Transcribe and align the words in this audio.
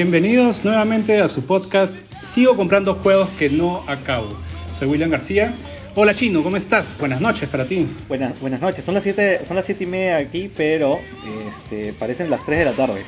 Bienvenidos 0.00 0.64
nuevamente 0.64 1.20
a 1.20 1.28
su 1.28 1.44
podcast 1.44 1.98
Sigo 2.22 2.54
comprando 2.54 2.94
juegos 2.94 3.30
que 3.30 3.50
no 3.50 3.82
acabo. 3.88 4.28
Soy 4.78 4.86
William 4.86 5.10
García. 5.10 5.52
Hola 5.96 6.14
Chino, 6.14 6.44
¿cómo 6.44 6.56
estás? 6.56 6.98
Buenas 7.00 7.20
noches 7.20 7.48
para 7.48 7.64
ti. 7.64 7.84
Buenas, 8.06 8.38
buenas 8.40 8.60
noches, 8.60 8.84
son 8.84 8.94
las 8.94 9.02
7 9.02 9.40
son 9.44 9.56
las 9.56 9.66
siete 9.66 9.82
y 9.82 9.86
media 9.88 10.18
aquí, 10.18 10.48
pero 10.56 11.00
este, 11.48 11.92
parecen 11.94 12.30
las 12.30 12.46
3 12.46 12.60
de 12.60 12.64
la 12.64 12.72
tarde. 12.74 13.02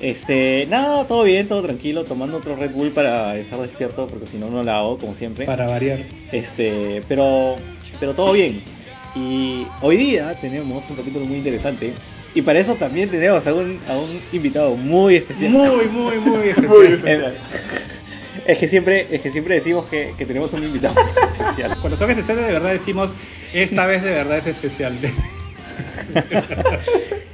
Este, 0.00 0.66
nada, 0.68 1.06
todo 1.06 1.22
bien, 1.22 1.46
todo 1.46 1.62
tranquilo, 1.62 2.04
tomando 2.04 2.38
otro 2.38 2.56
Red 2.56 2.72
Bull 2.72 2.90
para 2.90 3.36
estar 3.36 3.60
despierto, 3.60 4.08
porque 4.08 4.26
si 4.26 4.36
no, 4.36 4.50
no 4.50 4.64
la 4.64 4.78
hago, 4.78 4.98
como 4.98 5.14
siempre. 5.14 5.46
Para 5.46 5.68
variar. 5.68 6.00
Este, 6.32 7.04
pero, 7.06 7.54
pero 8.00 8.12
todo 8.14 8.32
bien. 8.32 8.60
Y 9.14 9.68
hoy 9.82 9.96
día 9.96 10.34
tenemos 10.40 10.90
un 10.90 10.96
capítulo 10.96 11.26
muy 11.26 11.36
interesante. 11.36 11.92
Y 12.34 12.42
para 12.42 12.58
eso 12.58 12.74
también 12.74 13.08
tenemos 13.08 13.46
a 13.46 13.54
un, 13.54 13.78
a 13.88 13.96
un 13.96 14.20
invitado 14.32 14.76
muy 14.76 15.16
especial. 15.16 15.52
Muy, 15.52 15.86
muy, 15.86 16.18
muy 16.18 16.48
especial. 16.48 16.68
Muy 16.68 16.86
especial. 16.86 17.34
Es 18.46 18.58
que 18.58 18.68
siempre, 18.68 19.06
es 19.10 19.20
que 19.20 19.30
siempre 19.30 19.54
decimos 19.54 19.86
que, 19.86 20.12
que 20.18 20.26
tenemos 20.26 20.52
un 20.52 20.64
invitado 20.64 20.94
especial. 21.32 21.76
Cuando 21.80 21.96
son 21.96 22.10
especiales 22.10 22.46
de 22.46 22.52
verdad 22.52 22.72
decimos, 22.72 23.14
esta 23.54 23.86
vez 23.86 24.02
de 24.02 24.10
verdad 24.10 24.38
es 24.38 24.48
especial. 24.48 24.94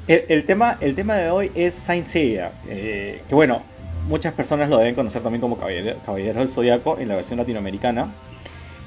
el, 0.06 0.24
el, 0.28 0.44
tema, 0.44 0.78
el 0.80 0.94
tema 0.94 1.16
de 1.16 1.30
hoy 1.30 1.50
es 1.54 1.74
Saint 1.74 2.06
Seiya, 2.06 2.52
eh, 2.68 3.22
que 3.28 3.34
bueno, 3.34 3.62
muchas 4.06 4.34
personas 4.34 4.68
lo 4.68 4.78
deben 4.78 4.94
conocer 4.94 5.22
también 5.22 5.40
como 5.40 5.58
Caballero, 5.58 5.96
Caballero 6.04 6.40
del 6.40 6.48
Zodiaco 6.48 6.98
en 6.98 7.08
la 7.08 7.16
versión 7.16 7.38
latinoamericana. 7.38 8.12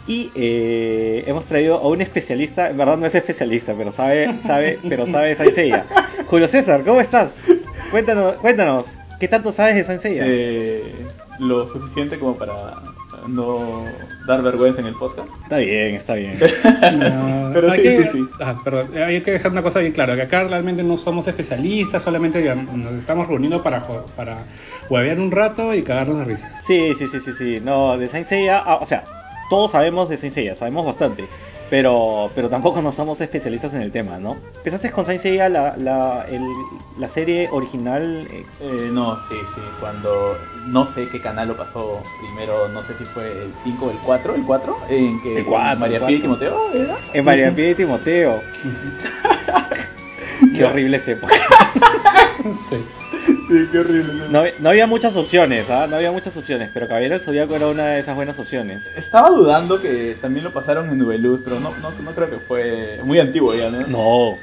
Y 0.05 0.31
eh, 0.35 1.23
hemos 1.27 1.45
traído 1.45 1.77
a 1.77 1.87
un 1.87 2.01
especialista, 2.01 2.69
en 2.69 2.77
verdad 2.77 2.97
no 2.97 3.05
es 3.05 3.15
especialista, 3.15 3.73
pero 3.77 3.91
sabe, 3.91 4.37
sabe, 4.37 4.79
pero 4.87 5.07
sabe 5.07 5.35
Saint 5.35 5.53
Seiya. 5.53 5.85
Julio 6.27 6.47
César, 6.47 6.83
¿cómo 6.83 6.99
estás? 6.99 7.45
Cuéntanos, 7.89 8.33
cuéntanos, 8.35 8.97
¿qué 9.19 9.27
tanto 9.29 9.51
sabes 9.51 9.75
de 9.75 9.83
Saint 9.85 10.01
Seiya? 10.01 10.23
Eh, 10.25 11.07
lo 11.39 11.71
suficiente 11.71 12.19
como 12.19 12.35
para 12.35 12.81
no 13.27 13.85
dar 14.27 14.41
vergüenza 14.41 14.81
en 14.81 14.87
el 14.87 14.95
podcast. 14.95 15.29
Está 15.43 15.57
bien, 15.57 15.95
está 15.95 16.15
bien. 16.15 16.37
No, 16.99 17.51
pero 17.53 17.71
hay, 17.71 17.79
sí, 17.79 17.83
que, 17.83 18.03
sí, 18.03 18.09
sí. 18.11 18.25
Ah, 18.41 18.57
perdón, 18.63 18.89
hay 18.97 19.21
que 19.21 19.31
dejar 19.31 19.51
una 19.51 19.63
cosa 19.63 19.79
bien 19.79 19.93
clara, 19.93 20.15
que 20.15 20.23
acá 20.23 20.43
realmente 20.43 20.83
no 20.83 20.97
somos 20.97 21.27
especialistas, 21.27 22.03
solamente 22.03 22.43
nos 22.55 22.93
estamos 22.93 23.27
reuniendo 23.27 23.61
para, 23.63 23.85
para 24.15 24.45
huevear 24.89 25.19
un 25.19 25.31
rato 25.31 25.73
y 25.73 25.83
cagarnos 25.83 26.19
de 26.19 26.25
risa. 26.25 26.59
Sí, 26.61 26.93
sí, 26.95 27.07
sí, 27.07 27.19
sí, 27.19 27.31
sí. 27.31 27.59
No, 27.63 27.97
de 27.97 28.07
Saint 28.07 28.25
Seiya, 28.25 28.61
ah, 28.65 28.79
o 28.81 28.85
sea, 28.85 29.03
todos 29.53 29.69
sabemos 29.69 30.09
de 30.09 30.17
Saint 30.17 30.55
sabemos 30.55 30.83
bastante, 30.83 31.25
pero, 31.69 32.31
pero 32.33 32.49
tampoco 32.49 32.81
no 32.81 32.91
somos 32.91 33.21
especialistas 33.21 33.75
en 33.75 33.83
el 33.83 33.91
tema, 33.91 34.17
¿no? 34.17 34.35
¿Empezaste 34.55 34.89
con 34.89 35.05
Saint 35.05 35.21
Seiya 35.21 35.47
la, 35.47 35.77
la, 35.77 36.25
el, 36.27 36.41
la 36.97 37.07
serie 37.07 37.49
original? 37.51 38.27
Eh, 38.31 38.89
no, 38.91 39.15
sí, 39.29 39.35
sí, 39.53 39.61
cuando 39.79 40.35
no 40.65 40.91
sé 40.95 41.07
qué 41.07 41.21
canal 41.21 41.49
lo 41.49 41.55
pasó 41.55 42.01
primero, 42.19 42.67
no 42.69 42.81
sé 42.87 42.97
si 42.97 43.05
fue 43.05 43.31
el 43.31 43.53
5 43.63 43.85
o 43.85 43.91
el 43.91 43.97
4, 43.97 44.33
el 44.33 44.43
4, 44.43 44.77
en 44.89 45.21
que 45.21 45.37
el 45.37 45.45
4, 45.45 45.79
María 45.79 45.99
Pía 46.07 46.17
y 46.17 46.21
Timoteo 46.21 46.73
era. 46.73 46.97
En 47.13 47.23
María 47.23 47.55
Pía 47.55 47.69
y 47.69 47.75
Timoteo. 47.75 48.41
qué 50.55 50.65
horrible 50.65 50.97
esa 50.97 51.11
época. 51.11 51.33
sí. 52.69 52.77
Sí, 53.47 53.67
qué 53.71 53.79
horrible. 53.79 54.29
No, 54.29 54.43
no, 54.59 54.69
había 54.69 54.87
muchas 54.87 55.15
opciones, 55.15 55.69
¿ah? 55.69 55.87
No 55.87 55.97
había 55.97 56.11
muchas 56.11 56.35
opciones, 56.35 56.69
pero 56.73 56.87
Caballero 56.87 57.13
del 57.13 57.21
Zodíaco 57.21 57.55
era 57.55 57.67
una 57.67 57.87
de 57.87 57.99
esas 57.99 58.15
buenas 58.15 58.39
opciones. 58.39 58.91
Estaba 58.95 59.29
dudando 59.29 59.81
que 59.81 60.17
también 60.21 60.43
lo 60.43 60.53
pasaron 60.53 60.89
en 60.89 60.97
Nubeluz, 60.97 61.41
pero 61.43 61.59
no, 61.59 61.71
no, 61.77 61.91
no 61.91 62.11
creo 62.11 62.29
que 62.29 62.37
fue 62.37 62.99
muy 63.03 63.19
antiguo 63.19 63.53
ya, 63.53 63.69
¿no? 63.69 63.87
No, 63.87 64.39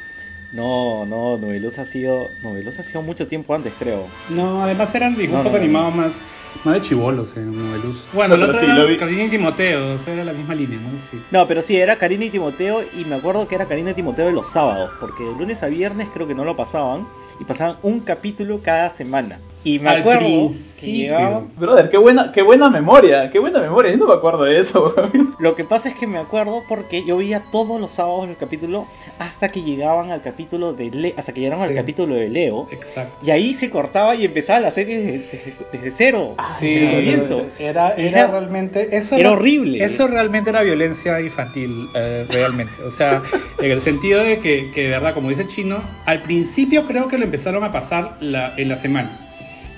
no, 0.52 1.06
no, 1.06 1.38
Noveluz 1.38 1.78
ha 1.78 1.84
sido, 1.84 2.30
Noveluz 2.42 2.80
ha 2.80 2.82
sido 2.82 3.02
mucho 3.02 3.28
tiempo 3.28 3.54
antes, 3.54 3.72
creo. 3.78 4.06
No, 4.28 4.62
además 4.62 4.94
eran 4.94 5.16
dibujos 5.16 5.44
no, 5.44 5.50
no, 5.50 5.56
animados 5.56 5.94
más, 5.94 6.20
más 6.65 6.75
de 6.75 6.81
chivolos 6.81 7.37
en 7.37 7.53
Noveluz. 7.53 8.03
Bueno, 8.12 8.34
el 8.34 8.43
otro 8.43 8.61
sí, 8.61 8.66
era 8.66 8.97
Karina 8.97 9.25
y 9.25 9.28
Timoteo, 9.28 9.94
o 9.94 9.99
sea, 9.99 10.15
era 10.15 10.25
la 10.25 10.33
misma 10.33 10.55
línea, 10.55 10.78
¿no? 10.78 10.91
Sí. 11.11 11.22
No, 11.31 11.47
pero 11.47 11.62
sí, 11.62 11.77
era 11.77 11.97
Karina 11.97 12.25
y 12.25 12.31
Timoteo 12.31 12.83
y 12.83 13.05
me 13.05 13.16
acuerdo 13.16 13.47
que 13.49 13.55
era 13.55 13.66
Karina 13.66 13.91
y 13.91 13.94
Timoteo 13.94 14.27
de 14.27 14.33
los 14.33 14.49
sábados, 14.49 14.91
porque 15.00 15.25
de 15.25 15.33
lunes 15.33 15.62
a 15.62 15.69
viernes 15.69 16.09
creo 16.12 16.27
que 16.27 16.34
no 16.34 16.44
lo 16.44 16.56
pasaban 16.56 17.06
y 17.40 17.44
pasaban 17.44 17.76
un 17.82 18.00
capítulo 18.00 18.60
cada 18.62 18.90
semana. 18.90 19.38
Y 19.62 19.78
me 19.78 19.90
Al 19.90 20.00
acuerdo 20.00 20.20
principio. 20.20 20.80
que 20.80 20.92
llegaba... 20.92 21.42
Brother, 21.58 21.90
qué 21.90 21.98
buena, 21.98 22.32
qué 22.32 22.40
buena 22.40 22.70
memoria, 22.70 23.30
qué 23.30 23.38
buena 23.38 23.60
memoria, 23.60 23.90
yo 23.92 23.98
no 23.98 24.06
me 24.06 24.14
acuerdo 24.14 24.44
de 24.44 24.58
eso. 24.58 24.94
Lo 25.38 25.54
que 25.54 25.64
pasa 25.64 25.90
es 25.90 25.94
que 25.96 26.06
me 26.06 26.16
acuerdo 26.16 26.62
porque 26.66 27.04
yo 27.04 27.18
veía 27.18 27.42
todos 27.52 27.78
los 27.78 27.90
sábados 27.90 28.26
el 28.26 28.38
capítulo 28.38 28.86
hasta 29.18 29.50
que 29.50 29.60
llegaban 29.62 30.12
al 30.12 30.22
capítulo 30.22 30.72
de 30.72 30.90
Le 30.90 31.14
hasta 31.18 31.34
que 31.34 31.40
llegaron 31.42 31.62
Sí. 31.62 31.68
al 31.68 31.74
capítulo 31.74 32.14
de 32.14 32.30
Leo. 32.30 32.68
Exacto. 32.72 33.14
Y 33.26 33.30
ahí 33.32 33.52
se 33.52 33.68
cortaba 33.68 34.14
y 34.14 34.24
empezaba 34.24 34.60
la 34.60 34.70
serie 34.70 34.96
desde, 34.98 35.54
desde- 35.72 35.90
cero. 35.90 36.36
Sí, 36.58 36.66
desde 36.76 36.86
el 36.86 36.94
comienzo. 36.96 37.46
Era, 37.58 37.90
era, 37.96 38.08
Era- 38.20 38.26
realmente. 38.28 38.96
Eso 38.96 39.16
era 39.16 39.32
horrible. 39.32 39.84
Eso 39.84 40.08
realmente 40.08 40.48
era 40.48 40.62
violencia 40.62 41.20
infantil, 41.20 41.86
eh, 41.94 42.24
realmente. 42.30 42.72
O 42.82 42.90
sea, 42.90 43.22
en 43.58 43.70
el 43.70 43.82
sentido 43.82 44.24
de 44.24 44.38
que, 44.38 44.70
que, 44.70 44.84
de 44.84 44.88
verdad, 44.88 45.12
como 45.12 45.28
dice 45.28 45.42
el 45.42 45.48
chino, 45.48 45.82
al 46.06 46.22
principio 46.22 46.84
creo 46.86 47.08
que 47.08 47.18
lo 47.18 47.26
empezaron 47.30 47.62
a 47.64 47.72
pasar 47.72 48.16
la, 48.20 48.54
en 48.56 48.68
la 48.68 48.76
semana. 48.76 49.18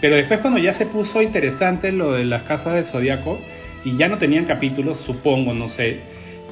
Pero 0.00 0.16
después, 0.16 0.40
cuando 0.40 0.58
ya 0.58 0.74
se 0.74 0.86
puso 0.86 1.22
interesante 1.22 1.92
lo 1.92 2.12
de 2.12 2.24
las 2.24 2.42
casas 2.42 2.74
del 2.74 2.84
zodiaco 2.84 3.38
y 3.84 3.96
ya 3.96 4.08
no 4.08 4.18
tenían 4.18 4.46
capítulos, 4.46 4.98
supongo, 4.98 5.54
no 5.54 5.68
sé. 5.68 6.00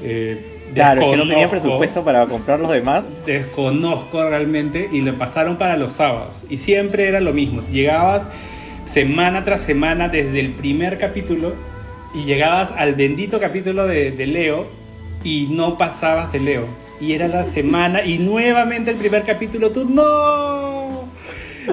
eh, 0.05 0.57
Claro, 0.75 1.01
es 1.01 1.09
que 1.09 1.17
no 1.17 1.27
tenían 1.27 1.51
presupuesto 1.51 2.05
para 2.05 2.27
comprar 2.27 2.61
los 2.61 2.71
demás. 2.71 3.25
desconozco 3.27 4.23
realmente 4.29 4.89
y 4.93 5.01
lo 5.01 5.19
pasaron 5.19 5.57
para 5.57 5.77
los 5.77 5.93
sábados 5.95 6.47
y 6.49 6.59
siempre 6.59 7.09
era 7.09 7.21
lo 7.21 7.33
mismo 7.33 7.63
llegabas 7.73 8.29
semana 8.85 9.45
tras 9.45 9.63
semana 9.63 10.09
desde 10.09 10.39
el 10.39 10.53
primer 10.53 10.99
capítulo 10.99 11.55
y 12.15 12.25
llegabas 12.25 12.71
al 12.77 12.95
bendito 12.95 13.41
capítulo 13.41 13.87
de, 13.89 14.13
de 14.13 14.27
Leo 14.29 14.69
y 15.25 15.49
no 15.51 15.77
pasabas 15.77 16.33
de 16.33 16.39
Leo 16.39 16.67
y 17.01 17.15
era 17.15 17.27
la 17.27 17.45
semana 17.45 18.05
y 18.05 18.19
nuevamente 18.19 18.93
el 18.93 18.97
primer 18.97 19.25
capítulo 19.25 19.71
tú 19.71 19.89
no 19.89 20.80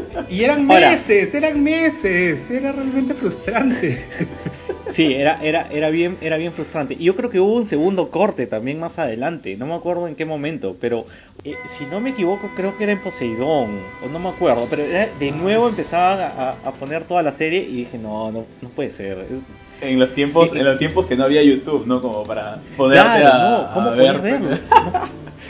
y 0.29 0.43
eran 0.43 0.69
Ahora. 0.69 0.89
meses 0.91 1.33
eran 1.33 1.63
meses 1.63 2.49
era 2.49 2.71
realmente 2.71 3.13
frustrante 3.13 4.05
Sí, 4.89 5.13
era, 5.13 5.37
era, 5.43 5.67
era, 5.69 5.89
bien, 5.89 6.17
era 6.21 6.37
bien 6.37 6.53
frustrante. 6.53 6.95
Y 6.97 7.03
yo 7.03 7.15
creo 7.17 7.29
que 7.29 7.41
hubo 7.41 7.55
un 7.55 7.65
segundo 7.65 8.09
corte 8.09 8.47
también 8.47 8.79
más 8.79 8.99
adelante. 8.99 9.57
No 9.57 9.65
me 9.65 9.73
acuerdo 9.73 10.07
en 10.07 10.15
qué 10.15 10.23
momento. 10.25 10.77
Pero 10.79 11.03
eh, 11.43 11.55
si 11.65 11.85
no 11.87 11.99
me 11.99 12.11
equivoco, 12.11 12.49
creo 12.55 12.77
que 12.77 12.85
era 12.85 12.93
en 12.93 12.99
Poseidón. 12.99 13.81
O 14.01 14.07
no 14.09 14.17
me 14.17 14.29
acuerdo. 14.29 14.65
Pero 14.69 14.83
era- 14.83 15.09
de 15.19 15.31
nuevo 15.31 15.67
empezaban 15.67 16.21
a, 16.21 16.27
a- 16.51 16.51
a 16.63 16.71
poner 16.71 17.03
toda 17.03 17.21
la 17.21 17.33
serie. 17.33 17.63
Y 17.63 17.75
dije, 17.75 17.97
no, 17.97 18.31
no, 18.31 18.45
no 18.61 18.69
puede 18.69 18.89
ser. 18.89 19.25
Es- 19.29 19.41
En 19.81 19.99
los 19.99 20.13
tiempos, 20.15 20.51
en 20.55 20.63
los 20.63 20.77
tiempos 20.77 21.05
que 21.05 21.17
no 21.17 21.25
había 21.25 21.43
YouTube, 21.43 21.85
¿no? 21.85 22.01
Como 22.01 22.23
para 22.23 22.59
poder 22.77 22.93
Claro, 23.01 23.67
no, 23.67 23.73
¿cómo 23.73 23.89
podías 23.93 24.21
verlo? 24.21 24.49
No. 24.51 24.57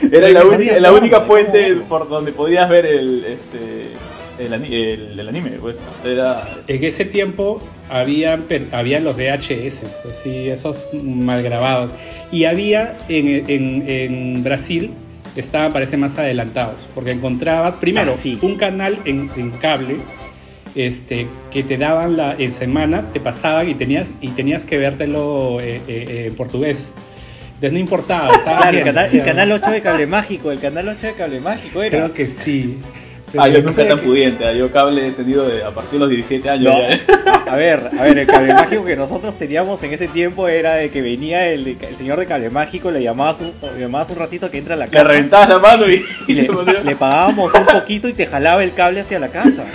Era 0.11 0.29
la, 0.29 0.45
única, 0.45 0.79
la 1.11 1.21
fuente 1.21 1.75
por 1.87 2.09
donde 2.09 2.31
podías 2.31 2.67
ver 2.69 2.87
el 2.87 3.23
este 3.23 3.91
el, 4.39 4.53
el, 4.53 5.19
el 5.19 5.27
anime, 5.29 5.51
pues. 5.59 5.75
Era 6.05 6.47
En 6.67 6.83
ese 6.83 7.05
tiempo 7.05 7.61
había, 7.89 8.39
había 8.71 8.99
los 8.99 9.15
VHS, 9.17 9.83
así, 10.09 10.49
esos 10.49 10.89
mal 10.93 11.41
grabados. 11.43 11.93
Y 12.31 12.45
había 12.45 12.95
en, 13.09 13.45
en- 13.49 13.83
en 13.87 14.43
Brasil, 14.43 14.91
estaban, 15.35 15.71
parece, 15.73 15.97
más 15.97 16.17
adelantados, 16.17 16.87
porque 16.95 17.11
encontrabas, 17.11 17.75
primero, 17.75 18.11
Ah, 18.11 18.17
sí. 18.17 18.37
un 18.41 18.55
canal 18.55 18.97
en, 19.05 19.29
en 19.37 19.51
cable 19.51 19.97
este, 20.75 21.27
que 21.51 21.63
te 21.63 21.77
daban 21.77 22.17
la, 22.17 22.35
en 22.37 22.51
semana, 22.51 23.11
te 23.11 23.19
pasaban 23.19 23.67
y 23.69 23.75
tenías, 23.75 24.11
y 24.21 24.29
tenías 24.29 24.63
que 24.65 24.77
vértelo 24.77 25.59
eh, 25.59 25.81
eh, 25.87 26.05
eh, 26.09 26.25
en 26.27 26.35
portugués. 26.35 26.93
Entonces 27.55 27.73
no 27.73 27.79
importaba. 27.79 28.31
estaba 28.35 28.57
Claro, 28.57 28.69
el 28.77 28.83
bien, 28.83 28.85
canal, 28.85 29.05
el 29.05 29.09
o 29.09 29.23
sea, 29.23 29.25
canal 29.25 29.51
8 29.53 29.71
de 29.71 29.81
Cable 29.81 30.05
Mágico. 30.07 30.51
El 30.51 30.59
canal 30.59 30.87
8 30.89 31.07
de 31.07 31.13
Cable 31.13 31.39
Mágico 31.39 31.81
era. 31.81 31.97
Creo 31.97 32.13
que 32.13 32.27
sí. 32.27 32.77
Ah, 33.37 33.47
yo 33.47 33.55
no 33.55 33.59
nunca 33.69 33.71
sé 33.73 33.85
tan 33.85 33.99
qué- 33.99 34.05
pudiente, 34.05 34.45
ah, 34.45 34.53
yo 34.53 34.71
cable 34.71 35.07
he 35.07 35.11
tenido 35.11 35.45
de, 35.47 35.63
a 35.63 35.71
partir 35.71 35.93
de 35.93 35.99
los 35.99 36.09
17 36.09 36.49
años. 36.49 36.73
No, 36.73 36.79
ya, 36.81 36.93
¿eh? 36.93 37.01
a 37.49 37.55
ver, 37.57 37.91
a 37.99 38.03
ver, 38.03 38.17
el 38.19 38.27
cable 38.27 38.53
mágico 38.53 38.85
que 38.85 38.95
nosotros 38.95 39.35
teníamos 39.37 39.83
en 39.83 39.93
ese 39.93 40.07
tiempo 40.07 40.47
era 40.47 40.75
de 40.75 40.89
que 40.89 41.01
venía 41.01 41.47
el, 41.49 41.77
el 41.81 41.97
señor 41.97 42.19
de 42.19 42.25
cable 42.25 42.49
mágico, 42.49 42.89
le 42.89 43.03
llamabas 43.03 43.41
un, 43.41 43.51
le 43.75 43.81
llamabas 43.81 44.09
un 44.11 44.15
ratito 44.17 44.49
que 44.49 44.59
entra 44.59 44.75
a 44.75 44.77
la 44.77 44.85
Le 44.85 44.91
casa 44.91 45.03
reventabas 45.03 45.49
la 45.49 45.59
mano 45.59 45.89
y, 45.89 46.05
y 46.27 46.33
le, 46.35 46.47
le 46.85 46.95
pagábamos 46.95 47.53
un 47.53 47.65
poquito 47.65 48.07
y 48.07 48.13
te 48.13 48.25
jalaba 48.27 48.63
el 48.63 48.73
cable 48.73 49.01
hacia 49.01 49.19
la 49.19 49.27
casa. 49.27 49.65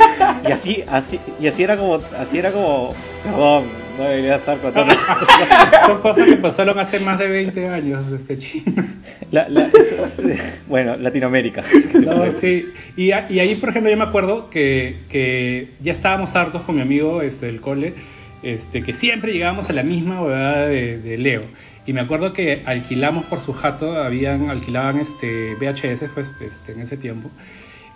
Y 0.48 0.50
así, 0.52 0.84
así, 0.88 1.20
y 1.40 1.46
así 1.46 1.62
era 1.62 1.76
como, 1.76 1.96
así 2.18 2.38
era 2.38 2.52
como, 2.52 2.94
perdón, 3.22 3.64
no 3.98 4.04
debería 4.04 4.36
estar 4.36 4.58
contando. 4.58 4.94
Son 5.86 6.00
cosas 6.00 6.24
que 6.26 6.36
pasaron 6.36 6.78
hace 6.78 7.00
más 7.00 7.18
de 7.18 7.28
20 7.28 7.68
años, 7.68 8.10
este 8.12 8.38
chino. 8.38 8.84
La- 9.30 9.48
la- 9.48 9.66
es- 9.68 9.92
es- 10.18 10.62
bueno, 10.66 10.96
Latinoamérica. 10.96 11.62
No, 11.94 12.30
sí. 12.32 12.66
Y, 12.96 13.06
y 13.08 13.10
ahí, 13.38 13.54
por 13.56 13.70
ejemplo, 13.70 13.90
yo 13.90 13.96
me 13.96 14.04
acuerdo 14.04 14.50
que, 14.50 15.00
que 15.08 15.70
ya 15.80 15.92
estábamos 15.92 16.34
hartos 16.36 16.62
con 16.62 16.76
mi 16.76 16.80
amigo 16.82 17.22
este, 17.22 17.46
del 17.46 17.60
cole, 17.60 17.94
este, 18.42 18.82
que 18.82 18.92
siempre 18.92 19.32
llegábamos 19.32 19.68
a 19.70 19.72
la 19.72 19.82
misma 19.82 20.20
huevada 20.22 20.66
de, 20.66 20.98
de 20.98 21.18
Leo. 21.18 21.40
Y 21.86 21.92
me 21.92 22.00
acuerdo 22.00 22.32
que 22.32 22.62
alquilamos 22.66 23.24
por 23.24 23.40
su 23.40 23.52
jato, 23.52 24.00
habían, 24.00 24.50
alquilaban 24.50 24.98
este 25.00 25.54
VHS 25.56 26.04
pues, 26.14 26.30
este, 26.40 26.72
en 26.72 26.80
ese 26.80 26.96
tiempo. 26.96 27.30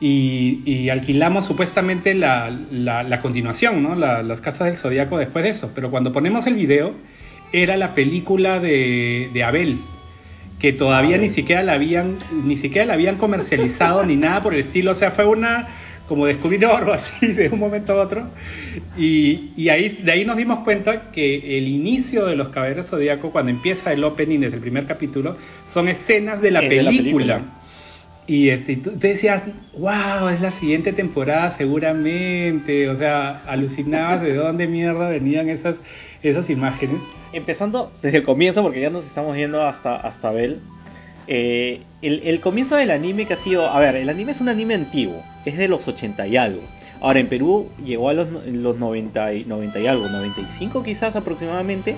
Y, 0.00 0.60
y 0.66 0.88
alquilamos 0.90 1.46
supuestamente 1.46 2.14
la, 2.14 2.50
la, 2.70 3.02
la 3.02 3.20
continuación, 3.22 3.82
¿no? 3.82 3.94
La- 3.94 4.22
las 4.22 4.40
casas 4.40 4.66
del 4.66 4.76
Zodíaco 4.76 5.18
después 5.18 5.44
de 5.44 5.50
eso. 5.50 5.72
Pero 5.74 5.90
cuando 5.90 6.12
ponemos 6.12 6.46
el 6.46 6.54
video, 6.54 6.92
era 7.52 7.76
la 7.76 7.94
película 7.94 8.60
de, 8.60 9.30
de 9.32 9.42
Abel, 9.44 9.78
que 10.58 10.72
todavía 10.72 11.16
ni 11.18 11.28
siquiera 11.30 11.62
la 11.62 11.74
habían, 11.74 12.16
ni 12.44 12.56
siquiera 12.56 12.86
la 12.86 12.94
habían 12.94 13.16
comercializado 13.16 14.04
ni 14.04 14.16
nada 14.16 14.42
por 14.42 14.54
el 14.54 14.60
estilo. 14.60 14.90
O 14.92 14.94
sea, 14.94 15.10
fue 15.10 15.24
una 15.24 15.66
como 16.08 16.26
descubrir 16.26 16.64
oro 16.66 16.92
así 16.92 17.26
de 17.26 17.48
un 17.48 17.58
momento 17.58 17.92
a 17.92 17.96
otro. 17.96 18.28
Y, 18.98 19.50
y 19.56 19.68
ahí, 19.70 19.88
de 20.02 20.12
ahí 20.12 20.24
nos 20.24 20.36
dimos 20.36 20.60
cuenta 20.60 21.10
que 21.10 21.58
el 21.58 21.68
inicio 21.68 22.26
de 22.26 22.36
los 22.36 22.50
Caballeros 22.50 22.86
Zodíaco, 22.90 23.30
cuando 23.32 23.50
empieza 23.50 23.92
el 23.92 24.04
opening 24.04 24.40
desde 24.40 24.56
el 24.56 24.60
primer 24.62 24.84
capítulo, 24.86 25.36
son 25.66 25.88
escenas 25.88 26.40
de 26.42 26.50
la, 26.50 26.60
Es 26.60 26.70
de 26.70 26.82
la 26.82 26.90
película. 26.90 27.40
Y 28.26 28.48
este, 28.50 28.72
y 28.72 28.76
tú, 28.76 28.92
decías, 28.98 29.44
wow, 29.78 30.28
es 30.28 30.40
la 30.40 30.50
siguiente 30.50 30.92
temporada 30.92 31.50
seguramente. 31.50 32.88
O 32.88 32.96
sea, 32.96 33.42
alucinabas 33.46 34.22
de 34.22 34.34
dónde 34.34 34.66
mierda 34.66 35.08
venían 35.08 35.48
esas, 35.48 35.80
esas 36.22 36.50
imágenes. 36.50 37.00
Empezando 37.32 37.92
desde 38.02 38.18
el 38.18 38.24
comienzo, 38.24 38.62
porque 38.62 38.80
ya 38.80 38.90
nos 38.90 39.06
estamos 39.06 39.36
yendo 39.36 39.62
hasta, 39.62 39.96
hasta 39.96 40.32
Bell. 40.32 40.58
eh, 41.28 41.82
el, 42.02 42.22
el 42.24 42.40
comienzo 42.40 42.76
del 42.76 42.90
anime 42.90 43.26
que 43.26 43.34
ha 43.34 43.36
sido. 43.36 43.68
A 43.68 43.78
ver, 43.78 43.96
el 43.96 44.08
anime 44.08 44.32
es 44.32 44.40
un 44.40 44.48
anime 44.48 44.74
antiguo, 44.74 45.22
es 45.44 45.56
de 45.56 45.68
los 45.68 45.86
80 45.86 46.26
y 46.26 46.36
algo. 46.36 46.62
Ahora 47.00 47.20
en 47.20 47.28
Perú 47.28 47.68
llegó 47.84 48.08
a 48.08 48.14
los, 48.14 48.28
los 48.46 48.78
90 48.78 49.34
y, 49.34 49.44
90 49.44 49.80
y 49.80 49.86
algo, 49.86 50.08
95 50.08 50.82
quizás 50.82 51.14
aproximadamente. 51.14 51.94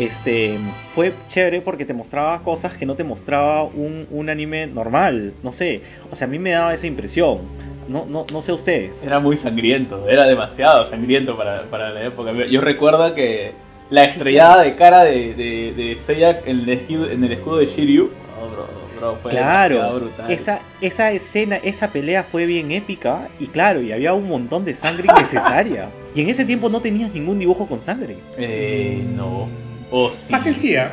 Este 0.00 0.56
fue 0.94 1.12
chévere 1.28 1.60
porque 1.60 1.84
te 1.84 1.92
mostraba 1.92 2.42
cosas 2.42 2.76
que 2.78 2.86
no 2.86 2.94
te 2.94 3.04
mostraba 3.04 3.64
un, 3.64 4.06
un 4.10 4.30
anime 4.30 4.66
normal. 4.66 5.34
No 5.42 5.52
sé, 5.52 5.82
o 6.10 6.16
sea, 6.16 6.26
a 6.26 6.30
mí 6.30 6.38
me 6.38 6.52
daba 6.52 6.72
esa 6.72 6.86
impresión. 6.86 7.40
No, 7.86 8.06
no, 8.06 8.24
no 8.32 8.40
sé 8.40 8.52
ustedes. 8.52 9.04
Era 9.04 9.20
muy 9.20 9.36
sangriento, 9.36 10.08
era 10.08 10.26
demasiado 10.26 10.88
sangriento 10.88 11.36
para, 11.36 11.64
para 11.64 11.90
la 11.90 12.04
época. 12.04 12.32
Yo 12.50 12.62
recuerdo 12.62 13.14
que 13.14 13.52
la 13.90 14.04
estrellada 14.04 14.62
de 14.62 14.74
cara 14.74 15.04
de, 15.04 15.34
de, 15.34 15.74
de 15.76 15.98
Seiya 16.06 16.40
en 16.46 16.60
el, 16.60 16.68
escudo, 16.70 17.10
en 17.10 17.22
el 17.22 17.32
escudo 17.32 17.58
de 17.58 17.66
Shiryu, 17.66 18.04
oh, 18.40 18.48
bro, 18.48 18.68
bro, 18.98 19.16
fue 19.20 19.32
demasiado 19.32 19.98
Claro, 19.98 20.10
esa, 20.28 20.60
esa 20.80 21.10
escena, 21.10 21.56
esa 21.56 21.92
pelea 21.92 22.22
fue 22.22 22.46
bien 22.46 22.70
épica 22.70 23.28
y 23.38 23.48
claro, 23.48 23.82
y 23.82 23.92
había 23.92 24.14
un 24.14 24.28
montón 24.28 24.64
de 24.64 24.72
sangre 24.72 25.08
innecesaria. 25.12 25.90
y 26.14 26.22
en 26.22 26.30
ese 26.30 26.46
tiempo 26.46 26.70
no 26.70 26.80
tenías 26.80 27.12
ningún 27.12 27.38
dibujo 27.38 27.66
con 27.66 27.82
sangre. 27.82 28.16
Eh, 28.38 29.04
no. 29.14 29.48
Oh, 29.90 30.10
sí. 30.10 30.16
Fácil 30.30 30.54
sí, 30.54 30.76
¿ah? 30.76 30.92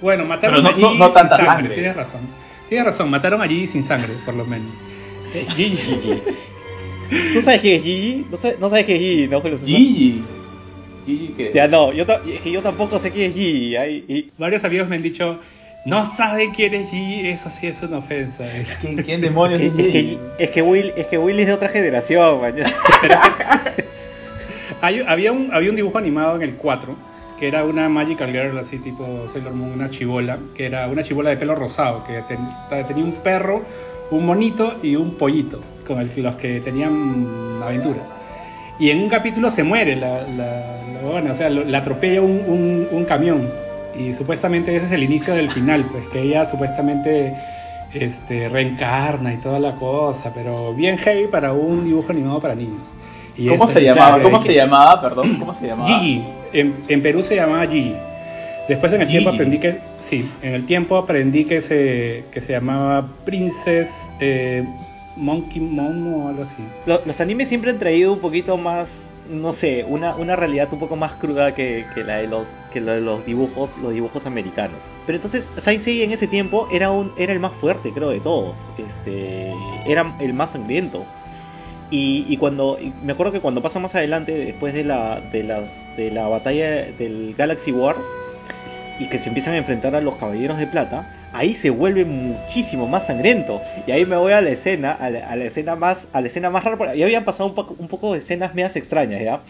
Bueno, 0.00 0.24
mataron 0.24 0.62
no- 0.62 0.68
a 0.70 0.72
Gigi 0.72 0.82
no- 0.82 0.94
no 0.94 1.04
sin 1.06 1.14
tanta 1.14 1.36
sangre. 1.36 1.52
sangre. 1.54 1.74
Tienes 1.74 1.96
razón. 1.96 2.20
Tienes 2.68 2.86
razón, 2.86 3.10
mataron 3.10 3.42
a 3.42 3.46
Gigi 3.48 3.66
sin 3.66 3.82
sangre, 3.84 4.14
por 4.24 4.34
lo 4.34 4.44
menos. 4.46 4.74
Sí, 5.24 5.46
Gigi. 5.54 6.22
¿Tú 7.34 7.42
sabes 7.42 7.60
qué 7.60 7.76
es 7.76 7.82
Gigi? 7.82 8.26
¿No 8.30 8.36
sabes, 8.36 8.58
no 8.60 8.68
sabes 8.70 8.84
qué 8.84 8.94
es 8.94 9.00
Gigi, 9.00 9.28
no, 9.28 9.40
Julio? 9.40 9.58
Gigi. 9.58 10.22
Gigi 11.06 11.28
que... 11.36 11.50
Ya 11.52 11.66
no, 11.66 11.92
yo, 11.92 12.04
es 12.04 12.40
que 12.40 12.50
yo 12.52 12.62
tampoco 12.62 12.98
sé 12.98 13.10
qué 13.12 13.26
es 13.26 13.34
Gigi. 13.34 13.76
ay, 13.76 14.04
y- 14.08 14.30
Varios 14.38 14.62
amigos 14.64 14.88
me 14.88 14.96
han 14.96 15.02
dicho, 15.02 15.40
no 15.86 16.08
saben 16.08 16.52
quién 16.52 16.72
es 16.74 16.88
Gigi, 16.90 17.28
eso 17.28 17.50
sí 17.50 17.66
es 17.66 17.82
una 17.82 17.98
ofensa. 17.98 18.44
¿Quién, 18.80 18.96
quién 19.02 19.20
demonios 19.20 19.60
es, 19.60 19.72
es, 19.72 19.78
es 19.78 19.92
Gigi? 19.92 20.18
que, 20.38 20.44
es, 20.44 20.50
que 20.50 20.62
Will, 20.62 20.92
es 20.96 21.06
que 21.08 21.18
Will 21.18 21.40
es 21.40 21.46
de 21.48 21.52
otra 21.52 21.68
generación, 21.68 22.40
man. 22.40 22.54
Hay- 24.80 25.04
había, 25.06 25.32
un, 25.32 25.50
había 25.52 25.70
un 25.70 25.76
dibujo 25.76 25.98
animado 25.98 26.36
en 26.36 26.42
el 26.42 26.54
4, 26.54 26.96
que 27.40 27.48
era 27.48 27.64
una 27.64 27.88
Magical 27.88 28.30
Girl, 28.30 28.56
así 28.58 28.78
tipo 28.78 29.26
Sailor 29.32 29.54
Moon, 29.54 29.72
una 29.72 29.90
chibola, 29.90 30.38
que 30.54 30.66
era 30.66 30.86
una 30.86 31.02
chibola 31.02 31.30
de 31.30 31.38
pelo 31.38 31.54
rosado, 31.56 32.04
que 32.04 32.20
ten- 32.28 32.46
tenía 32.86 33.02
un 33.02 33.12
perro, 33.12 33.62
un 34.10 34.26
monito 34.26 34.74
y 34.82 34.94
un 34.94 35.12
pollito, 35.14 35.60
con 35.86 35.98
el, 36.00 36.10
los 36.22 36.36
que 36.36 36.60
tenían 36.60 37.58
aventuras. 37.62 38.10
Y 38.78 38.90
en 38.90 39.00
un 39.02 39.08
capítulo 39.08 39.50
se 39.50 39.62
muere 39.64 39.96
la, 39.96 40.22
la, 40.22 40.82
la 40.92 41.00
huevona, 41.02 41.32
o 41.32 41.34
sea, 41.34 41.48
la 41.50 41.78
atropella 41.78 42.20
un, 42.22 42.42
un- 42.46 42.88
un 42.92 43.04
camión. 43.04 43.48
Y 43.98 44.12
supuestamente 44.12 44.76
ese 44.76 44.86
es 44.86 44.92
el 44.92 45.02
inicio 45.02 45.34
del 45.34 45.50
final, 45.50 45.84
pues 45.90 46.06
que 46.08 46.20
ella 46.22 46.44
supuestamente 46.44 47.34
este, 47.92 48.48
reencarna 48.48 49.32
y 49.34 49.38
toda 49.38 49.58
la 49.58 49.74
cosa, 49.74 50.30
pero 50.34 50.72
bien 50.74 50.96
heavy 50.98 51.26
para 51.26 51.52
un 51.52 51.84
dibujo 51.84 52.12
animado 52.12 52.38
para 52.40 52.54
niños. 52.54 52.92
Y 53.36 53.48
¿Cómo 53.48 53.64
este- 53.68 53.80
se 53.80 53.86
llamaba? 53.86 54.22
¿Cómo 54.22 54.40
se 54.42 54.54
llamaba? 54.54 55.00
Perdón, 55.02 55.36
¿cómo 55.38 55.54
se 55.58 55.66
llamaba? 55.66 55.88
Gigi. 55.88 56.24
En, 56.52 56.74
en 56.88 57.02
Perú 57.02 57.22
se 57.22 57.36
llamaba 57.36 57.66
Gigi. 57.66 57.94
Después 58.68 58.92
en 58.92 59.00
el 59.02 59.08
tiempo 59.08 59.30
aprendí 59.30 59.58
que 59.58 59.78
sí, 60.00 60.30
en 60.42 60.54
el 60.54 60.64
tiempo 60.66 60.96
aprendí 60.96 61.44
que 61.44 61.60
se 61.60 62.24
que 62.30 62.40
se 62.40 62.52
llamaba 62.52 63.08
Princess 63.24 64.10
eh, 64.20 64.62
Monkey 65.16 65.60
Mom 65.60 66.14
o 66.14 66.28
algo 66.28 66.42
así. 66.42 66.62
Lo- 66.86 67.02
los 67.04 67.20
animes 67.20 67.48
siempre 67.48 67.70
han 67.72 67.78
traído 67.80 68.12
un 68.12 68.20
poquito 68.20 68.56
más, 68.56 69.10
no 69.28 69.52
sé, 69.52 69.84
una, 69.88 70.14
una 70.14 70.36
realidad 70.36 70.68
un 70.72 70.78
poco 70.78 70.94
más 70.94 71.14
cruda 71.14 71.52
que, 71.54 71.84
que 71.94 72.04
la 72.04 72.18
de 72.18 72.28
los 72.28 72.58
que 72.72 72.80
la 72.80 72.92
de 72.94 73.00
los 73.00 73.26
dibujos, 73.26 73.76
los 73.78 73.92
dibujos 73.92 74.26
americanos. 74.26 74.84
Pero 75.04 75.16
entonces 75.16 75.50
Saint 75.56 75.80
Seiya 75.82 76.04
en 76.04 76.12
ese 76.12 76.28
tiempo 76.28 76.68
era 76.72 76.90
un 76.92 77.10
era 77.18 77.32
el 77.32 77.40
más 77.40 77.52
fuerte, 77.52 77.90
creo, 77.92 78.10
de 78.10 78.20
todos. 78.20 78.56
Este, 78.78 79.52
era 79.86 80.14
el 80.20 80.32
más 80.32 80.50
sangriento. 80.52 81.04
Y, 81.90 82.24
y 82.28 82.36
cuando 82.36 82.78
y 82.80 82.92
me 83.02 83.12
acuerdo 83.12 83.32
que 83.32 83.40
cuando 83.40 83.62
pasa 83.62 83.80
más 83.80 83.94
adelante, 83.94 84.32
después 84.32 84.74
de 84.74 84.84
la 84.84 85.20
de 85.32 85.42
las 85.42 85.86
de 85.96 86.10
la 86.10 86.28
batalla 86.28 86.84
del 86.92 87.34
Galaxy 87.36 87.72
Wars 87.72 88.06
y 88.98 89.06
que 89.08 89.18
se 89.18 89.28
empiezan 89.28 89.54
a 89.54 89.58
enfrentar 89.58 89.94
a 89.96 90.00
los 90.00 90.16
Caballeros 90.16 90.58
de 90.58 90.66
Plata, 90.66 91.08
ahí 91.32 91.54
se 91.54 91.70
vuelve 91.70 92.04
muchísimo 92.04 92.86
más 92.86 93.06
sangriento. 93.06 93.62
Y 93.86 93.92
ahí 93.92 94.04
me 94.04 94.16
voy 94.16 94.32
a 94.32 94.42
la 94.42 94.50
escena, 94.50 94.92
a 94.92 95.08
la, 95.10 95.26
a 95.26 95.36
la 95.36 95.44
escena 95.46 95.74
más, 95.74 96.08
a 96.12 96.20
la 96.20 96.26
escena 96.28 96.50
más 96.50 96.64
rara, 96.64 96.94
ya 96.94 97.06
habían 97.06 97.24
pasado 97.24 97.48
un 97.48 97.54
poco, 97.54 97.74
un 97.78 97.88
poco 97.88 98.12
de 98.12 98.18
escenas 98.18 98.54
medias 98.54 98.76
extrañas, 98.76 99.22
¿ya? 99.22 99.40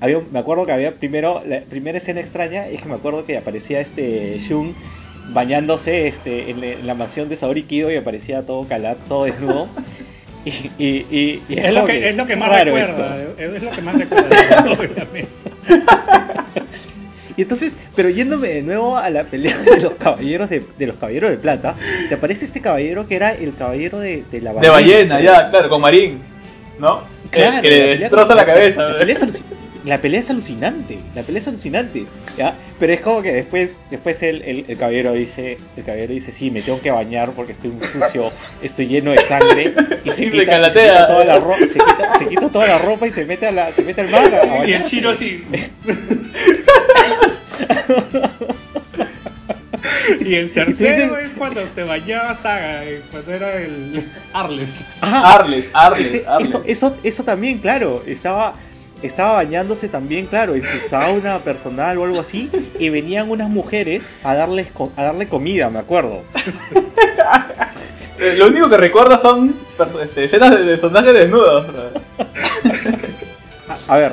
Había, 0.00 0.20
me 0.30 0.38
acuerdo 0.40 0.66
que 0.66 0.72
había 0.72 0.98
primero, 0.98 1.42
la 1.46 1.60
primera 1.60 1.98
escena 1.98 2.20
extraña 2.20 2.66
es 2.66 2.82
que 2.82 2.88
me 2.88 2.96
acuerdo 2.96 3.24
que 3.24 3.36
aparecía 3.38 3.80
este 3.80 4.38
Shun 4.40 4.74
bañándose 5.32 6.08
este, 6.08 6.50
en, 6.50 6.86
la- 6.86 6.94
mansión 6.94 7.28
de 7.28 7.36
Saori 7.36 7.62
Kido 7.62 7.92
y 7.92 7.96
aparecía 7.96 8.44
todo 8.44 8.66
calado, 8.66 8.98
todo 9.08 9.24
desnudo. 9.24 9.68
Y, 10.46 10.50
y, 10.78 11.06
y- 11.10 11.42
y 11.48 11.58
Es 11.58 11.74
lo 11.74 11.84
que 11.84 12.08
es 12.08 12.16
lo 12.16 12.24
que 12.26 12.36
más 12.36 12.64
recuerda, 12.64 13.16
esto. 13.16 13.34
es 13.36 13.62
lo 13.64 13.70
que 13.72 13.82
más 13.82 13.94
recuerda, 13.98 14.64
obviamente. 14.78 15.28
Y 17.36 17.42
entonces, 17.42 17.76
pero 17.94 18.08
yéndome 18.08 18.48
de 18.48 18.62
nuevo 18.62 18.96
a 18.96 19.10
la 19.10 19.24
pelea 19.24 19.58
de 19.64 19.80
los 19.80 19.94
caballeros 19.96 20.48
de, 20.48 20.64
de 20.78 20.86
los 20.86 20.96
caballeros 20.96 21.30
de 21.30 21.36
plata, 21.36 21.74
te 22.08 22.14
aparece 22.14 22.44
este 22.46 22.60
caballero 22.62 23.06
que 23.06 23.16
era 23.16 23.32
el 23.32 23.54
caballero 23.54 23.98
de, 23.98 24.24
de 24.30 24.40
la 24.40 24.54
De 24.54 24.68
ballena, 24.70 25.20
ya, 25.20 25.50
claro, 25.50 25.68
con 25.68 25.80
Marín. 25.82 26.20
¿No? 26.78 27.00
Claro, 27.30 27.62
que 27.62 27.68
le 27.68 27.98
destroza 27.98 28.28
con- 28.28 28.36
la 28.36 28.46
cabeza. 28.46 28.82
La, 28.82 28.98
pelea 29.00 29.16
la 29.86 30.00
pelea 30.02 30.20
es 30.20 30.28
alucinante, 30.30 30.98
la 31.14 31.22
pelea 31.22 31.40
es 31.40 31.48
alucinante, 31.48 32.06
¿ya? 32.36 32.54
Pero 32.78 32.92
es 32.92 33.00
como 33.00 33.22
que 33.22 33.32
después, 33.32 33.76
después 33.90 34.22
el, 34.22 34.42
el, 34.42 34.64
el 34.68 34.76
caballero 34.76 35.12
dice, 35.14 35.56
el 35.76 35.84
caballero 35.84 36.12
dice, 36.12 36.32
sí, 36.32 36.50
me 36.50 36.60
tengo 36.60 36.80
que 36.82 36.90
bañar 36.90 37.30
porque 37.32 37.52
estoy 37.52 37.70
muy 37.70 37.86
sucio, 37.86 38.32
estoy 38.62 38.88
lleno 38.88 39.12
de 39.12 39.22
sangre, 39.22 39.72
y 40.04 40.10
se 40.10 40.28
quita, 40.30 40.68
se 40.70 40.80
quita 40.80 41.06
toda 41.06 41.24
la 41.24 41.38
ropa, 41.38 41.58
se 41.60 41.78
quita, 41.78 42.18
se 42.18 42.28
quita 42.28 42.48
toda 42.50 42.66
la 42.66 42.78
ropa 42.78 43.06
y 43.06 43.10
se 43.12 43.24
mete 43.24 43.46
a 43.46 43.52
la, 43.52 43.72
se 43.72 43.82
mete 43.82 44.00
al 44.02 44.10
mar 44.10 44.34
a, 44.34 44.66
Y 44.66 44.72
el 44.74 44.84
chino 44.84 45.10
así. 45.10 45.42
y 50.20 50.34
el 50.34 50.50
tercero 50.50 51.16
dices- 51.16 51.26
es 51.26 51.32
cuando 51.38 51.66
se 51.68 51.82
bañaba 51.82 52.34
Saga, 52.34 52.82
cuando 53.10 53.32
era 53.32 53.54
el 53.56 54.04
Arles. 54.32 54.70
Arles, 55.00 55.66
Arles, 55.72 56.06
Ese- 56.14 56.24
Arles. 56.26 56.48
eso, 56.48 56.62
eso, 56.66 56.96
eso 57.02 57.24
también, 57.24 57.58
claro, 57.58 58.02
estaba, 58.06 58.54
estaba 59.06 59.34
bañándose 59.34 59.88
también, 59.88 60.26
claro, 60.26 60.54
en 60.54 60.62
su 60.62 60.78
sauna 60.88 61.38
personal 61.40 61.98
o 61.98 62.04
algo 62.04 62.20
así, 62.20 62.50
y 62.78 62.88
venían 62.90 63.30
unas 63.30 63.48
mujeres 63.48 64.10
a 64.24 64.34
darles 64.34 64.70
co- 64.70 64.92
a 64.96 65.04
darle 65.04 65.26
comida, 65.28 65.70
me 65.70 65.78
acuerdo. 65.78 66.22
Eh, 68.18 68.34
Lo 68.38 68.46
único 68.46 68.68
que 68.70 68.76
recuerda 68.78 69.20
son 69.20 69.54
este, 70.02 70.24
escenas 70.24 70.50
de, 70.52 70.64
de 70.64 71.12
desnudos. 71.12 71.66
A, 73.68 73.78
a 73.94 73.98
ver, 73.98 74.12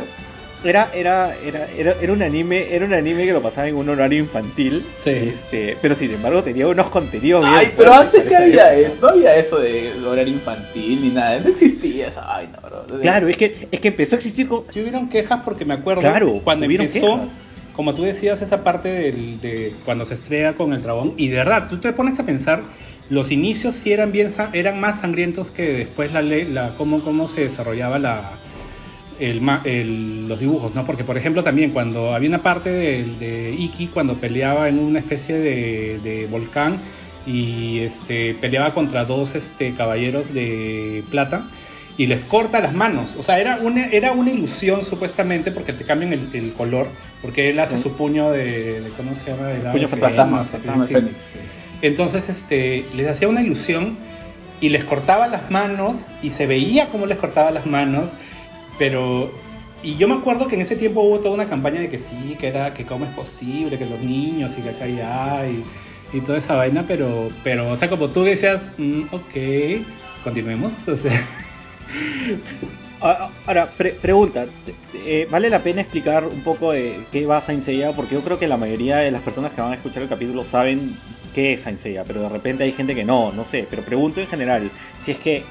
era, 0.63 0.89
era, 0.93 1.36
era, 1.43 1.65
era, 1.72 1.96
era 2.01 2.13
un 2.13 2.22
anime, 2.22 2.74
era 2.74 2.86
un 2.86 2.93
anime 2.93 3.25
que 3.25 3.34
lo 3.34 3.41
pasaba 3.41 3.67
en 3.67 3.75
un 3.75 3.89
horario 3.89 4.20
infantil, 4.20 4.86
Sí. 4.93 5.10
este, 5.12 5.77
pero 5.82 5.96
sin 5.96 6.12
embargo 6.13 6.43
tenía 6.43 6.67
unos 6.67 6.89
contenidos 6.89 7.43
bien 7.46 7.55
Ay, 7.58 7.74
pero 7.77 7.93
antes 7.93 8.24
que 8.24 8.36
había 8.36 8.74
época. 8.74 8.93
eso, 8.93 8.96
no 9.01 9.08
había 9.10 9.36
eso 9.36 9.60
de 9.60 9.91
horario 10.05 10.34
infantil 10.34 11.01
ni 11.01 11.10
nada, 11.10 11.39
no 11.39 11.50
existía 11.50 12.08
esa 12.08 12.22
vaina, 12.22 12.60
bro. 12.63 12.86
Claro, 13.01 13.27
es 13.27 13.38
que, 13.38 13.67
es 13.72 13.79
que 13.79 13.88
empezó 13.89 14.15
a 14.15 14.17
existir 14.17 14.48
con, 14.48 14.65
Sí 14.72 14.82
hubieron 14.82 15.10
quejas 15.10 15.41
porque 15.43 15.65
me 15.65 15.74
acuerdo 15.74 16.01
Claro, 16.01 16.41
cuando 16.43 16.65
empezó, 16.65 17.15
quejas. 17.15 17.41
como 17.74 17.93
tú 17.93 18.03
decías, 18.03 18.41
esa 18.41 18.63
parte 18.63 18.89
del- 18.89 19.41
de 19.41 19.74
cuando 19.86 20.05
se 20.05 20.13
estrella 20.13 20.53
con 20.53 20.74
el 20.74 20.82
dragón, 20.82 21.13
y 21.17 21.27
de 21.29 21.38
verdad, 21.38 21.67
tú 21.70 21.79
te 21.79 21.91
pones 21.93 22.20
a 22.20 22.25
pensar, 22.25 22.62
los 23.10 23.32
inicios 23.32 23.75
sí 23.75 23.91
eran 23.91 24.12
bien 24.12 24.29
eran 24.53 24.79
más 24.79 25.01
sangrientos 25.01 25.51
que 25.51 25.74
después 25.74 26.13
la 26.13 26.22
ley, 26.22 26.46
la 26.46 26.74
cómo, 26.75 27.03
cómo 27.03 27.27
se 27.27 27.41
desarrollaba 27.41 28.00
la 28.00 28.39
el, 29.20 29.41
el- 29.65 30.27
los 30.27 30.39
dibujos, 30.39 30.74
¿no? 30.75 30.86
Porque 30.86 31.03
por 31.03 31.17
ejemplo 31.17 31.43
también 31.43 31.72
cuando 31.72 32.13
había 32.13 32.29
una 32.29 32.41
parte 32.41 32.72
de, 32.72 33.03
de 33.20 33.55
Iki 33.58 33.88
cuando 33.88 34.15
peleaba 34.15 34.67
en 34.70 34.79
una 34.79 35.00
especie 35.00 35.39
de, 35.39 36.00
de 36.03 36.27
volcán 36.27 36.79
y 37.25 37.79
este, 37.79 38.34
peleaba 38.36 38.74
contra 38.74 39.05
dos 39.05 39.36
este, 39.36 39.74
caballeros 39.74 40.34
de 40.34 41.03
plata 41.10 41.46
y 41.98 42.08
les 42.08 42.25
corta 42.25 42.60
las 42.60 42.74
manos. 42.74 43.15
O 43.17 43.24
sea, 43.24 43.39
era 43.39 43.58
una, 43.62 43.86
era 43.86 44.12
una 44.13 44.32
ilusión 44.32 44.84
supuestamente 44.84 45.51
porque 45.51 45.74
te 45.74 45.86
cambian 45.86 46.12
el, 46.34 46.53
color, 46.53 46.88
porque 47.22 47.50
él 47.51 47.60
hace 47.60 47.77
su 47.77 47.93
puño 47.93 48.32
de, 48.32 48.84
¿cómo 48.98 49.13
se 49.15 49.29
llama? 49.29 49.48
De 49.48 49.60
puño 49.72 49.88
fantasma. 49.88 50.43
Entonces, 51.82 52.29
este, 52.29 52.86
les 52.96 53.08
hacía 53.08 53.27
una 53.27 53.41
ilusión 53.41 53.98
y 54.60 54.70
les 54.70 54.84
cortaba 54.84 55.27
las 55.27 55.51
manos 55.51 56.08
y 56.22 56.32
se 56.32 56.48
veía 56.48 56.88
cómo 56.88 57.05
les 57.05 57.17
cortaba 57.17 57.51
las 57.51 57.65
manos, 57.65 58.12
pero 58.77 59.32
y 59.84 59.98
yo 59.98 60.08
me 60.08 60.15
acuerdo 60.15 60.48
que 60.48 60.56
en 60.56 60.62
ese 60.62 60.77
tiempo 60.77 61.01
hubo 61.01 61.20
toda 61.20 61.36
una 61.36 61.50
campaña 61.50 61.82
de 61.82 61.89
que 61.89 62.00
sí, 62.00 62.38
que 62.39 62.48
era 62.48 62.74
que 62.74 62.86
cómo 62.86 63.03
es 63.03 63.12
posible, 63.12 63.77
que 63.77 63.86
los 63.86 64.00
niños 64.00 64.56
y 64.58 64.62
que 64.62 64.70
acá 64.70 64.88
y, 64.88 65.63
y 66.18 66.22
toda 66.22 66.38
esa 66.38 66.56
vaina, 66.56 66.86
pero, 66.88 67.27
pero, 67.44 67.70
o 67.70 67.75
sea, 67.75 67.89
como 67.89 68.08
tú 68.08 68.24
decías, 68.24 68.65
mm, 68.77 69.03
ok, 69.12 69.84
continuemos, 70.24 70.88
o 70.88 70.96
sea. 70.96 71.12
Ahora, 73.46 73.70
pregunta, 74.01 74.46
eh, 75.06 75.27
¿vale 75.30 75.50
la 75.50 75.60
pena 75.60 75.82
explicar 75.82 76.25
un 76.25 76.39
poco 76.39 76.72
de 76.72 77.01
qué 77.12 77.25
va 77.25 77.42
Saint 77.42 77.62
Seiya? 77.62 77.92
Porque 77.92 78.15
yo 78.15 78.22
creo 78.22 78.39
que 78.39 78.48
la 78.48 78.56
mayoría 78.56 79.00
de 79.00 79.12
las 79.12 79.22
personas 79.22 79.51
que 79.51 79.62
van 79.62 79.74
a 79.74 79.75
escuchar 79.75 80.03
el 80.03 80.08
capítulo 80.08 80.46
saben 80.46 80.96
qué 81.36 81.51
es 81.51 81.63
Saint 81.63 81.82
pero 82.08 82.22
de 82.22 82.30
repente 82.30 82.63
hay 82.63 82.72
gente 82.72 82.96
que 82.96 83.03
no, 83.03 83.34
no 83.34 83.44
sé. 83.44 83.68
Pero 83.70 83.82
pregunto 83.84 84.22
en 84.22 84.27
general, 84.27 84.72
si 84.98 85.12
es 85.12 85.20
que 85.20 85.44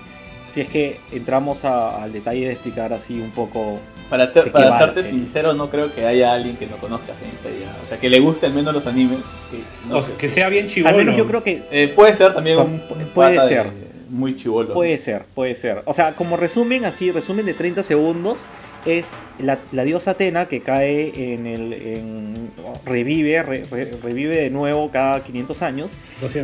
si 0.53 0.61
es 0.61 0.69
que 0.69 1.01
entramos 1.13 1.65
al 1.65 2.13
detalle 2.13 2.47
de 2.47 2.53
explicar 2.53 2.93
así 2.93 3.19
un 3.21 3.31
poco. 3.31 3.81
Para, 4.11 4.31
para 4.31 4.79
serte 4.79 5.09
sincero, 5.09 5.55
no 5.55 5.71
creo 5.71 5.91
que 5.95 6.05
haya 6.05 6.35
alguien 6.35 6.59
que 6.59 6.67
no 6.67 6.77
conozca 6.77 7.15
Saint 7.15 7.43
Seiya. 7.43 7.75
O 7.83 7.89
sea, 7.89 7.99
que 7.99 8.11
le 8.11 8.21
guste 8.21 8.45
al 8.45 8.53
menos 8.53 8.75
los 8.75 8.87
animes. 8.87 9.19
Que, 9.51 9.95
o 9.95 10.03
sea, 10.03 10.15
que 10.19 10.29
sea 10.29 10.51
bien 10.51 10.69
chivolo. 10.69 10.91
Al 10.91 11.05
menos 11.05 11.17
yo 11.17 11.27
creo 11.27 11.43
que. 11.43 11.63
Eh, 11.71 11.91
puede 11.97 12.19
ser 12.19 12.35
también 12.35 12.59
un. 12.59 12.83
Puede 13.15 13.41
ser 13.49 13.71
muy 14.11 14.37
chivolo. 14.37 14.75
Puede 14.75 14.99
ser, 14.99 15.25
puede 15.35 15.55
ser. 15.55 15.83
O 15.87 15.95
sea, 15.95 16.13
como 16.13 16.37
resumen, 16.37 16.85
así, 16.85 17.11
resumen 17.11 17.47
de 17.47 17.55
30 17.55 17.83
segundos, 17.83 18.47
es 18.87 19.21
la, 19.39 19.59
diosa 19.85 20.13
Atena 20.13 20.47
que 20.47 20.61
cae 20.61 21.35
en 21.35 21.47
el. 21.47 21.73
En, 21.73 22.51
revive, 22.85 23.43
revive 23.43 24.37
de 24.37 24.51
nuevo 24.51 24.91
cada 24.91 25.23
500 25.23 25.63
años. 25.63 25.93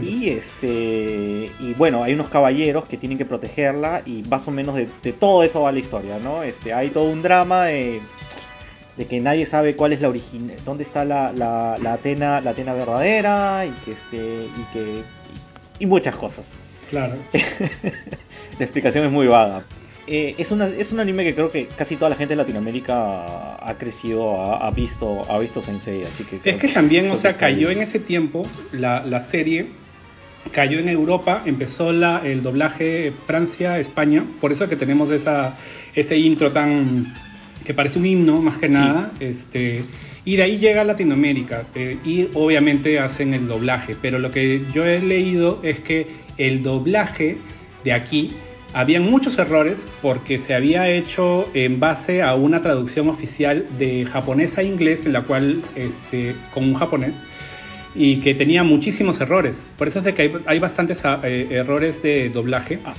Y 0.03 0.29
este. 0.31 1.51
Y 1.61 1.75
bueno, 1.77 2.03
hay 2.05 2.15
unos 2.15 2.29
caballeros 2.29 2.87
que 2.87 2.97
tienen 2.97 3.19
que 3.19 3.25
protegerla 3.25 4.03
y 4.07 4.23
más 4.29 4.47
o 4.49 4.51
menos 4.51 4.77
de, 4.77 5.13
todo 5.13 5.43
eso 5.43 5.63
va 5.63 5.73
la 5.73 5.79
historia, 5.79 6.19
¿no? 6.19 6.43
Este, 6.43 6.73
hay 6.73 6.91
todo 6.91 7.05
un 7.05 7.23
drama 7.23 7.67
de 7.67 8.01
de 8.97 9.07
que 9.07 9.21
nadie 9.21 9.47
sabe 9.47 9.77
cuál 9.77 9.93
es 9.93 10.01
la 10.01 10.09
origen, 10.09 10.53
dónde 10.65 10.83
está 10.83 11.05
la, 11.05 11.33
la, 11.33 11.79
la, 11.81 11.93
Atena, 11.93 12.41
la 12.41 12.51
Atena 12.51 12.75
verdadera 12.75 13.65
y 13.65 13.71
que 13.85 13.93
este 13.93 14.17
y 14.17 14.73
que 14.73 15.03
y 15.79 15.87
muchas 15.87 16.17
cosas. 16.17 16.51
Claro. 16.91 17.15
la 17.33 18.65
explicación 18.65 19.05
es 19.05 19.13
muy 19.13 19.29
vaga. 19.29 19.63
Eh, 20.11 20.35
es, 20.39 20.51
una, 20.53 20.67
es 20.67 20.91
un 20.93 21.01
anime 21.01 21.23
que 21.23 21.35
creo 21.35 21.51
que 21.51 21.67
casi 21.67 21.97
toda 21.97 22.09
la 22.09 22.17
gente 22.17 22.33
de 22.33 22.37
Latinoamérica 22.37 23.57
ha 23.57 23.75
crecido, 23.77 24.41
ha, 24.41 24.71
visto, 24.71 25.31
ha 25.31 25.39
visto 25.39 25.61
Sensei, 25.61 26.03
así 26.03 26.25
que... 26.25 26.41
Es 26.43 26.57
que 26.57 26.69
también, 26.69 27.11
o 27.11 27.17
sea, 27.17 27.37
cayó 27.37 27.71
en 27.71 27.83
ese 27.83 28.01
tiempo 28.01 28.47
la, 28.73 29.05
la, 29.05 29.21
serie, 29.21 29.67
cayó 30.51 30.79
en 30.79 30.89
Europa, 30.89 31.43
empezó 31.45 31.93
la, 31.93 32.23
el 32.25 32.43
doblaje 32.43 33.13
Francia, 33.27 33.79
España, 33.79 34.25
por 34.41 34.51
eso 34.51 34.67
que 34.67 34.77
tenemos 34.77 35.11
esa, 35.11 35.57
ese 35.95 36.17
intro 36.17 36.53
tan... 36.53 37.15
que 37.67 37.75
parece 37.75 37.99
un 37.99 38.07
himno 38.07 38.41
más 38.41 38.57
que 38.57 38.71
nada, 38.71 39.13
este... 39.21 39.85
Y 40.25 40.37
de 40.37 40.43
ahí 40.43 40.59
llega 40.59 40.83
a 40.83 40.85
Latinoamérica 40.85 41.67
eh, 41.75 41.99
y 42.05 42.29
obviamente 42.35 42.99
hacen 42.99 43.33
el 43.33 43.49
doblaje. 43.49 43.97
Pero 44.01 44.19
lo 44.19 44.31
que 44.31 44.63
yo 44.75 44.85
he 44.85 45.01
leído 45.01 45.59
es 45.63 45.81
que 45.81 46.07
el 46.37 46.63
doblaje 46.63 47.39
de 47.83 47.93
aquí 47.95 48.37
había 48.73 49.01
muchos 49.01 49.39
errores 49.39 49.87
porque 50.03 50.39
se 50.39 50.55
había 50.55 50.89
hecho 50.89 51.49
en 51.55 51.81
base 51.81 52.23
a 52.23 52.35
una 52.35 52.61
traducción 52.61 53.09
oficial 53.09 53.67
de 53.79 54.05
japonés 54.05 54.59
a 54.59 54.63
inglés, 54.63 55.07
en 55.07 55.13
la 55.13 55.23
cual, 55.23 55.63
este, 55.75 56.35
con 56.53 56.65
un 56.65 56.75
japonés, 56.75 57.13
y 57.95 58.19
que 58.19 58.35
tenía 58.35 58.63
muchísimos 58.65 59.21
errores. 59.21 59.67
Por 59.77 59.89
eso 59.89 60.01
es 60.01 60.05
de 60.05 60.15
que 60.15 60.41
hay, 60.47 60.59
bastantes 60.59 61.05
ah, 61.05 61.21
eh, 61.25 61.49
errores 61.51 62.03
de 62.03 62.31
doblaje. 62.31 62.79
Ah. 62.85 62.95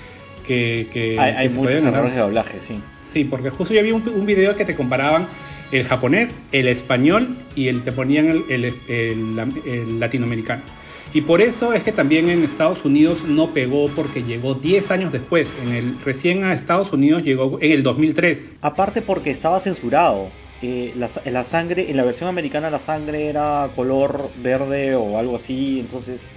que, 0.46 1.16
hay, 1.20 1.50
muchos 1.50 1.84
errores 1.84 2.16
de 2.16 2.22
doblaje, 2.22 2.60
sí. 2.60 2.82
Sí, 3.00 3.24
porque 3.24 3.50
justo 3.50 3.74
yo 3.74 3.84
vi 3.84 3.92
un, 3.92 4.26
video 4.26 4.56
que 4.56 4.66
te 4.66 4.76
comparaban 4.76 5.28
el 5.72 5.84
japonés, 5.84 6.40
el 6.52 6.68
español 6.68 7.38
y 7.56 7.68
el, 7.68 7.84
te 7.84 7.92
ponían 7.92 8.44
el 8.50 10.00
latinoamericano. 10.00 10.64
Y 11.12 11.22
por 11.22 11.42
eso 11.42 11.74
es 11.74 11.84
que 11.84 11.92
también 11.92 12.30
en 12.30 12.44
Estados 12.44 12.86
Unidos 12.86 13.24
no 13.24 13.52
pegó 13.52 13.88
porque 13.90 14.24
llegó 14.24 14.54
10 14.54 14.92
años 14.92 15.12
después. 15.12 15.56
En 15.64 15.74
el, 15.74 16.02
recién 16.02 16.44
a 16.44 16.54
Estados 16.54 16.94
Unidos 16.94 17.24
llegó 17.24 17.58
en 17.62 17.72
el 17.72 17.82
2003. 17.82 18.54
Aparte 18.62 19.02
porque 19.02 19.32
estaba 19.32 19.60
censurado. 19.60 20.30
Eh, 20.62 20.94
la, 20.96 21.44
sangre, 21.46 21.90
en 21.90 21.96
la 21.96 22.04
versión 22.04 22.28
americana 22.28 22.70
la 22.70 22.80
sangre 22.80 23.28
era 23.28 23.70
color 23.76 24.30
verde 24.44 24.96
o 24.96 25.18
algo 25.18 25.38
así. 25.38 25.80
Entonces 25.80 26.28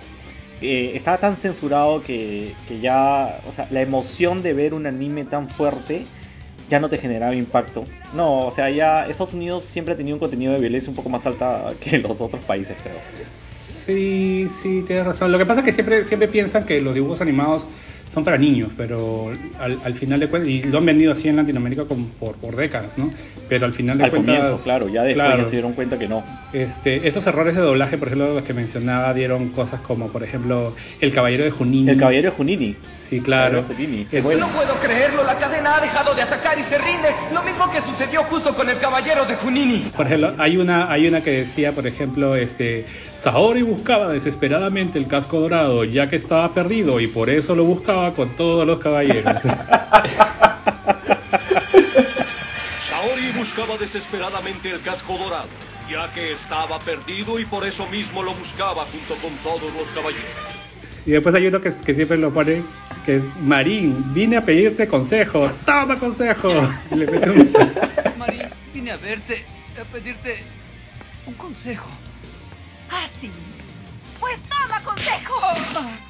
eh, 0.63 0.93
estaba 0.95 1.19
tan 1.19 1.37
censurado 1.37 2.03
que, 2.03 2.53
que 2.67 2.81
ya, 2.81 3.41
o 3.47 3.53
sea, 3.53 3.69
la 3.71 3.83
emoción 3.83 4.43
de 4.43 4.55
ver 4.55 4.73
un 4.73 4.87
anime 4.87 5.25
tan 5.25 5.49
fuerte 5.49 6.07
ya 6.73 6.81
no 6.81 6.89
te 6.89 6.97
generaba 6.97 7.35
impacto. 7.35 7.85
No, 8.15 8.47
o 8.47 8.51
sea, 8.51 8.71
ya 8.71 9.07
Estados 9.07 9.35
Unidos 9.35 9.65
siempre 9.67 9.93
ha 9.93 9.97
tenido 9.99 10.17
un 10.17 10.21
contenido 10.21 10.55
de 10.55 10.59
violencia 10.59 10.89
un 10.89 10.97
poco 10.97 11.11
más 11.11 11.27
alta 11.27 11.75
que 11.81 11.99
los 11.99 12.23
otros 12.23 12.43
países, 12.47 12.77
creo. 12.83 12.97
Sí, 13.29 14.32
sí, 14.53 14.85
tienes 14.87 15.05
razón. 15.05 15.33
Lo 15.33 15.39
que 15.39 15.47
pasa 15.47 15.61
es 15.61 15.67
que 15.67 15.73
siempre, 15.73 16.05
siempre 16.05 16.29
piensan 16.29 16.65
que 16.65 16.81
los 16.81 16.95
dibujos 16.95 17.21
animados 17.21 17.67
son 18.13 18.25
para 18.25 18.37
niños, 18.37 18.69
pero 18.77 19.33
al, 19.59 19.95
final 19.95 20.21
de 20.21 20.29
cuentas, 20.29 20.51
y 20.51 20.63
lo 20.65 20.79
han 20.79 20.85
vendido 20.85 21.13
así 21.13 21.29
en 21.29 21.37
Latinoamérica 21.37 21.85
por, 21.87 22.37
por 22.37 22.57
décadas, 22.57 22.91
¿no? 22.99 23.11
Pero 23.49 23.65
al 23.65 23.73
final 23.73 23.97
de 23.97 24.11
cuentas. 24.11 24.61
claro, 24.63 24.89
ya 24.91 25.03
después 25.03 25.47
se 25.47 25.53
dieron 25.53 25.73
cuenta 25.73 25.99
que 25.99 26.09
no. 26.09 26.23
Este, 26.53 27.09
esos 27.09 27.27
errores 27.27 27.57
de 27.57 27.63
doblaje, 27.63 27.97
por 27.97 28.09
ejemplo, 28.09 28.35
los 28.35 28.43
que 28.43 28.53
mencionaba, 28.53 29.15
dieron 29.15 29.49
cosas 29.49 29.81
como, 29.81 30.09
por 30.09 30.23
ejemplo, 30.23 30.75
El 31.01 31.13
Caballero 31.13 31.45
de 31.45 31.51
Junini. 31.51 31.89
El 31.89 31.97
Caballero 31.97 32.31
de 32.31 32.37
Junini. 32.37 32.77
Sí, 33.13 33.21
claro. 33.21 33.61
No 33.61 34.49
puedo 34.49 34.75
creerlo, 34.81 35.23
la 35.23 35.37
cadena 35.37 35.77
ha 35.77 35.81
dejado 35.83 36.15
de 36.15 36.23
atacar 36.23 36.59
y 36.59 36.63
se 36.63 36.79
rinde. 36.79 37.15
Lo 37.31 37.43
mismo 37.43 37.71
que 37.71 37.83
sucedió 37.83 38.25
justo 38.25 38.55
con 38.55 38.71
el 38.71 38.79
caballero 38.79 39.27
de 39.27 39.35
Junini. 39.35 39.81
Por 39.95 40.07
ejemplo, 40.07 40.33
hay 40.39 40.57
una, 40.57 40.91
hay 40.91 41.07
una 41.07 41.21
que 41.21 41.31
decía, 41.33 41.73
por 41.73 41.87
ejemplo, 41.87 42.35
este, 42.35 42.87
Saori 43.13 43.61
buscaba 43.61 44.09
desesperadamente 44.09 44.99
el 44.99 45.09
casco 45.09 45.41
dorado 45.41 45.85
ya 45.85 46.09
que 46.09 46.17
estaba 46.17 46.55
perdido 46.55 47.01
y 47.01 47.07
por 47.07 47.29
eso 47.29 47.55
lo 47.55 47.65
buscaba 47.65 48.15
con 48.15 48.31
todos 48.31 48.67
los 48.67 48.79
caballeros. 48.79 49.43
Saori 52.89 53.33
buscaba 53.37 53.77
desesperadamente 53.77 54.71
el 54.71 54.81
casco 54.81 55.19
dorado 55.19 55.51
ya 55.91 56.11
que 56.15 56.33
estaba 56.33 56.79
perdido 56.79 57.39
y 57.39 57.45
por 57.45 57.67
eso 57.67 57.85
mismo 57.89 58.23
lo 58.23 58.33
buscaba 58.33 58.87
junto 58.87 59.17
con 59.17 59.37
todos 59.43 59.71
los 59.75 59.87
caballeros. 59.89 60.25
Y 61.05 61.11
después 61.11 61.35
hay 61.35 61.47
uno 61.49 61.61
que, 61.61 61.71
que 61.85 61.95
siempre 61.95 62.17
lo 62.17 62.31
pone, 62.31 62.63
que 63.05 63.17
es 63.17 63.37
Marín, 63.37 64.05
vine 64.15 64.37
a 64.37 64.45
pedirte 64.45 64.87
consejo, 64.87 65.49
toma 65.67 65.99
consejo. 65.99 66.49
Marín, 68.19 68.43
vine 68.73 68.93
a 68.93 68.97
verte, 68.97 69.45
a 69.81 69.85
pedirte 69.85 70.39
un 71.27 71.35
consejo. 71.35 71.89
Ah, 72.91 73.09
sí, 73.21 73.31
pues 74.23 74.39
toma 74.43 74.81
consejo. 74.85 75.35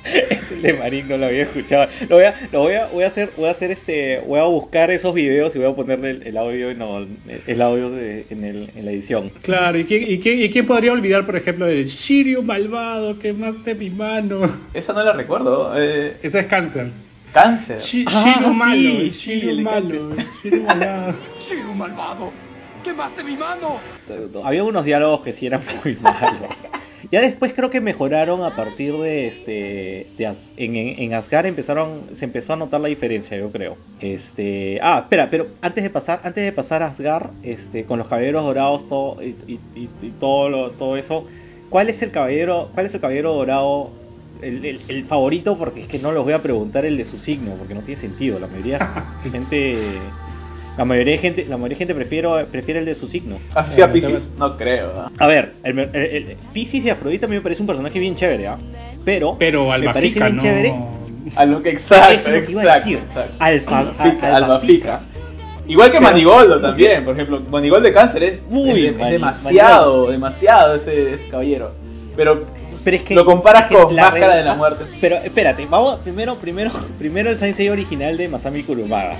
Ese 0.04 0.56
de 0.56 0.74
Marín 0.74 1.08
no 1.08 1.16
lo 1.16 1.26
había 1.26 1.44
escuchado. 1.44 1.88
Lo 2.10 2.16
voy 2.16 2.26
a, 2.26 2.34
lo 2.52 2.60
voy 2.60 2.74
a, 2.74 2.86
voy 2.88 3.04
a 3.04 3.06
hacer, 3.06 3.32
voy 3.38 3.48
a 3.48 3.52
hacer 3.52 3.70
este, 3.70 4.20
voy 4.20 4.38
a 4.38 4.44
buscar 4.44 4.90
esos 4.90 5.14
videos 5.14 5.56
y 5.56 5.58
voy 5.58 5.70
a 5.70 5.74
ponerle 5.74 6.20
el, 6.22 6.36
audio, 6.36 6.74
no, 6.74 7.06
el 7.46 7.62
audio 7.62 7.86
en, 7.96 8.44
el, 8.44 8.70
en, 8.76 8.84
la 8.84 8.90
edición. 8.90 9.30
Claro, 9.40 9.78
¿y 9.78 9.84
quién, 9.84 10.04
y, 10.06 10.18
quién, 10.18 10.42
¿y 10.42 10.50
quién 10.50 10.66
podría 10.66 10.92
olvidar, 10.92 11.24
por 11.24 11.36
ejemplo, 11.36 11.66
el 11.66 11.86
Shiryu 11.86 12.42
malvado 12.42 13.18
que 13.18 13.32
más 13.32 13.64
de 13.64 13.74
mi 13.74 13.88
mano? 13.88 14.42
Esa 14.74 14.92
no 14.92 15.02
la 15.02 15.12
recuerdo. 15.14 15.72
Eh... 15.76 16.18
Esa 16.22 16.40
es 16.40 16.46
cáncer. 16.46 16.90
Cáncer. 17.32 17.78
Shiryu 17.78 18.10
ah, 18.14 18.52
malo, 18.54 18.74
sí, 18.74 19.10
Shiryu 19.10 19.62
malo, 19.62 20.16
Shiryu 20.42 20.62
malvado. 20.64 21.14
Shiryu 21.40 21.74
malvado. 21.74 22.32
¿Qué 22.84 22.92
más 22.92 23.16
de 23.16 23.24
mi 23.24 23.36
mano? 23.36 23.78
Había 24.44 24.64
unos 24.64 24.84
diálogos 24.84 25.22
que 25.22 25.32
sí 25.32 25.46
eran 25.46 25.62
muy 25.82 25.96
malos. 25.96 26.66
Ya 27.10 27.20
después 27.20 27.52
creo 27.52 27.70
que 27.70 27.80
mejoraron 27.80 28.44
a 28.44 28.54
partir 28.54 28.94
de 28.96 29.28
este 29.28 30.06
en, 30.56 30.76
en, 30.76 31.14
Asgard 31.14 31.46
empezaron 31.46 32.02
se 32.12 32.24
empezó 32.24 32.52
a 32.52 32.56
notar 32.56 32.80
la 32.80 32.88
diferencia, 32.88 33.36
yo 33.36 33.50
creo. 33.50 33.76
Este, 34.00 34.78
ah, 34.82 35.00
espera, 35.00 35.28
pero 35.30 35.48
antes 35.60 35.82
de 35.82 35.90
pasar 35.90 36.20
antes 36.24 36.44
de 36.44 36.52
pasar 36.52 36.82
a 36.82 36.86
Asgard, 36.86 37.30
este 37.42 37.84
con 37.84 37.98
los 37.98 38.08
caballeros 38.08 38.44
dorados 38.44 38.88
todo 38.88 39.18
y, 39.22 39.58
todo 40.20 40.70
todo 40.72 40.96
eso, 40.96 41.26
¿cuál 41.70 41.88
es 41.88 42.02
el 42.02 42.10
caballero 42.10 42.70
cuál 42.74 42.86
es 42.86 42.94
el 42.94 43.00
caballero 43.00 43.32
dorado 43.34 43.90
el, 44.42 45.04
favorito 45.04 45.56
porque 45.56 45.80
es 45.80 45.86
que 45.86 45.98
no 45.98 46.12
los 46.12 46.24
voy 46.24 46.32
a 46.32 46.40
preguntar 46.40 46.84
el 46.84 46.96
de 46.96 47.04
su 47.04 47.18
signo 47.18 47.52
porque 47.56 47.74
no 47.74 47.82
tiene 47.82 48.00
sentido, 48.00 48.38
la 48.38 48.46
mayoría 48.48 48.78
de 49.22 49.30
gente 49.30 49.78
la 50.78 50.84
mayoría 50.84 51.12
de 51.14 51.18
gente, 51.18 51.46
la 51.48 51.56
mayoría 51.56 51.74
de 51.76 51.78
gente 51.78 51.94
prefiere, 51.94 52.28
prefiere 52.50 52.80
el 52.80 52.86
de 52.86 52.94
su 52.94 53.06
signo. 53.08 53.36
Así 53.54 53.80
a 53.82 53.92
Pisces, 53.92 54.22
no 54.38 54.56
creo. 54.56 54.90
A 55.18 55.26
ver, 55.26 55.52
el, 55.64 56.36
Pisces 56.52 56.84
de 56.84 56.90
Afrodita 56.92 57.26
a 57.26 57.28
mí 57.28 57.36
me 57.36 57.42
parece 57.42 57.60
un 57.62 57.66
personaje 57.66 57.98
bien 57.98 58.14
chévere, 58.16 58.46
¿ah? 58.48 58.58
Pero, 59.04 59.36
Pero 59.38 59.68
me 59.68 59.84
parece 59.92 60.14
Fica 60.14 60.26
bien 60.26 60.36
no. 60.36 60.42
chévere. 60.42 60.74
A 61.36 61.44
lo 61.46 61.62
que 61.62 61.70
exacto, 61.70 62.10
Eso 62.12 62.30
es 62.34 62.40
lo 62.40 62.46
que 62.46 62.52
iba 62.52 62.62
a 62.62 62.64
exacto, 62.64 62.88
decir. 62.90 62.98
exacto. 63.08 63.34
Alfa- 63.38 63.78
Albafica, 63.78 64.26
a- 64.26 64.36
Albafica. 64.36 64.94
Albafica. 64.96 65.00
Igual 65.68 65.88
que 65.92 65.98
Pero- 65.98 66.10
Manigoldo 66.10 66.60
también, 66.60 67.04
por 67.04 67.14
ejemplo, 67.14 67.40
Manigoldo 67.50 67.86
de 67.88 67.94
cáncer 67.94 68.22
es, 68.24 68.42
Muy 68.50 68.70
es, 68.86 68.90
es 68.92 68.96
Mani- 68.98 69.12
demasiado, 69.12 70.10
demasiado 70.10 70.74
ese, 70.76 71.14
ese 71.14 71.28
caballero. 71.28 71.72
Pero 72.16 72.44
Pero 72.84 72.96
es 72.96 73.02
que 73.04 73.14
lo 73.14 73.24
comparas 73.24 73.64
es 73.70 73.76
que 73.76 73.82
con 73.82 73.94
la 73.94 74.02
Máscara 74.10 74.34
de 74.36 74.42
la 74.44 74.54
Muerte. 74.56 74.84
Pero 75.00 75.16
espérate, 75.16 75.64
vamos 75.70 75.96
primero, 76.02 76.34
primero, 76.34 76.70
primero 76.98 77.30
el 77.30 77.36
Saint 77.36 77.56
Seiya 77.56 77.72
original 77.72 78.16
de 78.16 78.28
Masami 78.28 78.62
Kurumada. 78.64 79.16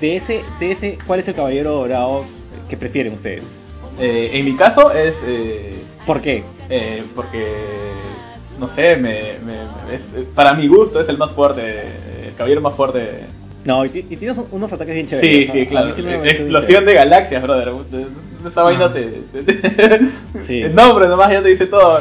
De 0.00 0.16
ese, 0.16 0.42
de 0.58 0.70
ese, 0.70 0.98
¿cuál 1.06 1.20
es 1.20 1.28
el 1.28 1.34
caballero 1.34 1.72
dorado 1.72 2.24
que 2.68 2.76
prefieren 2.76 3.12
ustedes? 3.14 3.58
Eh, 3.98 4.30
en 4.32 4.44
mi 4.46 4.56
caso 4.56 4.92
es 4.92 5.14
eh, 5.26 5.74
¿Por 6.06 6.20
qué? 6.22 6.42
eh, 6.70 7.02
porque 7.14 7.46
no 8.58 8.68
sé, 8.74 8.96
me, 8.96 9.34
me- 9.44 9.94
es- 9.94 10.26
para 10.34 10.54
mi 10.54 10.66
gusto 10.68 11.00
es 11.00 11.08
el 11.08 11.18
más 11.18 11.32
fuerte, 11.32 11.80
el 12.26 12.34
caballero 12.36 12.60
más 12.62 12.74
fuerte. 12.74 13.20
No, 13.64 13.84
y, 13.84 13.88
y 14.08 14.16
tienes 14.16 14.40
unos 14.50 14.72
ataques 14.72 14.94
bien 14.94 15.06
chéveres. 15.06 15.30
Sí, 15.30 15.42
o 15.42 15.52
sea, 15.52 15.62
sí, 15.62 15.66
claro. 15.68 15.92
sí 15.92 16.02
Explosión 16.02 16.84
de 16.86 16.94
galaxias, 16.94 17.42
brother. 17.42 17.72
Esa 18.46 18.62
vaina 18.62 18.86
Ah. 18.86 18.92
te, 18.94 19.02
te- 19.02 19.42
te- 19.42 20.00
Sí. 20.40 20.62
El 20.62 20.74
nombre 20.74 21.06
nomás 21.08 21.30
ya 21.30 21.42
te 21.42 21.48
dice 21.50 21.66
todo. 21.66 22.00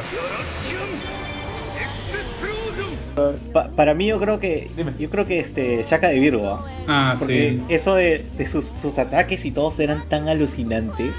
Para 3.76 3.94
mí 3.94 4.08
yo 4.08 4.20
creo 4.20 4.40
que 4.40 4.70
yo 5.00 5.10
creo 5.10 5.26
que 5.26 5.40
este 5.40 5.84
Shaka 5.84 6.10
de 6.10 6.20
Virgo. 6.20 6.44
¿no? 6.44 6.66
Ah, 6.88 7.12
ah 7.12 7.16
Porque. 7.18 7.60
Eso 7.70 7.96
de, 7.96 8.26
sus, 8.50 8.66
sus, 8.66 8.98
ataques 8.98 9.46
y 9.46 9.52
todos 9.52 9.80
eran 9.80 10.08
tan 10.08 10.28
alucinantes. 10.30 11.16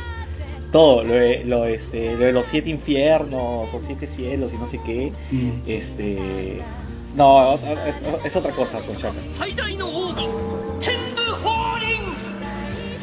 Todo, 0.72 1.02
lo 1.02 1.14
de, 1.14 1.44
lo, 1.44 1.64
este, 1.64 2.14
lo 2.14 2.26
de 2.26 2.32
los 2.32 2.46
siete 2.46 2.70
infiernos 2.70 3.74
o 3.74 3.80
siete 3.80 4.06
cielos 4.06 4.52
y 4.54 4.56
no 4.56 4.68
sé 4.68 4.80
qué. 4.84 5.12
Mm. 5.32 5.50
Este 5.66 6.60
no, 7.16 7.58
es, 8.24 8.36
otra 8.36 8.52
cosa 8.52 8.80
con 8.80 8.96
Shaka. 8.96 9.18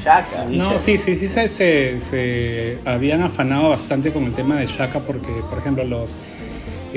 Shaka. 0.03 0.45
No, 0.49 0.79
sí, 0.79 0.97
sí, 0.97 1.17
sí 1.17 1.27
se, 1.27 1.49
se 1.99 2.79
habían 2.85 3.21
afanado 3.21 3.69
bastante 3.69 4.13
con 4.13 4.23
el 4.23 4.33
tema 4.33 4.55
de 4.55 4.67
Shaka 4.67 5.01
porque, 5.01 5.27
por 5.49 5.59
ejemplo, 5.59 5.83
los 5.83 6.13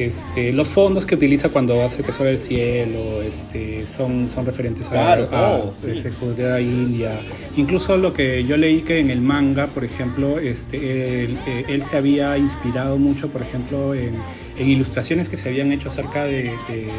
este, 0.06 0.52
los 0.52 0.70
fondos 0.70 1.06
que 1.06 1.14
utiliza 1.14 1.48
cuando 1.50 1.82
hace 1.82 2.02
que 2.02 2.12
sobre 2.12 2.30
el 2.32 2.40
cielo 2.40 3.22
este, 3.22 3.86
son, 3.86 4.28
son 4.34 4.46
referentes 4.46 4.86
a, 4.88 4.90
Claro, 4.90 5.24
a- 5.24 5.28
todo, 5.60 5.72
sí. 5.72 5.90
ese 5.92 6.10
cultura 6.10 6.60
india. 6.60 7.20
Incluso 7.56 7.96
lo 7.96 8.12
que 8.12 8.44
yo 8.44 8.56
leí 8.56 8.82
que 8.82 9.00
en 9.00 9.10
el 9.10 9.20
manga, 9.20 9.66
por 9.66 9.84
ejemplo, 9.84 10.38
este, 10.38 11.24
él, 11.24 11.38
eh, 11.46 11.64
él 11.68 11.82
se 11.82 11.96
había 11.96 12.36
inspirado 12.38 12.98
mucho, 12.98 13.28
por 13.28 13.42
ejemplo, 13.42 13.94
en, 13.94 14.14
en 14.58 14.68
ilustraciones 14.68 15.28
que 15.28 15.36
se 15.36 15.48
habían 15.48 15.72
hecho 15.72 15.88
acerca 15.88 16.24
de, 16.24 16.44
de- 16.68 16.90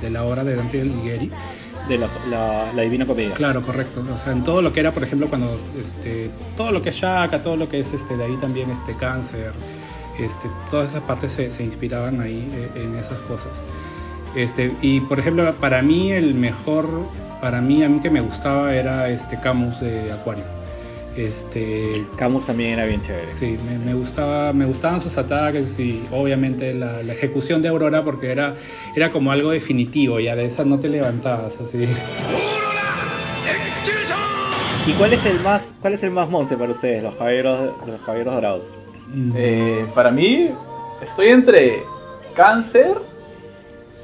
de 0.00 0.10
la 0.10 0.24
obra 0.24 0.42
de 0.44 0.56
Dante 0.56 0.80
Alighieri. 0.80 1.30
De 1.88 1.98
las- 1.98 2.16
la, 2.30 2.70
la 2.76 2.82
Divina 2.82 3.06
Comedia. 3.06 3.34
Claro, 3.34 3.60
correcto. 3.62 4.04
O 4.14 4.16
sea, 4.18 4.32
en 4.32 4.44
todo 4.44 4.62
lo 4.62 4.72
que 4.72 4.78
era, 4.80 4.92
por 4.92 5.02
ejemplo, 5.02 5.28
cuando 5.28 5.58
este, 5.76 6.30
todo 6.56 6.70
lo 6.70 6.80
que 6.80 6.90
es 6.90 6.96
Shaka, 6.96 7.42
todo 7.42 7.56
lo 7.56 7.68
que 7.68 7.80
es 7.80 7.92
este, 7.92 8.16
de 8.16 8.22
ahí 8.24 8.36
también 8.36 8.70
este 8.70 8.94
cáncer, 8.94 9.52
este, 10.18 10.48
todas 10.70 10.90
esas 10.90 11.02
partes 11.02 11.32
se, 11.32 11.50
se 11.50 11.62
inspiraban 11.62 12.20
ahí 12.20 12.48
eh, 12.54 12.82
en 12.82 12.96
esas 12.96 13.18
cosas. 13.20 13.62
Este, 14.34 14.72
y 14.80 15.00
por 15.00 15.18
ejemplo, 15.18 15.52
para 15.54 15.82
mí 15.82 16.12
el 16.12 16.34
mejor, 16.34 16.86
para 17.40 17.60
mí 17.60 17.82
a 17.82 17.88
mí 17.88 18.00
que 18.00 18.10
me 18.10 18.20
gustaba 18.20 18.74
era 18.74 19.08
este 19.10 19.38
Camus 19.40 19.80
de 19.80 20.10
Acuario. 20.12 20.44
Este, 21.16 22.06
Camus 22.16 22.46
también 22.46 22.70
era 22.70 22.86
bien 22.86 23.02
chévere. 23.02 23.26
Sí, 23.26 23.58
me, 23.68 23.78
me 23.78 23.92
gustaba, 23.92 24.54
me 24.54 24.64
gustaban 24.64 25.00
sus 25.00 25.18
ataques 25.18 25.78
y 25.78 26.02
obviamente 26.10 26.72
la, 26.72 27.02
la 27.02 27.12
ejecución 27.12 27.60
de 27.60 27.68
Aurora 27.68 28.02
porque 28.02 28.32
era, 28.32 28.56
era 28.96 29.10
como 29.10 29.30
algo 29.30 29.50
definitivo, 29.50 30.20
ya 30.20 30.34
de 30.34 30.46
esa 30.46 30.64
no 30.64 30.78
te 30.80 30.88
levantabas 30.88 31.60
así. 31.60 31.86
¿Y 34.86 34.92
cuál 34.94 35.12
es 35.12 35.24
el 35.26 35.38
más 35.40 35.74
cuál 35.80 35.92
es 35.92 36.02
el 36.02 36.10
más 36.10 36.28
monce 36.28 36.56
para 36.56 36.72
ustedes, 36.72 37.02
los 37.02 37.14
caballeros 37.14 37.72
los 37.86 38.00
caballeros 38.00 38.34
dorados? 38.34 38.72
Mm. 39.08 39.32
Eh, 39.36 39.86
para 39.94 40.10
mí, 40.10 40.50
estoy 41.02 41.28
entre 41.28 41.82
Cáncer, 42.34 42.96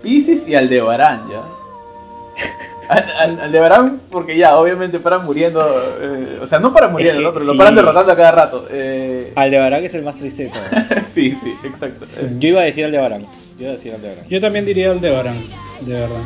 Pisces 0.02 0.46
y 0.46 0.54
Aldebarán, 0.54 1.28
¿ya? 1.30 1.42
Al- 2.88 3.10
al- 3.18 3.40
Aldebarán, 3.40 4.00
porque 4.10 4.36
ya, 4.38 4.56
obviamente 4.56 4.98
paran 4.98 5.24
muriendo, 5.26 5.60
eh, 6.00 6.38
o 6.42 6.46
sea, 6.46 6.58
no 6.58 6.72
paran 6.72 6.92
muriendo, 6.92 7.12
Es 7.14 7.18
que 7.18 7.24
¿no? 7.24 7.32
pero 7.34 7.44
lo 7.44 7.56
paran 7.58 7.74
derrotando 7.74 8.12
a 8.12 8.16
cada 8.16 8.32
rato. 8.32 8.66
Eh, 8.70 9.32
Aldebarán 9.34 9.84
es 9.84 9.94
el 9.94 10.02
más 10.04 10.16
triste 10.16 10.44
de 10.44 10.48
todos. 10.50 10.64
sí, 11.14 11.36
sí, 11.42 11.54
exacto. 11.64 12.06
Yo 12.38 12.48
iba 12.48 12.60
a 12.62 12.64
decir 12.64 12.84
Aldebarán. 12.86 13.22
Yo 13.22 13.62
iba 13.64 13.68
a 13.70 13.72
decir 13.72 13.92
Aldebarán. 13.92 14.26
Yo 14.28 14.40
también 14.40 14.64
diría 14.64 14.90
el 14.92 15.00
de 15.02 15.10
Barán, 15.10 15.36
de 15.82 15.92
verdad. 15.94 16.20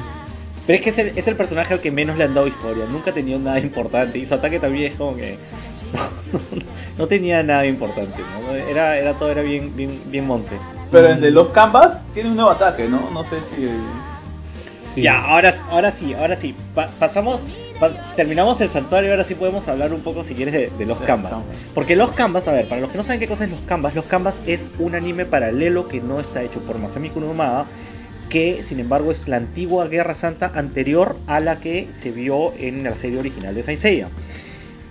Pero 0.64 0.76
es 0.76 0.82
que 0.84 0.90
es 0.90 0.98
el, 0.98 1.18
es 1.18 1.26
el 1.26 1.34
personaje 1.34 1.74
al 1.74 1.80
que 1.80 1.90
menos 1.90 2.16
le 2.16 2.22
han 2.24 2.34
dado 2.34 2.46
historia. 2.46 2.84
Nunca 2.88 3.10
ha 3.10 3.14
tenido 3.14 3.40
nada 3.40 3.58
importante. 3.58 4.18
Y 4.18 4.24
su 4.24 4.34
ataque 4.34 4.60
también 4.60 4.92
es 4.92 4.96
como 4.98 5.16
que. 5.16 5.36
no 6.98 7.06
tenía 7.06 7.42
nada 7.42 7.66
importante, 7.66 8.22
¿no? 8.46 8.54
Era, 8.54 8.98
era 8.98 9.14
todo 9.14 9.30
era 9.30 9.42
bien, 9.42 9.74
bien, 9.76 10.00
bien 10.06 10.26
monce. 10.26 10.56
pero 10.90 11.08
el 11.08 11.20
de 11.20 11.30
los 11.30 11.48
Canvas 11.48 11.98
tiene 12.14 12.30
un 12.30 12.36
nuevo 12.36 12.50
ataque, 12.50 12.86
¿no? 12.88 13.10
No 13.10 13.24
sé 13.24 13.38
si... 13.54 13.68
Sí. 14.94 15.00
Ya, 15.02 15.22
ahora, 15.22 15.54
ahora 15.70 15.90
sí, 15.90 16.12
ahora 16.12 16.36
sí. 16.36 16.54
Pa- 16.74 16.88
pasamos, 16.98 17.46
pa- 17.80 17.90
terminamos 18.14 18.60
el 18.60 18.68
santuario, 18.68 19.10
ahora 19.10 19.24
sí 19.24 19.34
podemos 19.34 19.66
hablar 19.68 19.94
un 19.94 20.02
poco, 20.02 20.22
si 20.22 20.34
quieres, 20.34 20.52
de, 20.52 20.68
de 20.68 20.84
los 20.84 20.98
canvas. 20.98 21.46
Porque 21.74 21.96
los 21.96 22.12
canvas, 22.12 22.46
a 22.46 22.52
ver, 22.52 22.68
para 22.68 22.82
los 22.82 22.90
que 22.90 22.98
no 22.98 23.04
saben 23.04 23.18
qué 23.18 23.26
cosa 23.26 23.44
es 23.44 23.50
los 23.50 23.60
canvas, 23.60 23.94
los 23.94 24.04
canvas 24.04 24.42
es 24.46 24.70
un 24.78 24.94
anime 24.94 25.24
paralelo 25.24 25.88
que 25.88 26.00
no 26.02 26.20
está 26.20 26.42
hecho 26.42 26.60
por 26.60 26.78
Masami 26.78 27.08
Kurumada, 27.08 27.64
que 28.28 28.62
sin 28.64 28.80
embargo 28.80 29.10
es 29.12 29.28
la 29.28 29.36
antigua 29.38 29.88
Guerra 29.88 30.14
Santa 30.14 30.52
anterior 30.54 31.16
a 31.26 31.40
la 31.40 31.58
que 31.58 31.88
se 31.92 32.10
vio 32.10 32.52
en 32.58 32.84
la 32.84 32.94
serie 32.94 33.18
original 33.18 33.54
de 33.54 33.62
Saint 33.62 33.80
Seiya. 33.80 34.08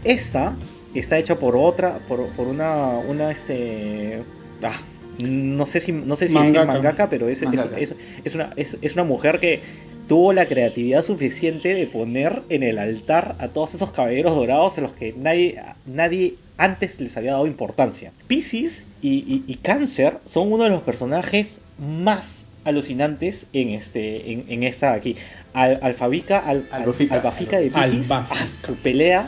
Esta 0.04 0.56
está 1.00 1.18
hecha 1.18 1.40
por 1.40 1.56
otra, 1.56 2.00
por, 2.08 2.28
por 2.30 2.48
una, 2.48 2.98
una 2.98 3.32
este, 3.32 4.24
ah, 4.64 4.78
no 5.20 5.66
sé 5.66 5.80
si, 5.80 5.92
no 5.92 6.16
sé 6.16 6.28
si 6.28 6.34
decir 6.38 6.54
Mangaka. 6.56 6.74
mangaka, 6.74 7.10
pero 7.10 7.30
es, 7.30 7.42
es- 7.42 7.48
Mangaka. 7.48 7.78
es- 7.80 7.96
es 8.24 8.36
una, 8.36 8.54
es, 8.56 8.78
es 8.82 8.94
una 8.94 9.04
mujer 9.04 9.40
que 9.40 9.60
tuvo 10.08 10.34
la 10.34 10.46
creatividad 10.46 11.04
suficiente 11.04 11.74
de 11.74 11.88
poner 11.88 12.42
en 12.50 12.64
el 12.64 12.78
altar 12.80 13.36
a 13.40 13.48
todos 13.50 13.74
esos 13.76 13.92
caballeros 13.92 14.36
dorados 14.36 14.78
a 14.78 14.82
los 14.82 14.94
que 14.94 15.14
nadie, 15.18 15.62
nadie 15.86 16.36
antes 16.58 17.00
les 17.02 17.16
había 17.18 17.32
dado 17.34 17.48
importancia. 17.48 18.12
Pisces 18.28 18.86
y, 19.02 19.20
y, 19.20 19.44
y 19.48 19.56
Cáncer 19.56 20.18
son 20.26 20.52
uno 20.52 20.64
de 20.66 20.70
los 20.72 20.82
personajes 20.82 21.60
más 21.80 22.46
alucinantes 22.66 23.48
en 23.54 23.70
este 23.70 24.32
en, 24.32 24.46
en 24.48 24.62
esa 24.64 24.94
aquí 24.94 25.16
al, 25.54 25.80
Alfabica 25.82 26.38
al, 26.40 26.68
al- 26.72 26.84
Albafica. 26.84 27.16
Albafica 27.16 27.60
de 27.60 27.72
Pisces 27.72 28.12
ah, 28.12 28.26
su 28.46 28.76
pelea 28.76 29.28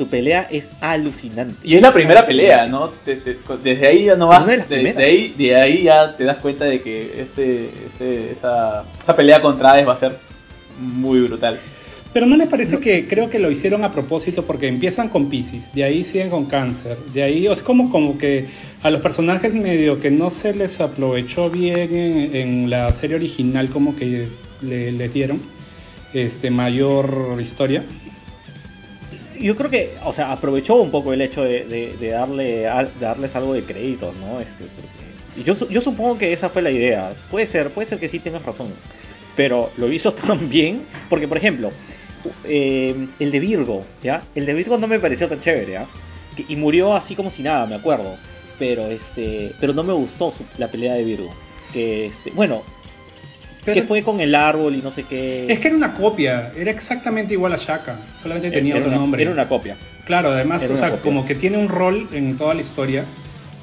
su 0.00 0.08
pelea 0.08 0.48
es 0.50 0.72
alucinante 0.80 1.56
Y 1.62 1.74
es 1.76 1.82
la 1.82 1.92
primera 1.92 2.24
pelea, 2.24 2.66
¿no? 2.66 2.88
Te- 3.04 3.16
te- 3.16 3.36
desde 3.62 3.86
ahí 3.86 4.04
ya 4.06 4.16
no 4.16 4.28
vas, 4.28 4.42
una 4.44 4.52
de 4.52 4.58
las 4.58 4.68
de, 4.70 4.74
primeras. 4.76 4.96
de 4.96 5.04
ahí, 5.04 5.34
de 5.36 5.56
ahí 5.56 5.82
ya 5.82 6.16
te 6.16 6.24
das 6.24 6.38
cuenta 6.38 6.64
de 6.64 6.80
que 6.80 7.20
este, 7.20 7.66
este- 7.86 8.30
esa, 8.32 8.84
esa 9.02 9.14
pelea 9.14 9.42
contra 9.42 9.72
Hades 9.72 9.86
va 9.86 9.92
a 9.92 9.98
ser 9.98 10.16
muy 10.78 11.20
brutal. 11.20 11.58
Pero 12.14 12.24
no 12.24 12.34
les 12.38 12.48
parece 12.48 12.78
que 12.80 13.06
creo 13.06 13.28
que 13.28 13.38
lo 13.38 13.50
hicieron 13.50 13.84
a 13.84 13.92
propósito 13.92 14.46
porque 14.46 14.68
empiezan 14.68 15.10
con 15.10 15.28
Pisces, 15.28 15.70
de 15.74 15.84
ahí 15.84 16.02
siguen 16.02 16.30
con 16.30 16.46
Cáncer, 16.46 16.96
de 17.12 17.22
ahí 17.22 17.46
es 17.46 17.60
como, 17.60 17.90
como 17.90 18.16
que 18.16 18.46
a 18.82 18.90
los 18.90 19.02
personajes 19.02 19.52
medio 19.52 20.00
que 20.00 20.10
no 20.10 20.30
se 20.30 20.54
les 20.54 20.80
aprovechó 20.80 21.50
bien 21.50 21.94
en, 21.94 22.34
en 22.34 22.70
la 22.70 22.90
serie 22.92 23.16
original 23.16 23.68
como 23.68 23.94
que 23.96 24.28
le, 24.62 24.92
le 24.92 25.08
dieron 25.10 25.42
este 26.14 26.50
mayor 26.50 27.36
historia. 27.38 27.84
Yo 29.40 29.56
creo 29.56 29.70
que, 29.70 29.94
o 30.04 30.12
sea, 30.12 30.32
aprovechó 30.32 30.76
un 30.76 30.90
poco 30.90 31.12
el 31.12 31.20
hecho 31.20 31.42
de, 31.42 31.96
darle, 32.10 32.68
al- 32.68 32.92
de 32.98 33.00
darles 33.06 33.34
algo 33.36 33.52
de 33.54 33.62
crédito, 33.62 34.12
¿no? 34.20 34.40
Este, 34.40 34.64
porque- 34.64 35.44
yo, 35.44 35.68
yo 35.68 35.80
supongo 35.80 36.18
que 36.18 36.32
esa 36.32 36.48
fue 36.48 36.62
la 36.62 36.70
idea. 36.70 37.12
Puede 37.30 37.46
ser, 37.46 37.70
puede 37.70 37.88
ser 37.88 37.98
que 37.98 38.08
sí 38.08 38.18
tengas 38.18 38.42
razón. 38.44 38.68
Pero 39.36 39.70
lo 39.76 39.90
hizo 39.92 40.12
tan 40.14 40.48
bien, 40.50 40.82
porque 41.08 41.28
por 41.28 41.36
ejemplo, 41.38 41.70
eh, 42.44 42.94
el 43.18 43.30
de 43.30 43.40
Virgo, 43.40 43.84
¿ya? 44.02 44.22
El 44.34 44.46
de 44.46 44.54
Virgo 44.54 44.76
no 44.78 44.86
me 44.86 44.98
pareció 44.98 45.28
tan 45.28 45.40
chévere, 45.40 45.72
¿ya? 45.72 45.86
Que- 46.36 46.44
Y 46.48 46.56
murió 46.56 46.94
así 46.94 47.14
como 47.14 47.30
si 47.30 47.42
nada, 47.42 47.66
me 47.66 47.74
acuerdo. 47.76 48.16
Pero 48.58 48.88
este, 48.88 49.52
pero 49.58 49.72
no 49.72 49.82
me 49.82 49.92
gustó 49.94 50.30
su- 50.32 50.44
la 50.58 50.70
pelea 50.70 50.94
de 50.94 51.04
Virgo. 51.04 51.30
Que 51.72 52.06
este, 52.06 52.30
bueno, 52.32 52.62
que 53.64 53.72
Pero- 53.74 53.86
fue 53.86 54.02
con 54.02 54.20
el 54.20 54.34
árbol 54.34 54.74
y 54.74 54.82
no 54.82 54.90
sé 54.90 55.04
qué. 55.04 55.46
Es 55.48 55.58
que 55.58 55.68
era 55.68 55.76
una 55.76 55.94
copia, 55.94 56.52
era 56.56 56.70
exactamente 56.70 57.34
igual 57.34 57.52
a 57.52 57.56
Shaka, 57.56 57.96
solamente 58.20 58.50
tenía 58.50 58.74
era 58.76 58.80
otro 58.80 58.90
una- 58.92 59.00
nombre. 59.00 59.22
Era 59.22 59.30
una 59.32 59.48
copia. 59.48 59.76
Claro, 60.04 60.30
además, 60.30 60.62
Era 60.62 60.74
o 60.74 60.76
sea, 60.76 60.90
copia. 60.90 61.02
como 61.02 61.24
que 61.26 61.34
tiene 61.34 61.58
un 61.58 61.68
rol 61.68 62.08
en 62.12 62.36
toda 62.36 62.54
la 62.54 62.60
historia, 62.62 63.04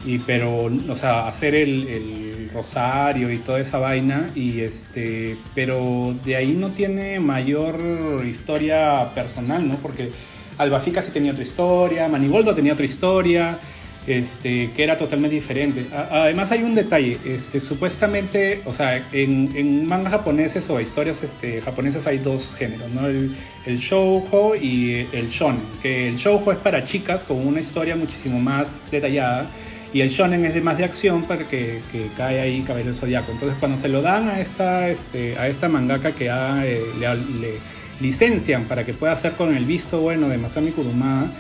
y 0.06 0.20
pero, 0.20 0.70
o 0.90 0.96
sea, 0.96 1.28
hacer 1.28 1.56
el, 1.56 1.88
el 1.88 2.50
rosario 2.54 3.32
y 3.32 3.40
toda 3.40 3.60
esa 3.60 3.80
vaina, 3.80 4.28
y 4.36 4.62
este, 4.62 5.36
pero 5.56 6.16
de 6.24 6.36
ahí 6.36 6.54
no 6.54 6.70
tiene 6.70 7.20
mayor 7.20 7.80
historia 8.26 9.10
personal, 9.16 9.68
¿no? 9.68 9.76
Porque 9.78 10.12
Albafica 10.60 11.02
sí 11.02 11.12
tenía 11.12 11.32
otra 11.32 11.44
historia, 11.44 12.08
Manigoldo 12.08 12.54
tenía 12.56 12.74
otra 12.74 12.86
historia, 12.86 13.60
este, 14.08 14.72
que 14.72 14.84
era 14.84 14.98
totalmente 14.98 15.36
diferente. 15.36 15.86
A- 15.94 16.24
además 16.24 16.52
hay 16.52 16.64
un 16.64 16.74
detalle, 16.76 17.18
este, 17.26 17.60
supuestamente, 17.60 18.62
o 18.66 18.74
sea, 18.74 19.08
en, 19.12 19.52
en 19.56 19.86
mangas 19.86 20.14
japoneses 20.14 20.70
o 20.70 20.80
historias 20.80 21.22
este, 21.24 21.62
japonesas 21.62 22.08
hay 22.08 22.18
dos 22.20 22.56
géneros, 22.58 22.90
¿no? 22.92 23.08
El, 23.08 23.36
el 23.66 23.78
shoujo 23.78 24.56
y 24.56 25.08
el 25.12 25.30
shonen, 25.30 25.62
que 25.82 26.08
el 26.08 26.16
shoujo 26.18 26.52
es 26.54 26.58
para 26.58 26.86
chicas 26.86 27.24
con 27.24 27.46
una 27.46 27.60
historia 27.60 27.96
muchísimo 27.96 28.40
más 28.40 28.84
detallada 28.90 29.50
y 29.94 30.02
el 30.02 30.10
shonen 30.10 30.44
es 30.46 30.54
de 30.54 30.62
más 30.62 30.78
de 30.78 30.84
acción 30.86 31.24
para 31.24 31.48
que, 31.48 31.82
cae 32.16 32.40
ahí 32.40 32.62
Caballero 32.62 32.94
Zodiaco. 32.94 33.32
Entonces 33.32 33.58
cuando 33.60 33.80
se 33.80 33.88
lo 33.90 34.02
dan 34.02 34.28
a 34.28 34.40
esta, 34.42 34.90
este, 34.90 35.38
a 35.38 35.48
esta 35.48 35.70
mangaka 35.70 36.12
que 36.14 36.30
ha, 36.30 36.66
eh, 36.66 36.82
le, 37.00 37.08
le 37.40 37.60
licencian 38.00 38.66
para 38.66 38.86
que 38.86 38.94
pueda 38.94 39.14
hacer 39.14 39.34
con 39.34 39.56
el 39.56 39.66
visto 39.66 40.00
bueno 40.00 40.30
de 40.30 40.38
Masami 40.38 40.72
Kurumada, 40.72 41.32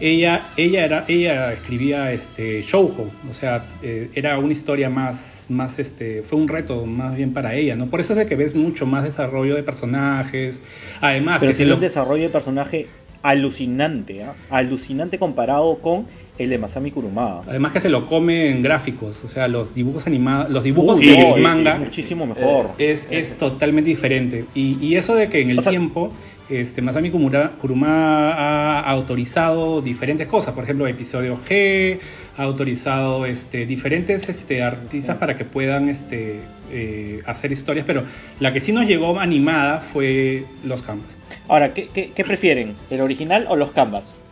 ella, 0.00 0.42
ella, 0.56 0.84
era, 0.84 1.04
ella 1.08 1.52
escribía 1.52 2.12
este, 2.12 2.62
shoujo, 2.62 3.10
o 3.28 3.32
sea, 3.32 3.64
eh, 3.82 4.10
era 4.14 4.38
una 4.38 4.52
historia 4.52 4.90
más, 4.90 5.46
más 5.48 5.78
este, 5.78 6.22
fue 6.22 6.38
un 6.38 6.48
reto 6.48 6.86
más 6.86 7.14
bien 7.16 7.32
para 7.32 7.54
ella, 7.54 7.76
¿no? 7.76 7.86
Por 7.88 8.00
eso 8.00 8.12
es 8.14 8.18
de 8.18 8.26
que 8.26 8.36
ves 8.36 8.54
mucho 8.54 8.86
más 8.86 9.04
desarrollo 9.04 9.54
de 9.54 9.62
personajes, 9.62 10.60
además 11.00 11.38
Pero 11.40 11.52
que 11.52 11.56
tiene 11.56 11.70
lo- 11.70 11.76
un 11.76 11.80
desarrollo 11.82 12.22
de 12.24 12.28
personaje 12.30 12.86
alucinante, 13.22 14.22
¿ah? 14.24 14.34
alucinante 14.50 15.18
comparado 15.18 15.78
con 15.78 16.06
el 16.38 16.48
de 16.50 16.58
Masami 16.58 16.90
Kurumada. 16.90 17.42
Además 17.46 17.72
que 17.72 17.80
se 17.80 17.88
lo 17.88 18.06
come 18.06 18.50
en 18.50 18.62
gráficos, 18.62 19.22
o 19.24 19.28
sea, 19.28 19.48
los 19.48 19.74
dibujos 19.74 20.06
animados, 20.06 20.50
los 20.50 20.64
dibujos 20.64 21.00
Uy, 21.00 21.06
no, 21.16 21.36
es- 21.36 21.42
manga 21.42 21.74
es 21.74 21.80
muchísimo 21.80 22.26
mejor. 22.26 22.70
es, 22.78 23.06
es 23.10 23.36
totalmente 23.36 23.90
diferente. 23.90 24.46
Y, 24.54 24.76
y 24.84 24.96
eso 24.96 25.14
de 25.14 25.28
que 25.28 25.40
en 25.40 25.50
el 25.50 25.58
O 25.58 25.62
sea- 25.62 25.70
tiempo 25.70 26.10
este, 26.50 26.82
Masami 26.82 27.10
Kumura- 27.10 27.52
Kurumada 27.60 28.34
ha 28.80 28.90
autorizado 28.90 29.80
diferentes 29.82 30.26
cosas, 30.26 30.54
por 30.54 30.64
ejemplo, 30.64 30.86
episodio 30.86 31.36
G, 31.48 31.98
ha 32.36 32.42
autorizado 32.42 33.26
este, 33.26 33.66
diferentes 33.66 34.28
este, 34.28 34.62
artistas 34.62 35.16
para 35.16 35.36
que 35.36 35.44
puedan 35.44 35.88
este, 35.88 36.40
eh, 36.70 37.20
hacer 37.26 37.52
historias, 37.52 37.84
pero 37.86 38.02
la 38.40 38.52
que 38.52 38.60
sí 38.60 38.72
nos 38.72 38.86
llegó 38.86 39.18
animada 39.18 39.80
fue 39.80 40.44
Los 40.64 40.82
Campos. 40.82 41.10
Ahora, 41.48 41.74
¿qué, 41.74 41.88
qué, 41.92 42.12
qué 42.14 42.24
prefieren? 42.24 42.74
¿El 42.90 43.00
original 43.00 43.46
o 43.48 43.56
los 43.56 43.72
canvas? 43.72 44.22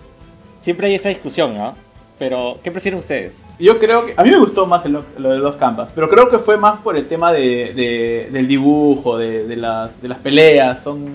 Siempre 0.58 0.86
hay 0.88 0.94
esa 0.94 1.08
discusión, 1.08 1.54
¿ah? 1.58 1.74
Pero, 2.18 2.58
¿qué 2.62 2.70
prefieren 2.70 3.00
ustedes? 3.00 3.42
Yo 3.58 3.78
creo 3.78 4.04
que. 4.04 4.12
A 4.14 4.22
mí 4.22 4.30
me 4.30 4.38
gustó 4.38 4.66
más 4.66 4.84
el- 4.84 4.92
lo 4.92 5.30
de 5.30 5.38
los 5.38 5.56
canvas, 5.56 5.88
pero 5.94 6.06
creo 6.06 6.28
que 6.28 6.38
fue 6.38 6.58
más 6.58 6.78
por 6.80 6.94
el 6.96 7.08
tema 7.08 7.32
de, 7.32 7.72
de- 7.74 8.28
del 8.30 8.46
dibujo, 8.46 9.16
de, 9.16 9.46
de 9.46 9.56
las, 9.56 10.00
de 10.02 10.08
las 10.08 10.18
peleas. 10.18 10.82
Son. 10.82 11.06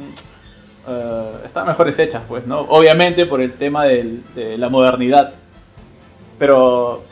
Eh, 0.88 1.32
están 1.46 1.68
mejores 1.68 1.98
hechas, 2.00 2.24
pues, 2.28 2.46
¿no? 2.48 2.60
Obviamente 2.62 3.26
por 3.26 3.42
el 3.42 3.54
tema 3.54 3.86
de 3.86 4.22
la 4.58 4.70
modernidad. 4.70 5.34
Pero 6.38 7.04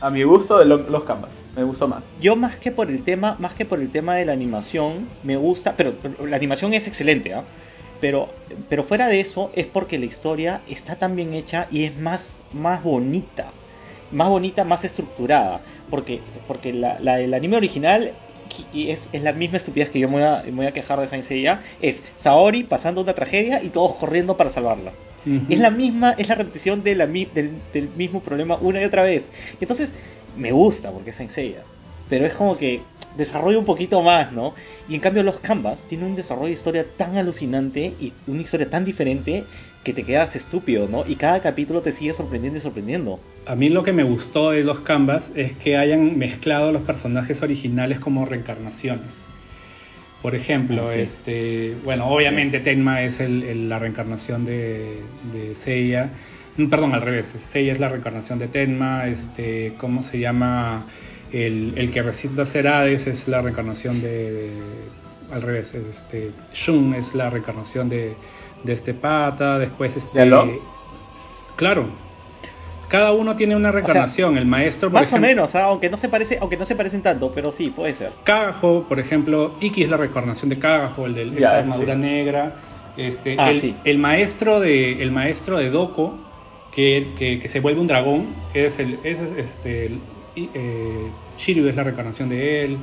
a 0.00 0.10
mi 0.10 0.22
gusto, 0.22 0.58
de 0.58 0.64
lo- 0.64 0.78
los 0.88 1.04
canvas. 1.04 1.30
Me 1.56 1.64
gustó 1.64 1.88
más. 1.88 2.02
Yo 2.20 2.36
más 2.36 2.56
que 2.56 2.70
por 2.70 2.90
el 2.90 3.02
tema, 3.02 3.36
más 3.38 3.54
que 3.54 3.64
por 3.64 3.80
el 3.80 3.90
tema 3.90 4.14
de 4.16 4.26
la 4.26 4.32
animación, 4.32 5.08
me 5.22 5.36
gusta, 5.36 5.74
pero, 5.76 5.94
pero 6.02 6.26
la 6.26 6.36
animación 6.36 6.74
es 6.74 6.86
excelente, 6.86 7.32
¿ah? 7.32 7.44
Pero, 7.98 8.28
pero 8.68 8.84
fuera 8.84 9.06
de 9.08 9.20
eso 9.20 9.50
es 9.54 9.64
porque 9.66 9.98
la 9.98 10.04
historia 10.04 10.60
está 10.68 10.96
tan 10.96 11.16
bien 11.16 11.32
hecha 11.32 11.66
y 11.70 11.84
es 11.84 11.96
más, 11.96 12.42
más 12.52 12.82
bonita, 12.82 13.52
más 14.12 14.28
bonita, 14.28 14.64
más 14.64 14.84
estructurada, 14.84 15.62
porque, 15.88 16.20
porque 16.46 16.74
la, 16.74 16.98
la 17.00 17.16
del 17.16 17.32
anime 17.32 17.56
original 17.56 18.12
y 18.72 18.90
es, 18.90 19.08
es 19.12 19.22
la 19.22 19.32
misma 19.32 19.56
estupidez 19.58 19.90
que 19.90 19.98
yo 19.98 20.08
me 20.08 20.14
voy 20.14 20.22
a, 20.22 20.42
me 20.44 20.50
voy 20.52 20.66
a 20.66 20.72
quejar 20.72 21.00
de 21.00 21.08
Saint 21.08 21.24
Seiya, 21.24 21.62
es 21.80 22.02
Saori 22.16 22.64
pasando 22.64 23.00
una 23.02 23.14
tragedia 23.14 23.62
y 23.62 23.70
todos 23.70 23.94
corriendo 23.96 24.36
para 24.36 24.50
salvarla. 24.50 24.92
Es 25.50 25.58
la 25.58 25.70
misma, 25.70 26.14
es 26.18 26.28
la 26.28 26.36
repetición 26.36 26.84
de 26.84 26.94
la, 26.94 27.06
mi- 27.06 27.24
del, 27.24 27.60
del 27.72 27.88
mismo 27.90 28.20
problema 28.20 28.56
una 28.60 28.80
y 28.80 28.84
otra 28.84 29.02
vez. 29.02 29.30
Entonces, 29.60 29.94
me 30.36 30.52
gusta 30.52 30.90
porque 30.92 31.10
es 31.10 31.16
Saint 31.16 31.32
Seiya. 31.32 31.64
Pero 32.08 32.26
es 32.26 32.34
como 32.34 32.56
que 32.56 32.82
desarrolla 33.16 33.58
un 33.58 33.64
poquito 33.64 34.02
más, 34.02 34.30
¿no? 34.32 34.54
Y 34.88 34.94
en 34.94 35.00
cambio 35.00 35.22
los 35.22 35.38
Canvas 35.40 35.86
tienen 35.88 36.08
un 36.08 36.16
desarrollo 36.16 36.48
de 36.48 36.52
historia 36.52 36.86
tan 36.96 37.16
alucinante 37.16 37.94
y 38.00 38.12
una 38.26 38.42
historia 38.42 38.68
tan 38.68 38.84
diferente 38.84 39.44
que 39.82 39.92
te 39.94 40.02
quedas 40.04 40.36
estúpido, 40.36 40.88
¿no? 40.88 41.04
Y 41.06 41.14
cada 41.16 41.40
capítulo 41.40 41.80
te 41.80 41.92
sigue 41.92 42.12
sorprendiendo 42.12 42.58
y 42.58 42.60
sorprendiendo. 42.62 43.20
A 43.46 43.54
mí 43.56 43.68
lo 43.70 43.82
que 43.84 43.92
me 43.92 44.02
gustó 44.02 44.50
de 44.50 44.64
los 44.64 44.80
Canvas 44.80 45.32
es 45.34 45.52
que 45.54 45.76
hayan 45.76 46.18
mezclado 46.18 46.72
los 46.72 46.82
personajes 46.82 47.42
originales 47.42 47.98
como 48.00 48.24
reencarnaciones. 48.26 49.24
Por 50.22 50.34
ejemplo, 50.34 50.84
Ah, 50.86 50.92
sí. 50.92 51.00
este, 51.00 51.74
bueno, 51.84 52.08
obviamente 52.08 52.58
Tenma 52.60 53.02
es 53.02 53.20
el- 53.20 53.44
el- 53.44 53.68
la 53.68 53.78
reencarnación 53.78 54.44
de, 54.44 55.02
de 55.32 55.54
Seiya. 55.54 56.10
Mm, 56.56 56.66
Perdón, 56.68 56.94
al 56.94 57.02
revés. 57.02 57.28
Seiya 57.28 57.72
es 57.72 57.78
la 57.78 57.88
reencarnación 57.88 58.38
de 58.38 58.48
Tenma. 58.48 59.06
Este, 59.06 59.74
¿cómo 59.78 60.02
se 60.02 60.18
llama? 60.18 60.86
El, 61.32 61.74
el 61.76 61.90
que 61.92 62.02
recita 62.02 62.44
ser 62.46 62.68
Hades 62.68 63.06
es 63.06 63.26
la 63.28 63.42
reencarnación 63.42 64.00
de, 64.00 64.32
de- 64.32 64.62
al 65.32 65.42
revés. 65.42 65.74
es 65.74 65.84
Este, 65.86 66.30
Shun 66.54 66.94
es 66.94 67.14
la 67.14 67.30
reencarnación 67.30 67.88
de, 67.88 68.14
de 68.64 68.72
este 68.72 68.94
pata. 68.94 69.58
Después 69.58 69.96
este. 69.96 70.20
Claro. 71.56 71.86
Cada 72.88 73.12
uno 73.12 73.34
tiene 73.34 73.56
una 73.56 73.72
reencarnación. 73.72 74.38
el 74.38 74.46
maestro, 74.46 74.90
por 74.90 75.00
Más 75.00 75.12
o 75.12 75.18
menos, 75.18 75.56
¿ah? 75.56 75.64
aunque 75.64 75.90
no 75.90 75.96
se 75.96 76.08
parece, 76.08 76.38
aunque 76.40 76.56
no 76.56 76.64
se 76.64 76.76
parecen 76.76 77.02
tanto, 77.02 77.32
pero 77.34 77.50
sí, 77.50 77.70
puede 77.74 77.94
ser. 77.94 78.12
Kagajo, 78.22 78.84
por 78.88 79.00
ejemplo, 79.00 79.56
Iki 79.60 79.82
es 79.82 79.90
la 79.90 79.96
reencarnación 79.96 80.48
de 80.50 80.58
Kagajo, 80.60 81.06
el 81.06 81.14
de 81.14 81.24
Ya, 81.24 81.32
esa 81.32 81.50
sí. 81.50 81.56
armadura 81.56 81.96
negra. 81.96 82.54
Este, 82.96 83.34
Ah, 83.38 83.50
el, 83.50 83.60
sí. 83.60 83.74
el 83.84 83.98
maestro 83.98 84.60
de 84.60 85.02
el 85.02 85.10
maestro 85.10 85.58
de 85.58 85.70
Doko, 85.70 86.16
que, 86.70 87.08
que, 87.18 87.40
que 87.40 87.48
se 87.48 87.58
vuelve 87.60 87.80
un 87.80 87.88
dragón, 87.88 88.26
es 88.54 88.78
el 88.78 89.00
es 89.02 89.18
este 89.36 89.86
el- 89.86 89.98
y, 90.36 90.48
eh, 90.54 91.08
Shiryu 91.38 91.66
es 91.68 91.74
la 91.76 91.82
reencarnación 91.82 92.28
de 92.28 92.64
él. 92.64 92.76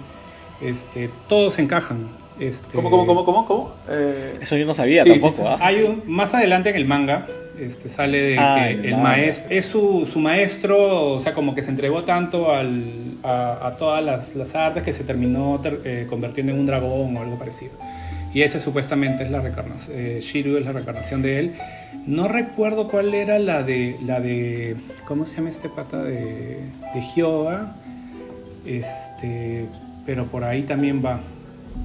Este, 0.61 1.09
todos 1.29 1.57
encajan. 1.59 2.07
Este, 2.39 2.75
¿Cómo, 2.75 2.89
cómo, 2.89 3.05
cómo, 3.05 3.25
cómo? 3.25 3.45
cómo? 3.45 3.71
Eh, 3.87 4.39
Eso 4.41 4.57
yo 4.57 4.65
no 4.65 4.73
sabía 4.73 5.03
Sí, 5.03 5.09
tampoco, 5.11 5.37
sí. 5.37 5.47
¿ah? 5.47 5.57
Hay 5.61 5.83
un, 5.83 6.01
más 6.07 6.33
adelante 6.33 6.69
en 6.69 6.75
el 6.75 6.85
manga 6.85 7.27
este, 7.59 7.87
sale 7.89 8.19
de 8.19 8.39
Ah, 8.39 8.65
que 8.69 8.87
el 8.87 8.97
maestro 8.97 9.51
es 9.55 9.65
su, 9.67 10.09
su 10.11 10.19
maestro, 10.19 11.11
o 11.13 11.19
sea, 11.19 11.33
como 11.35 11.53
que 11.53 11.61
se 11.61 11.69
entregó 11.69 12.01
tanto 12.01 12.51
al, 12.51 12.85
a, 13.21 13.67
a 13.67 13.77
todas 13.77 14.03
las, 14.03 14.35
las 14.35 14.55
artes 14.55 14.81
que 14.83 14.91
se 14.93 15.03
terminó 15.03 15.59
ter- 15.61 15.81
eh, 15.85 16.07
convirtiendo 16.09 16.51
en 16.53 16.59
un 16.59 16.65
dragón 16.65 17.15
o 17.15 17.21
algo 17.21 17.37
parecido. 17.37 17.73
Y 18.33 18.41
ese 18.41 18.59
supuestamente 18.59 19.23
es 19.23 19.29
la 19.31 19.41
reencarnación, 19.41 19.95
eh, 19.97 20.19
Shiryu 20.21 20.57
es 20.57 20.65
la 20.65 20.71
reencarnación 20.71 21.21
de 21.21 21.39
él. 21.39 21.53
No 22.07 22.27
recuerdo 22.27 22.87
cuál 22.87 23.13
era 23.13 23.37
la 23.39 23.61
de, 23.63 23.95
la 24.05 24.19
de, 24.19 24.75
¿cómo 25.05 25.25
se 25.25 25.37
llama 25.37 25.49
este 25.51 25.69
pata 25.69 26.03
de, 26.03 26.57
de 26.93 27.01
Hyoga? 27.15 27.75
Este, 28.65 29.65
pero 30.05 30.25
por 30.25 30.43
ahí 30.43 30.63
también 30.63 31.03
va. 31.03 31.19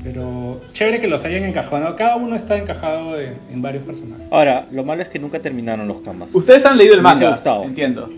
Pero 0.02 0.60
chévere 0.72 1.00
que 1.00 1.08
los 1.08 1.24
hayan 1.24 1.44
encajado. 1.44 1.96
Cada 1.96 2.16
uno 2.16 2.36
está 2.36 2.56
encajado 2.58 3.20
en, 3.20 3.34
en 3.52 3.62
varios 3.62 3.84
personajes. 3.84 4.26
Ahora, 4.30 4.66
lo 4.70 4.84
malo 4.84 5.02
es 5.02 5.08
que 5.08 5.18
nunca 5.18 5.40
terminaron 5.40 5.88
los 5.88 5.98
Canvas. 6.00 6.34
Ustedes 6.34 6.64
han 6.64 6.76
leído 6.78 6.94
el 6.94 7.02
manga, 7.02 7.30
gustado. 7.30 7.64
entiendo. 7.64 8.08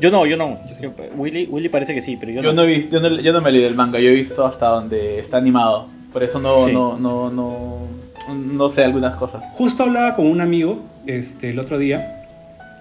Yo 0.00 0.10
no, 0.10 0.26
yo 0.26 0.36
no. 0.36 0.56
Yo- 0.80 0.92
Willy, 1.16 1.46
Willy 1.46 1.68
parece 1.68 1.94
que 1.94 2.00
sí, 2.00 2.16
pero 2.18 2.32
yo, 2.32 2.42
Yo 2.42 2.52
no, 2.52 2.62
he 2.64 2.66
visto, 2.66 3.00
yo, 3.00 3.08
no, 3.08 3.20
yo 3.20 3.32
no 3.32 3.40
me 3.40 3.50
he 3.50 3.52
leído 3.52 3.68
el 3.68 3.74
manga, 3.74 3.98
yo 4.00 4.08
he 4.08 4.14
visto 4.14 4.46
hasta 4.46 4.66
donde 4.68 5.18
está 5.18 5.36
animado. 5.38 5.88
Por 6.12 6.22
eso 6.22 6.40
no, 6.40 6.60
Sí. 6.60 6.72
no, 6.72 6.96
no, 6.98 7.30
no, 7.30 7.77
no 8.34 8.68
sé 8.70 8.84
algunas 8.84 9.16
cosas. 9.16 9.42
Justo 9.50 9.84
hablaba 9.84 10.14
con 10.14 10.26
un 10.26 10.40
amigo 10.40 10.84
este, 11.06 11.50
el 11.50 11.58
otro 11.58 11.78
día 11.78 12.26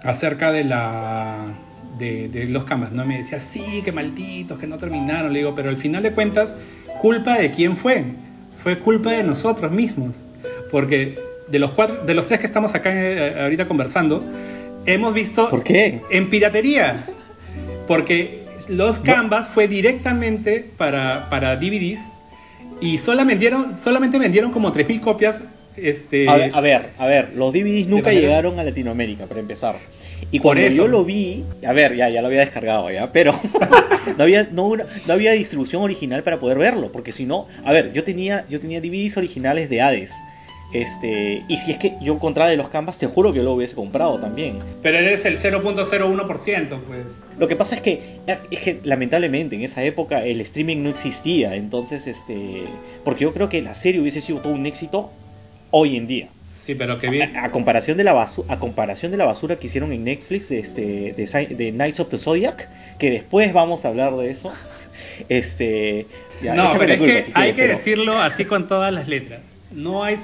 acerca 0.03 0.51
de 0.51 0.63
la 0.63 1.53
de, 1.97 2.29
de 2.29 2.45
los 2.47 2.63
canvas, 2.65 2.91
¿no? 2.91 3.05
Me 3.05 3.17
decía, 3.17 3.39
sí, 3.39 3.81
que 3.83 3.91
malditos, 3.91 4.59
que 4.59 4.67
no 4.67 4.77
terminaron. 4.77 5.33
Le 5.33 5.39
digo, 5.39 5.55
pero 5.55 5.69
al 5.69 5.77
final 5.77 6.03
de 6.03 6.11
cuentas, 6.11 6.55
¿culpa 7.01 7.37
de 7.37 7.51
quién 7.51 7.75
fue? 7.75 8.03
Fue 8.61 8.79
culpa 8.79 9.11
de 9.11 9.23
nosotros 9.23 9.71
mismos. 9.71 10.17
Porque 10.71 11.19
de 11.47 11.59
los 11.59 11.71
cuatro, 11.71 12.05
de 12.05 12.13
los 12.13 12.27
tres 12.27 12.39
que 12.39 12.45
estamos 12.45 12.75
acá 12.75 12.91
eh, 12.93 13.41
ahorita 13.41 13.67
conversando, 13.67 14.23
hemos 14.85 15.13
visto 15.13 15.49
¿Por 15.49 15.63
qué? 15.63 16.01
en 16.11 16.29
piratería. 16.29 17.07
Porque 17.87 18.45
los 18.69 18.99
Canvas 18.99 19.47
fue 19.47 19.67
directamente 19.67 20.69
para, 20.77 21.29
para 21.29 21.55
DVDs 21.55 22.09
y 22.81 22.97
solamente 22.97 23.45
vendieron, 23.45 23.79
solamente 23.79 24.19
vendieron 24.19 24.51
como 24.51 24.71
3.000 24.71 24.99
copias. 25.01 25.43
Este, 25.75 26.27
A 26.27 26.35
ver, 26.35 26.51
a 26.55 26.61
ver, 26.61 26.89
a 26.97 27.05
ver, 27.05 27.33
los 27.35 27.53
DVDs 27.53 27.87
nunca 27.87 28.11
llegaron 28.11 28.59
a 28.59 28.63
Latinoamérica, 28.63 29.27
para 29.27 29.39
empezar. 29.39 29.75
Y 30.31 30.39
cuando 30.39 30.63
eso. 30.63 30.75
yo 30.77 30.87
lo 30.87 31.05
vi, 31.05 31.43
a 31.65 31.71
ver, 31.71 31.95
ya, 31.95 32.09
ya 32.09 32.21
lo 32.21 32.27
había 32.27 32.39
descargado 32.39 32.89
ya, 32.91 33.11
pero 33.11 33.39
no 34.17 34.23
había, 34.23 34.49
no, 34.51 34.75
no 34.75 35.13
había 35.13 35.33
distribución 35.33 35.83
original 35.83 36.23
para 36.23 36.39
poder 36.39 36.57
verlo, 36.57 36.91
porque 36.91 37.11
si 37.11 37.25
no, 37.25 37.47
a 37.63 37.71
ver, 37.71 37.93
yo 37.93 38.03
tenía, 38.03 38.45
yo 38.49 38.59
tenía 38.59 38.81
DVDs 38.81 39.17
originales 39.17 39.69
de 39.69 39.81
Hades. 39.81 40.13
Este, 40.73 41.43
y 41.47 41.57
si 41.57 41.71
es 41.71 41.77
que 41.77 41.93
yo 42.01 42.13
encontraba 42.13 42.49
de 42.49 42.57
los 42.57 42.67
Canvas, 42.69 42.97
te 42.97 43.07
juro 43.07 43.31
que 43.31 43.37
yo 43.37 43.43
lo 43.43 43.53
hubiese 43.53 43.75
comprado 43.75 44.19
también. 44.19 44.59
pero 44.83 44.97
eres 44.97 45.23
el 45.25 45.37
0.01%, 45.37 46.79
pues. 46.87 47.05
Lo 47.39 47.47
que 47.47 47.55
pasa 47.55 47.75
es 47.75 47.81
que, 47.81 48.01
es 48.51 48.59
que 48.59 48.79
lamentablemente 48.83 49.55
en 49.55 49.61
esa 49.63 49.83
época 49.83 50.25
el 50.25 50.41
streaming 50.41 50.83
no 50.83 50.89
existía, 50.89 51.55
entonces, 51.55 52.05
este, 52.07 52.65
porque 53.05 53.23
yo 53.23 53.33
creo 53.33 53.47
que 53.49 53.61
la 53.61 53.75
serie 53.75 54.01
hubiese 54.01 54.19
sido 54.21 54.39
todo 54.39 54.53
un 54.53 54.65
éxito 54.65 55.11
hoy 55.71 55.95
en 55.95 56.07
día. 56.07 56.27
Sí, 56.65 56.75
pero 56.75 56.99
que 56.99 57.09
bien. 57.09 57.37
A, 57.37 57.45
a 57.45 57.51
comparación 57.51 57.95
de 57.97 58.03
la 58.03 58.11
basura, 58.11 58.53
a 58.53 58.59
comparación 58.59 59.11
de 59.13 59.17
la 59.17 59.25
basura 59.25 59.55
que 59.55 59.67
hicieron 59.67 59.93
en 59.93 60.03
Netflix 60.03 60.49
de, 60.49 60.59
este, 60.59 60.81
de, 61.15 61.55
de 61.55 61.71
Knights 61.71 62.01
of 62.01 62.09
the 62.09 62.17
Zodiac, 62.17 62.67
que 62.99 63.09
después 63.09 63.53
vamos 63.53 63.85
a 63.85 63.87
hablar 63.87 64.15
de 64.17 64.29
eso. 64.31 64.51
Este, 65.29 66.07
ya, 66.41 66.53
no, 66.55 66.69
pero 66.77 66.93
es 66.93 66.97
culpa, 66.99 67.13
que 67.13 67.23
si 67.23 67.31
hay 67.35 67.53
quieres, 67.53 67.55
que 67.55 67.61
pero- 67.61 67.77
decirlo 67.77 68.19
así 68.19 68.45
con 68.45 68.67
todas 68.67 68.91
las 68.93 69.07
letras. 69.07 69.41
No 69.71 70.03
hay 70.03 70.15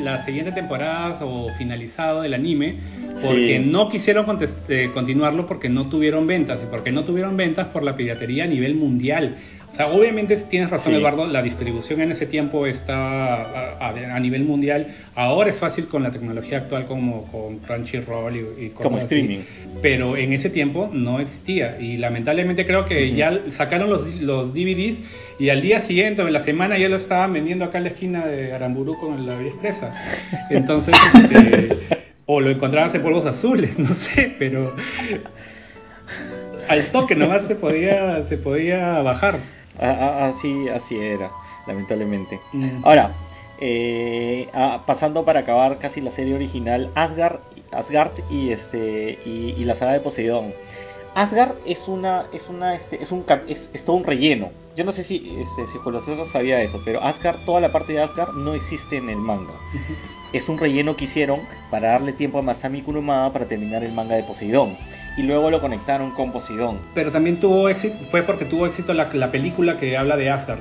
la 0.00 0.18
siguiente 0.20 0.52
temporada 0.52 1.18
o 1.24 1.48
finalizado 1.58 2.22
del 2.22 2.34
anime 2.34 2.76
porque 3.24 3.60
Sí. 3.62 3.68
no 3.70 3.88
quisieron 3.88 4.26
eh, 4.68 4.90
continuarlo 4.94 5.46
porque 5.46 5.68
no 5.68 5.88
tuvieron 5.88 6.26
ventas 6.26 6.58
y 6.62 6.66
porque 6.70 6.92
no 6.92 7.04
tuvieron 7.04 7.36
ventas 7.36 7.66
por 7.68 7.82
la 7.82 7.96
piratería 7.96 8.44
a 8.44 8.46
nivel 8.46 8.74
mundial. 8.76 9.36
O 9.70 9.74
sea, 9.76 9.88
obviamente 9.88 10.36
tienes 10.48 10.70
razón 10.70 10.92
Sí. 10.92 10.98
Eduardo, 10.98 11.26
la 11.26 11.42
distribución 11.42 12.00
en 12.00 12.12
ese 12.12 12.24
tiempo 12.26 12.66
estaba 12.66 13.42
a, 13.42 13.88
a- 13.90 14.16
a 14.16 14.20
nivel 14.20 14.44
mundial. 14.44 14.86
Ahora 15.14 15.50
es 15.50 15.58
fácil 15.58 15.86
con 15.88 16.02
la 16.02 16.10
tecnología 16.10 16.58
actual 16.58 16.86
como 16.86 17.24
con 17.24 17.58
Crunchyroll 17.58 18.36
y, 18.36 18.66
y 18.66 18.68
Como 18.70 18.98
streaming. 18.98 19.40
Pero 19.82 20.16
en 20.16 20.32
ese 20.32 20.48
tiempo 20.48 20.88
no 20.92 21.20
existía 21.20 21.78
y 21.80 21.96
lamentablemente 21.98 22.64
creo 22.64 22.86
que 22.86 23.12
ya 23.14 23.38
sacaron 23.50 23.90
los, 23.90 24.14
los 24.16 24.54
DVDs 24.54 25.00
y 25.38 25.50
al 25.50 25.60
día 25.60 25.80
siguiente 25.80 26.22
o 26.22 26.26
en 26.26 26.32
la 26.32 26.40
semana 26.40 26.78
ya 26.78 26.88
lo 26.88 26.96
estaban 26.96 27.32
vendiendo 27.32 27.64
acá 27.64 27.78
en 27.78 27.84
la 27.84 27.90
esquina 27.90 28.26
de 28.26 28.52
Aramburú 28.52 28.98
con 28.98 29.26
la 29.26 29.36
vía 29.36 29.50
expresa. 29.50 29.94
Entonces, 30.50 30.94
este, 31.14 31.78
o 32.26 32.40
lo 32.40 32.50
encontrabas 32.50 32.94
en 32.94 33.02
polvos 33.02 33.26
azules, 33.26 33.78
no 33.78 33.94
sé, 33.94 34.34
pero 34.38 34.74
al 36.68 36.86
toque 36.86 37.14
nomás 37.14 37.46
se 37.46 37.54
podía, 37.54 38.22
se 38.22 38.38
podía 38.38 39.02
bajar. 39.02 39.38
Así, 39.78 40.68
así 40.68 40.96
era, 40.96 41.30
lamentablemente. 41.66 42.40
Mm. 42.52 42.80
Ahora, 42.82 43.12
eh, 43.60 44.48
ah, 44.54 44.84
pasando 44.86 45.24
para 45.24 45.40
acabar 45.40 45.78
casi 45.78 46.00
la 46.00 46.10
serie 46.10 46.34
original, 46.34 46.90
Asgard, 46.94 47.40
Asgard 47.72 48.12
y 48.30 48.52
este 48.52 49.18
y, 49.26 49.54
y 49.56 49.64
la 49.64 49.74
saga 49.74 49.92
de 49.92 50.00
Poseidón. 50.00 50.54
Asgard 51.16 51.54
es 51.64 51.88
una 51.88 52.26
es 52.34 52.50
una 52.50 52.74
este, 52.74 53.02
es 53.02 53.10
un 53.10 53.24
es, 53.48 53.70
es 53.72 53.84
todo 53.86 53.96
un 53.96 54.04
relleno. 54.04 54.50
Yo 54.76 54.84
no 54.84 54.92
sé 54.92 55.02
si 55.02 55.34
este, 55.40 55.66
si 55.66 55.78
Julio 55.78 55.98
César 55.98 56.26
sabía 56.26 56.60
eso, 56.60 56.82
pero 56.84 57.02
Asgard, 57.02 57.38
toda 57.46 57.58
la 57.58 57.72
parte 57.72 57.94
de 57.94 58.02
Asgard 58.02 58.34
no 58.34 58.52
existe 58.52 58.98
en 58.98 59.08
el 59.08 59.16
manga. 59.16 59.54
Es 60.34 60.50
un 60.50 60.58
relleno 60.58 60.94
que 60.94 61.04
hicieron 61.04 61.40
para 61.70 61.88
darle 61.88 62.12
tiempo 62.12 62.38
a 62.38 62.42
Masami 62.42 62.82
Kurumada 62.82 63.32
para 63.32 63.48
terminar 63.48 63.82
el 63.82 63.92
manga 63.92 64.14
de 64.14 64.24
Poseidón 64.24 64.76
y 65.16 65.22
luego 65.22 65.50
lo 65.50 65.62
conectaron 65.62 66.10
con 66.10 66.32
Poseidón. 66.32 66.80
Pero 66.92 67.10
también 67.10 67.40
tuvo 67.40 67.70
éxito, 67.70 67.96
fue 68.10 68.22
porque 68.22 68.44
tuvo 68.44 68.66
éxito 68.66 68.92
la, 68.92 69.08
la 69.14 69.30
película 69.30 69.78
que 69.78 69.96
habla 69.96 70.18
de 70.18 70.28
Asgard. 70.28 70.60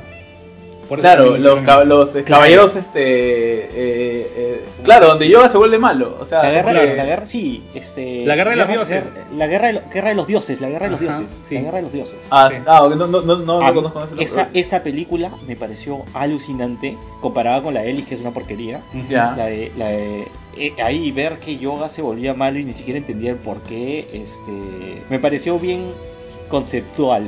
Claro, 0.87 1.37
los, 1.37 1.59
cab- 1.61 1.85
los 1.85 2.15
eh, 2.15 2.23
caballeros, 2.23 2.75
este. 2.75 2.99
eh, 3.01 4.31
eh, 4.37 4.65
claro, 4.83 5.07
donde 5.07 5.27
Yoga 5.29 5.49
se 5.51 5.57
vuelve 5.57 5.79
malo. 5.79 6.15
O 6.19 6.25
sea, 6.25 6.43
La 6.43 6.51
guerra, 6.51 6.71
claro. 6.71 6.95
la 6.95 7.05
guerra, 7.05 7.25
sí, 7.25 7.63
este, 7.73 8.25
La 8.25 8.35
guerra 8.35 8.51
de 8.51 8.57
los 8.57 8.67
dioses. 8.67 9.17
la 9.35 9.47
guerra 9.47 9.67
de, 9.67 9.73
lo- 9.73 9.81
guerra 9.93 10.09
de 10.09 10.15
los 10.15 10.27
dioses, 10.27 10.61
la 10.61 10.69
guerra 10.69 10.85
de 10.85 10.91
los 10.91 11.01
Ajá, 11.01 11.17
dioses, 11.19 11.37
sí. 11.41 11.55
la 11.55 11.61
guerra 11.61 11.77
de 11.77 11.83
los 11.83 11.93
dioses. 11.93 12.15
Ah, 12.29 12.49
Sí. 12.51 12.57
ah, 12.67 12.83
ok, 12.83 12.95
no, 12.95 13.07
no, 13.07 13.21
no, 13.21 13.35
no, 13.37 13.73
conozco 13.73 14.07
esa, 14.19 14.49
esa 14.53 14.83
película 14.83 15.31
me 15.47 15.55
pareció 15.55 16.03
alucinante 16.13 16.95
comparada 17.21 17.61
con 17.63 17.73
la 17.73 17.81
de 17.81 17.91
Ellis, 17.91 18.05
que 18.05 18.15
es 18.15 18.21
una 18.21 18.31
porquería. 18.31 18.81
La 19.09 19.45
de, 19.47 19.71
la 19.77 19.87
de 19.87 20.27
eh, 20.57 20.73
ahí 20.83 21.11
ver 21.11 21.39
que 21.39 21.57
Yoga 21.57 21.89
se 21.89 22.01
volvía 22.01 22.33
malo 22.33 22.59
y 22.59 22.63
ni 22.63 22.73
siquiera 22.73 22.97
entendía 22.97 23.31
el 23.31 23.37
por 23.37 23.61
qué, 23.63 24.07
este, 24.13 24.51
me 25.09 25.19
pareció 25.19 25.57
bien 25.59 25.91
conceptual 26.49 27.27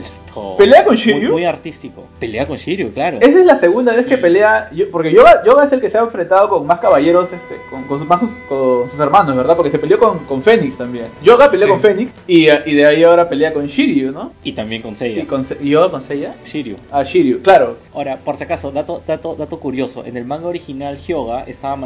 ¿Pelea 0.58 0.84
con 0.84 0.95
Shiryu? 0.95 1.32
Muy, 1.32 1.45
artístico. 1.45 2.06
Pelea 2.19 2.47
con 2.47 2.58
Shiryu, 2.58 2.91
claro. 2.93 3.17
Esa 3.21 3.39
es 3.39 3.45
la 3.45 3.60
segunda 3.60 3.93
vez 3.93 4.06
que 4.06 4.17
pelea, 4.17 4.69
yo- 4.73 4.89
porque 4.91 5.12
Yoga, 5.13 5.43
Yoga 5.45 5.65
es 5.65 5.71
el 5.71 5.82
que 5.82 5.89
se 5.89 5.97
ha 5.97 6.02
enfrentado 6.02 6.50
con 6.50 6.65
más 6.65 6.80
caballeros, 6.80 7.26
este, 7.32 7.56
con, 7.69 7.84
con 7.84 8.00
sus, 8.00 8.08
más 8.08 8.19
sus- 8.19 8.30
con 8.50 8.89
sus 8.89 9.00
hermanos, 9.00 9.36
¿verdad? 9.36 9.56
Porque 9.56 9.71
se 9.71 9.80
peleó 9.80 10.00
con, 10.00 10.19
con 10.26 10.41
Fénix 10.43 10.78
también. 10.78 11.08
Yoga 11.23 11.50
peleó 11.50 11.67
Sí. 11.67 11.71
con 11.71 11.82
Fénix 11.82 12.12
y, 12.28 12.47
y 12.50 12.73
de 12.76 12.86
ahí 12.86 13.04
ahora 13.04 13.28
pelea 13.30 13.54
con 13.54 13.65
Shiryu, 13.67 14.12
¿no? 14.12 14.32
Y 14.43 14.54
también 14.54 14.82
con 14.82 14.93
Y, 14.93 14.95
Seiya. 14.95 15.28
con, 15.28 15.45
Se- 15.45 15.58
y 15.62 15.69
Yoga 15.69 15.91
con 15.91 16.02
Seiya. 16.04 16.34
Shiryu. 16.45 16.76
Ah, 16.91 17.04
Shiryu, 17.04 17.41
claro. 17.41 17.78
Ahora, 17.93 18.17
por 18.17 18.38
si 18.38 18.43
acaso, 18.43 18.71
dato, 18.71 19.02
dato, 19.08 19.36
dato 19.36 19.60
curioso, 19.60 20.06
en 20.06 20.17
el 20.17 20.26
manga 20.26 20.47
original 20.47 20.97
Hyoga 20.97 21.43
estaba 21.43 21.78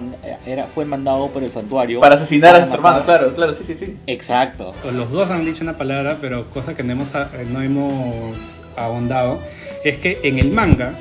era, 0.45 0.67
fue 0.67 0.85
mandado 0.85 1.27
por 1.29 1.43
el 1.43 1.51
santuario 1.51 1.99
Para 1.99 2.15
asesinar 2.15 2.55
a 2.55 2.59
sus 2.61 2.69
matar- 2.69 2.75
hermanos, 2.77 3.03
claro, 3.05 3.35
claro, 3.35 3.55
sí, 3.55 3.63
sí, 3.67 3.75
sí. 3.79 3.97
Exacto. 4.07 4.73
Los 4.93 5.11
dos 5.11 5.29
han 5.29 5.45
dicho 5.45 5.63
una 5.63 5.77
palabra, 5.77 6.17
pero 6.21 6.45
cosa 6.53 6.73
que 6.75 6.83
no 6.83 6.93
hemos, 6.93 7.11
no 7.51 7.61
hemos 7.61 8.37
ahondado, 8.75 9.39
es 9.84 9.97
que 9.99 10.19
en 10.23 10.39
el 10.39 10.51
manga 10.51 10.93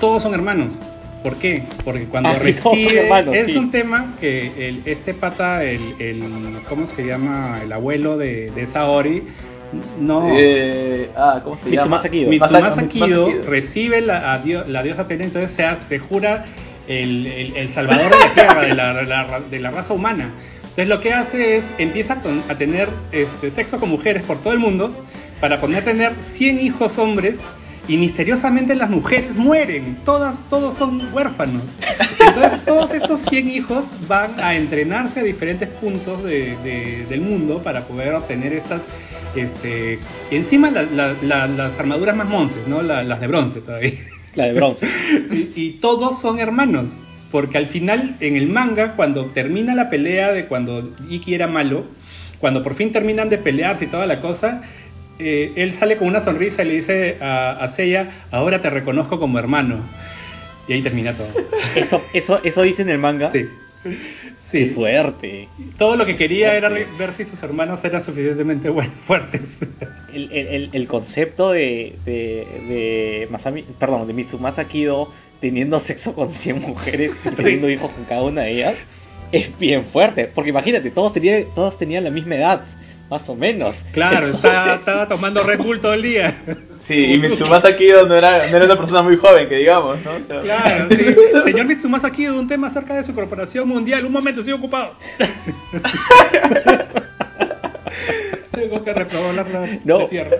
todos 0.00 0.22
son 0.22 0.34
hermanos. 0.34 0.80
¿Por 1.22 1.36
qué? 1.36 1.62
Porque 1.84 2.06
cuando 2.06 2.30
Ah, 2.30 2.36
sí, 2.36 2.46
recibe 2.50 3.02
hermanos, 3.04 3.36
es 3.36 3.46
sí. 3.46 3.56
un 3.56 3.70
tema 3.70 4.14
que 4.20 4.68
el, 4.68 4.82
este 4.86 5.14
pata, 5.14 5.62
el, 5.64 5.80
el 6.00 6.22
¿cómo 6.68 6.86
se 6.88 7.06
llama? 7.06 7.60
El 7.62 7.72
abuelo 7.72 8.18
de, 8.18 8.50
de 8.50 8.66
Saori, 8.66 9.22
no. 10.00 10.28
Eh, 10.36 11.08
ah, 11.16 11.40
¿cómo 11.44 11.56
se 11.56 11.62
llama? 11.70 11.76
Mitsumasa 11.76 12.08
Kido. 12.10 12.28
Mitsumasa 12.30 12.60
Masa- 12.76 12.88
Kido 12.88 13.06
Mitsumasa 13.06 13.32
Kido. 13.40 13.50
recibe 13.50 14.00
la, 14.00 14.32
a 14.32 14.38
dio- 14.38 14.64
la 14.66 14.82
diosa 14.82 15.02
Atena, 15.02 15.22
entonces 15.24 15.52
se, 15.52 15.64
hace- 15.64 15.84
se 15.86 15.98
jura 16.00 16.44
el, 16.88 17.26
el- 17.28 17.56
el 17.56 17.68
salvador 17.70 18.10
de 18.10 18.18
la 18.18 18.32
tierra, 18.32 18.62
de 18.62 18.74
la, 18.74 18.92
la- 19.04 19.40
de 19.48 19.60
la 19.60 19.70
raza 19.70 19.94
humana. 19.94 20.32
Entonces 20.62 20.88
lo 20.88 21.00
que 21.00 21.12
hace 21.12 21.56
es, 21.56 21.72
empieza 21.78 22.20
a 22.48 22.54
tener 22.56 22.88
este, 23.12 23.50
sexo 23.52 23.78
con 23.78 23.90
mujeres 23.90 24.22
por 24.22 24.38
todo 24.42 24.52
el 24.54 24.58
mundo 24.58 24.92
para 25.42 25.60
poder 25.60 25.82
tener 25.84 26.12
100 26.20 26.60
hijos 26.60 26.98
hombres 26.98 27.40
y 27.88 27.96
misteriosamente 27.96 28.76
las 28.76 28.90
mujeres 28.90 29.34
mueren, 29.34 29.98
todas, 30.04 30.48
todos 30.48 30.78
son 30.78 31.12
huérfanos. 31.12 31.64
Entonces 32.24 32.64
todos 32.64 32.92
estos 32.92 33.22
100 33.22 33.48
hijos 33.50 33.90
van 34.06 34.38
a 34.38 34.54
entrenarse 34.54 35.18
a 35.18 35.22
diferentes 35.24 35.68
puntos 35.68 36.22
de- 36.22 36.56
de- 36.62 37.06
del 37.08 37.22
mundo 37.22 37.60
para 37.60 37.80
poder 37.80 38.14
obtener 38.14 38.52
estas, 38.52 38.84
este, 39.34 39.98
encima 40.30 40.70
la- 40.70 40.84
la- 40.84 41.16
la- 41.22 41.48
las 41.48 41.76
armaduras 41.80 42.14
más 42.14 42.28
monces, 42.28 42.68
¿no? 42.68 42.80
La- 42.82 43.02
las 43.02 43.20
de 43.20 43.26
bronce 43.26 43.60
todavía. 43.62 43.94
La 44.36 44.44
de 44.44 44.52
bronce. 44.52 44.86
Y, 45.32 45.50
y 45.60 45.70
todos 45.72 46.20
son 46.20 46.38
hermanos. 46.38 46.90
Porque 47.32 47.58
al 47.58 47.66
final, 47.66 48.14
en 48.20 48.36
el 48.36 48.46
manga, 48.46 48.92
cuando 48.92 49.26
termina 49.26 49.74
la 49.74 49.90
pelea 49.90 50.32
de 50.32 50.46
cuando 50.46 50.94
Iki 51.10 51.34
era 51.34 51.48
malo, 51.48 51.86
cuando 52.38 52.62
por 52.62 52.74
fin 52.74 52.92
terminan 52.92 53.28
de 53.30 53.38
pelearse 53.38 53.86
y 53.86 53.88
toda 53.88 54.04
la 54.06 54.20
cosa, 54.20 54.62
eh, 55.18 55.52
él 55.56 55.72
sale 55.72 55.96
con 55.96 56.08
una 56.08 56.22
sonrisa 56.22 56.62
y 56.62 56.66
le 56.66 56.74
dice 56.74 57.18
a, 57.20 57.52
a 57.52 57.68
Seiya, 57.68 58.10
ahora 58.30 58.60
te 58.60 58.70
reconozco 58.70 59.18
como 59.18 59.38
hermano. 59.38 59.80
Y 60.68 60.74
ahí 60.74 60.82
termina 60.82 61.12
todo. 61.12 61.28
Eso, 61.76 62.00
eso, 62.12 62.40
eso 62.44 62.62
dice 62.62 62.82
en 62.82 62.90
el 62.90 62.98
manga. 62.98 63.30
Sí. 63.30 63.48
Qué 63.82 63.96
Sí. 64.38 64.66
fuerte. 64.66 65.48
Todo 65.76 65.96
lo 65.96 66.06
que 66.06 66.16
quería 66.16 66.56
era 66.56 66.68
ver 66.68 67.12
si 67.16 67.24
sus 67.24 67.42
hermanos 67.42 67.84
eran 67.84 68.02
suficientemente 68.04 68.70
fuertes. 69.06 69.58
El, 70.12 70.30
el- 70.32 70.46
el- 70.48 70.70
el 70.72 70.86
concepto 70.86 71.50
de, 71.50 71.96
de, 72.04 72.46
de 72.68 73.28
Masami, 73.30 73.62
perdón, 73.78 74.06
de 74.06 74.12
Mitsumasa 74.14 74.64
Kido 74.66 75.08
teniendo 75.40 75.80
sexo 75.80 76.14
con 76.14 76.30
100 76.30 76.60
mujeres 76.60 77.20
y 77.24 77.30
teniendo 77.34 77.68
hijos 77.68 77.90
con 77.92 78.04
cada 78.04 78.22
una 78.22 78.42
de 78.42 78.52
ellas 78.52 79.04
es 79.32 79.58
bien 79.58 79.84
fuerte. 79.84 80.26
Porque 80.32 80.50
imagínate, 80.50 80.90
todos 80.92 81.12
tenían, 81.12 81.44
todos 81.56 81.76
tenían 81.78 82.04
la 82.04 82.10
misma 82.10 82.36
edad, 82.36 82.64
más 83.12 83.28
o 83.28 83.34
menos. 83.36 83.84
Claro, 83.92 84.28
estaba, 84.34 84.72
estaba 84.72 85.06
tomando 85.06 85.42
Red 85.42 85.58
Bull 85.58 85.80
todo 85.80 85.92
el 85.92 86.00
día. 86.00 86.34
Sí, 86.88 87.12
y 87.12 87.18
Mitsumasa 87.18 87.76
Kido 87.76 88.06
no 88.06 88.16
era, 88.16 88.38
no 88.48 88.56
era 88.56 88.64
una 88.64 88.76
persona 88.76 89.02
muy 89.02 89.18
joven, 89.18 89.50
que 89.50 89.56
digamos, 89.56 89.98
¿no? 90.02 90.12
O 90.12 90.26
sea, 90.26 90.40
Claro, 90.40 90.86
sí. 90.90 91.14
Señor 91.44 91.66
Mitsumasa 91.66 92.06
aquí 92.06 92.26
un 92.26 92.48
tema 92.48 92.68
acerca 92.68 92.94
de 92.94 93.04
su 93.04 93.14
corporación 93.14 93.68
mundial. 93.68 94.06
Un 94.06 94.12
momento, 94.12 94.40
estoy 94.40 94.54
ocupado. 94.54 94.94
Tengo 98.50 98.82
que 98.82 98.94
repoblar 98.94 99.46
la, 99.50 99.78
No. 99.84 99.98
la 100.00 100.08
tierra. 100.08 100.36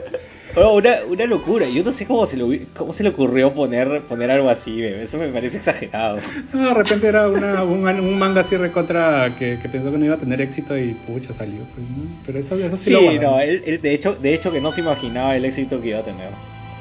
Oh, 0.54 0.76
una, 0.76 0.96
una 1.08 1.24
locura. 1.26 1.66
Yo 1.66 1.82
no 1.82 1.92
sé 1.92 2.04
cómo 2.06 2.26
se, 2.26 2.36
lo, 2.36 2.46
cómo 2.76 2.92
se 2.92 3.02
le 3.02 3.08
ocurrió 3.08 3.52
poner, 3.54 4.02
poner 4.02 4.30
algo 4.30 4.50
así. 4.50 4.70
me- 4.72 5.02
Eso 5.02 5.16
me 5.18 5.28
parece 5.28 5.56
exagerado. 5.56 6.18
No, 6.52 6.68
de 6.68 6.74
repente 6.74 7.06
era 7.06 7.28
una, 7.28 7.64
un, 7.64 7.86
un 7.88 8.18
manga 8.18 8.42
así 8.42 8.56
recontra 8.58 9.34
que, 9.38 9.58
que 9.62 9.68
pensó 9.70 9.90
que 9.90 9.96
no 9.96 10.04
iba 10.04 10.16
a 10.16 10.18
tener 10.18 10.42
éxito 10.42 10.76
y 10.76 10.92
pucha 11.06 11.32
salió. 11.32 11.60
pues, 11.74 11.88
¿no? 11.88 12.04
Pero 12.26 12.38
eso, 12.38 12.54
eso 12.56 12.76
sí, 12.76 12.94
Sí, 12.94 13.14
lo 13.16 13.22
no, 13.22 13.40
él, 13.40 13.62
él 13.64 13.80
de, 13.80 13.94
hecho, 13.94 14.14
de 14.14 14.34
hecho 14.34 14.52
que 14.52 14.60
no 14.60 14.72
se 14.72 14.82
imaginaba 14.82 15.34
el 15.36 15.44
éxito 15.46 15.80
que 15.80 15.88
iba 15.88 16.00
a 16.00 16.04
tener. 16.04 16.28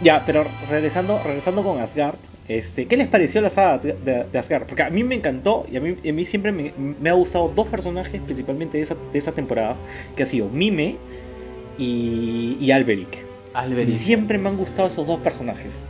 Ya, 0.03 0.23
pero 0.25 0.45
regresando, 0.69 1.21
regresando 1.23 1.63
con 1.63 1.79
Asgard, 1.79 2.15
este, 2.49 2.87
¿qué 2.87 2.97
les 2.97 3.07
pareció 3.07 3.39
la 3.39 3.51
saga 3.51 3.77
de 3.77 4.37
Asgard? 4.37 4.63
Porque 4.65 4.81
a 4.83 4.89
mí 4.89 5.03
me 5.05 5.15
encantó 5.15 5.65
y 5.71 5.77
a 5.77 5.79
mí, 5.79 5.95
a 6.09 6.11
mí 6.11 6.25
siempre 6.25 6.51
me, 6.51 6.73
me 6.77 7.09
ha 7.09 7.13
gustado 7.13 7.53
dos 7.55 7.67
personajes 7.67 8.19
principalmente 8.19 8.79
de 8.79 8.83
esa, 8.83 8.97
de 9.13 9.17
esa 9.19 9.31
temporada, 9.31 9.77
que 10.17 10.23
ha 10.23 10.25
sido 10.25 10.49
Mime 10.49 10.95
y, 11.77 12.57
y 12.59 12.71
Alberic. 12.71 13.30
Alberic. 13.53 13.87
Siempre 13.89 14.37
me 14.37 14.49
han 14.49 14.57
gustado 14.57 14.87
esos 14.87 15.05
dos 15.07 15.19
personajes. 15.19 15.85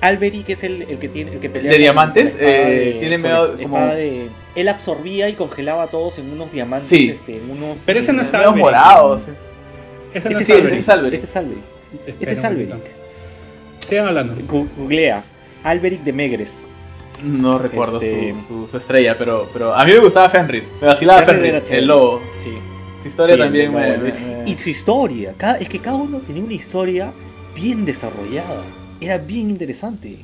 Alberic 0.00 0.50
es 0.50 0.64
el, 0.64 0.82
el 0.82 0.98
que 0.98 1.08
tiene 1.08 1.32
el 1.32 1.40
que 1.40 1.48
pelea 1.48 1.72
¿De 1.72 1.78
diamantes? 1.78 2.32
Eh, 2.38 2.92
de- 2.94 2.96
tiene 3.00 3.16
medio 3.18 3.54
espada 3.56 3.62
como- 3.62 3.94
de- 3.94 4.28
él 4.54 4.68
absorbía 4.68 5.28
y 5.28 5.32
congelaba 5.32 5.84
a 5.84 5.86
todos 5.88 6.18
en 6.18 6.30
unos 6.30 6.52
diamantes, 6.52 6.88
Sí. 6.88 7.08
este, 7.10 7.36
en 7.36 7.50
unos 7.50 7.82
Pero 7.86 8.00
ese 8.00 8.12
no 8.12 8.18
en- 8.20 8.24
está 8.26 8.38
Medio 8.38 8.50
Alberic. 8.50 8.64
morado. 8.66 9.18
sí. 9.18 9.24
Ese 10.14 10.30
no 10.30 10.38
es 10.38 10.50
Alberic. 10.50 10.72
ese 10.72 10.80
es 10.82 10.88
Alberic. 10.90 11.14
Ese 11.14 11.24
es 11.24 11.36
Alberic. 11.36 11.64
Ese 12.20 12.32
es 12.32 12.44
Alberic. 12.44 12.74
Sigan 13.78 14.06
hablando. 14.08 14.34
Googlea. 14.76 15.22
Alberic 15.64 16.02
de 16.02 16.12
Megres. 16.12 16.66
No 17.22 17.58
recuerdo 17.58 17.96
Este- 18.00 18.34
su, 18.48 18.64
su- 18.64 18.68
su 18.70 18.76
estrella, 18.76 19.16
pero, 19.16 19.48
pero 19.52 19.74
a 19.74 19.84
mí 19.84 19.92
me 19.92 19.98
gustaba 20.00 20.28
Fenrir. 20.28 20.64
Me 20.80 20.86
vacilaba 20.88 21.22
Fenrir 21.22 21.54
Fenrir, 21.54 21.74
el 21.78 21.86
lobo. 21.86 22.20
Sí. 22.36 22.52
Su 23.02 23.08
historia 23.08 23.34
Sí, 23.36 23.40
también 23.40 23.72
me, 23.72 23.96
me- 23.96 24.12
me- 24.12 24.12
Y 24.46 24.58
su 24.58 24.70
historia, 24.70 25.34
cada, 25.36 25.58
es 25.58 25.68
que 25.68 25.78
cada 25.80 25.96
uno 25.96 26.18
tenía 26.20 26.42
una 26.42 26.54
historia 26.54 27.12
bien 27.54 27.84
desarrollada. 27.84 28.64
Era 29.00 29.18
bien 29.18 29.50
interesante. 29.50 30.18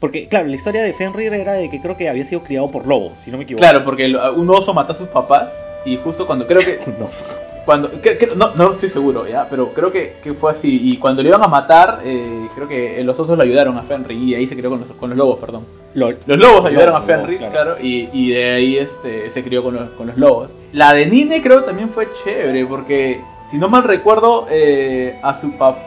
Porque, 0.00 0.28
claro, 0.28 0.46
la 0.48 0.54
historia 0.56 0.82
de 0.82 0.92
Fenrir 0.92 1.32
era 1.32 1.54
de 1.54 1.70
que 1.70 1.80
creo 1.80 1.96
que 1.96 2.08
había 2.08 2.24
sido 2.24 2.42
criado 2.42 2.70
por 2.70 2.86
lobos, 2.86 3.18
si 3.18 3.30
no 3.30 3.38
me 3.38 3.44
equivoco. 3.44 3.62
Claro, 3.62 3.84
porque 3.84 4.06
un 4.36 4.50
oso 4.50 4.74
mató 4.74 4.92
a 4.92 4.96
sus 4.96 5.08
papás 5.08 5.50
y 5.86 5.96
justo 5.96 6.26
cuando 6.26 6.46
creo 6.46 6.60
que 6.62 6.78
No 6.98 7.10
sé. 7.10 7.24
cuando 7.64 7.90
que- 8.02 8.18
que- 8.18 8.26
no, 8.36 8.54
no 8.54 8.72
estoy 8.72 8.88
seguro 8.90 9.26
ya 9.28 9.46
pero 9.50 9.72
creo 9.74 9.90
que, 9.92 10.14
que 10.22 10.32
fue 10.34 10.52
así 10.52 10.80
y 10.82 10.96
cuando 10.96 11.20
le 11.22 11.28
iban 11.28 11.42
a 11.44 11.46
matar 11.48 12.00
eh, 12.04 12.48
creo 12.54 12.66
que 12.68 13.02
los 13.04 13.18
osos 13.18 13.36
lo 13.36 13.42
ayudaron 13.44 13.76
a 13.78 13.82
Fenrir 13.82 14.16
y 14.18 14.34
ahí 14.34 14.46
se 14.46 14.56
crió 14.56 14.70
con 14.70 14.80
los, 14.80 14.88
con 14.92 15.10
los 15.10 15.18
lobos 15.18 15.38
perdón 15.40 15.66
Lo- 15.94 16.10
los 16.10 16.38
lobos 16.38 16.64
ayudaron 16.66 16.96
a 16.96 17.02
Fenrir 17.02 17.36
claro. 17.38 17.52
claro, 17.52 17.76
y, 17.82 18.08
y 18.14 18.30
de 18.30 18.50
ahí 18.52 18.76
este 18.78 19.30
se 19.30 19.44
crió 19.44 19.62
con 19.62 19.74
los, 19.74 19.90
con 19.90 20.06
los 20.06 20.16
lobos 20.16 20.50
la 20.72 20.92
de 20.94 21.04
Nine 21.06 21.42
creo 21.42 21.60
que 21.60 21.66
también 21.66 21.90
fue 21.90 22.08
chévere 22.24 22.64
porque 22.64 23.20
si 23.54 23.58
no 23.60 23.68
mal 23.68 23.84
recuerdo 23.84 24.48
eh, 24.50 25.16
a 25.22 25.40
su 25.40 25.52
papá 25.52 25.78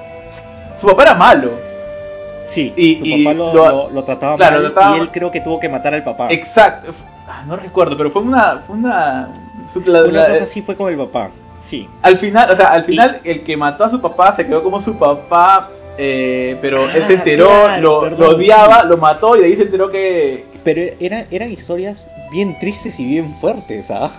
su 0.80 0.88
papá 0.88 1.04
era 1.04 1.16
malo 1.16 1.52
Sí, 2.46 2.72
Y- 2.78 2.96
su 2.98 3.06
y 3.06 3.26
papá 3.26 3.34
lo, 3.36 3.54
lo- 3.54 3.70
lo- 3.70 3.90
lo 3.90 4.04
trataba 4.06 4.38
claro, 4.38 4.62
mal 4.62 4.72
trataba 4.72 4.96
y 4.96 5.00
él 5.02 5.12
creo 5.12 5.30
que 5.32 5.42
tuvo 5.42 5.60
que 5.60 5.68
matar 5.68 5.94
al 5.94 6.04
papá. 6.06 6.28
exacto 6.32 6.94
Ah, 7.28 7.44
no 7.46 7.58
recuerdo 7.58 7.98
pero 7.98 8.10
fue 8.10 8.22
una 8.22 8.64
fue 8.66 8.78
una 8.78 9.28
la- 9.84 10.02
Una 10.04 10.12
la- 10.22 10.28
cosa 10.30 10.44
así 10.46 10.62
fue 10.62 10.76
con 10.78 10.90
el 10.90 10.98
papá. 10.98 11.30
Sí. 11.60 11.90
Al 12.02 12.18
final, 12.20 12.50
o 12.50 12.56
sea, 12.56 12.68
al 12.72 12.86
final 12.86 13.20
el 13.26 13.44
que 13.44 13.58
mató 13.58 13.84
a 13.84 13.90
su 13.90 14.00
papá 14.00 14.34
se 14.34 14.46
quedó 14.46 14.64
como 14.64 14.80
su 14.82 14.98
papá, 14.98 15.70
eh, 15.98 16.58
pero 16.62 16.82
él 16.84 17.04
se 17.06 17.14
Ah, 17.16 17.18
enteró, 17.18 17.48
claro, 17.48 17.82
lo, 17.82 18.00
perdón, 18.02 18.20
lo 18.22 18.36
odiaba, 18.38 18.82
sí. 18.84 18.88
lo 18.88 18.98
mató 18.98 19.36
y 19.36 19.42
de 19.42 19.46
ahí 19.48 19.56
se 19.58 19.64
enteró 19.64 19.90
que... 19.92 20.46
Pero 20.64 20.82
era- 21.02 21.26
eran 21.30 21.52
historias 21.52 22.10
bien 22.32 22.58
tristes 22.60 22.98
y 23.02 23.06
bien 23.06 23.30
fuertes, 23.34 23.92
¿ah? 23.92 24.10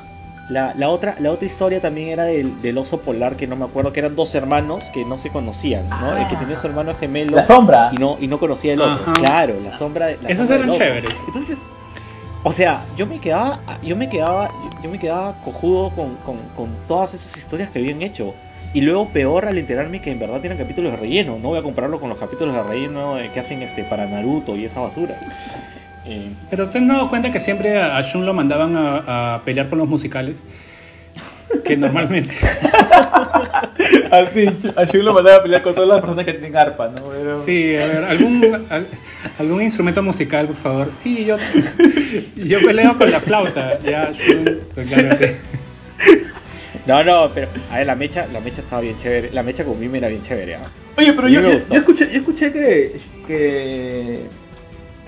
La, 0.49 0.73
la 0.77 0.89
otra, 0.89 1.15
la 1.19 1.31
otra 1.31 1.47
historia 1.47 1.81
también 1.83 2.09
era 2.09 2.25
del, 2.25 2.63
del 2.63 2.79
oso 2.79 3.01
polar, 3.01 3.37
que 3.37 3.47
no 3.47 3.55
me 3.55 3.67
acuerdo, 3.67 3.93
que 3.93 4.01
eran 4.01 4.17
dos 4.17 4.35
hermanos 4.35 4.87
que 4.95 5.05
no 5.05 5.19
se 5.19 5.29
conocían, 5.31 5.89
¿no? 5.91 6.17
El 6.17 6.27
que 6.29 6.37
tenía 6.37 6.57
su 6.57 6.67
hermano 6.67 6.95
gemelo 6.95 7.37
La 7.37 7.47
sombra. 7.47 7.91
y 7.93 7.97
no, 7.99 8.17
y 8.19 8.29
no 8.29 8.39
conocía 8.39 8.73
el 8.73 8.81
otro. 8.81 8.95
Ajá. 8.95 9.13
Claro, 9.13 9.61
la 9.63 9.73
sombra 9.75 10.07
de 10.07 10.19
la 10.23 10.29
Esos 10.31 10.47
sombra 10.47 10.55
eran 10.57 10.71
del 10.71 10.75
otro. 10.75 10.87
chéveres. 10.87 11.23
Entonces, 11.27 11.59
o 12.45 12.53
sea, 12.55 12.87
yo 12.97 13.05
me 13.07 13.19
quedaba, 13.19 13.61
yo 13.83 13.95
me 13.95 14.09
quedaba, 14.09 14.51
yo 14.83 14.89
me 14.89 14.99
quedaba 14.99 15.35
cojudo 15.45 15.91
con, 15.91 16.15
con, 16.25 16.39
con 16.57 16.71
todas 16.87 17.13
esas 17.13 17.37
historias 17.37 17.69
que 17.69 17.81
habían 17.81 18.01
hecho. 18.01 18.33
Y 18.73 18.81
luego 18.83 19.09
peor 19.09 19.47
al 19.47 19.57
enterarme 19.59 20.01
que 20.01 20.11
en 20.13 20.19
verdad 20.19 20.41
tienen 20.41 20.57
capítulos 20.59 20.93
de 20.93 20.99
relleno. 20.99 21.39
No 21.39 21.49
voy 21.49 21.59
a 21.59 21.63
compararlo 21.63 22.01
con 22.01 22.09
los 22.11 22.19
capítulos 22.19 22.55
de 22.55 22.63
relleno 22.63 23.19
eh, 23.19 23.31
que 23.35 23.41
hacen 23.41 23.61
este 23.63 23.83
para 23.85 24.07
Naruto 24.07 24.57
y 24.57 24.65
esas 24.67 24.83
basuras. 24.83 25.19
Eh, 26.11 26.31
Pero 26.51 26.69
te 26.71 26.79
has 26.79 26.89
dado 26.89 27.11
cuenta 27.11 27.31
que 27.31 27.39
siempre 27.41 27.77
a 27.79 27.97
a 27.99 28.03
Shun 28.03 28.25
lo 28.25 28.33
mandaban 28.35 28.75
a, 28.77 29.35
a 29.35 29.43
pelear 29.45 29.69
con 29.69 29.79
los 29.79 29.89
musicales. 29.89 30.43
Que 31.65 31.77
normalmente. 31.77 32.35
Así, 34.11 34.47
a 34.77 34.85
Shun 34.85 35.05
lo 35.05 35.15
mandaba 35.15 35.37
a 35.39 35.43
pelear 35.43 35.63
con 35.63 35.75
todas 35.75 35.89
las 35.89 36.01
personas 36.01 36.25
que 36.25 36.33
tienen 36.33 36.57
arpa, 36.57 36.89
¿no? 36.89 37.13
Era- 37.15 37.39
Sí, 37.45 37.77
a 37.77 37.87
ver, 37.87 38.05
¿algún, 38.05 38.67
al- 38.71 38.87
algún 39.39 39.63
instrumento 39.63 40.03
musical, 40.03 40.47
por 40.47 40.57
favor? 40.57 40.91
Sí, 40.91 41.25
yo, 41.25 41.37
yo 42.37 42.61
peleo 42.61 42.97
con 42.97 43.11
la 43.11 43.21
flauta. 43.21 43.79
Ya, 43.81 44.13
Shun, 44.13 44.61
pues, 44.75 44.89
claramente. 44.89 45.37
No, 46.87 47.05
no, 47.05 47.31
pero 47.35 47.49
a 47.71 47.79
ver, 47.79 47.87
la 47.87 47.95
mecha, 47.97 48.27
la 48.33 48.41
mecha 48.41 48.61
estaba 48.61 48.81
bien 48.83 48.97
chévere. 48.97 49.31
La 49.33 49.43
mecha 49.43 49.65
con 49.65 49.79
Mime 49.79 49.99
era 49.99 50.09
bien 50.09 50.23
chévere. 50.23 50.55
¿ah? 50.57 50.63
Oye, 50.97 51.13
pero 51.13 51.29
yo, 51.29 51.41
yo 51.43 51.77
escuché, 51.79 52.11
yo 52.11 52.19
escuché 52.21 52.53
que, 52.53 53.01
que, 53.27 54.21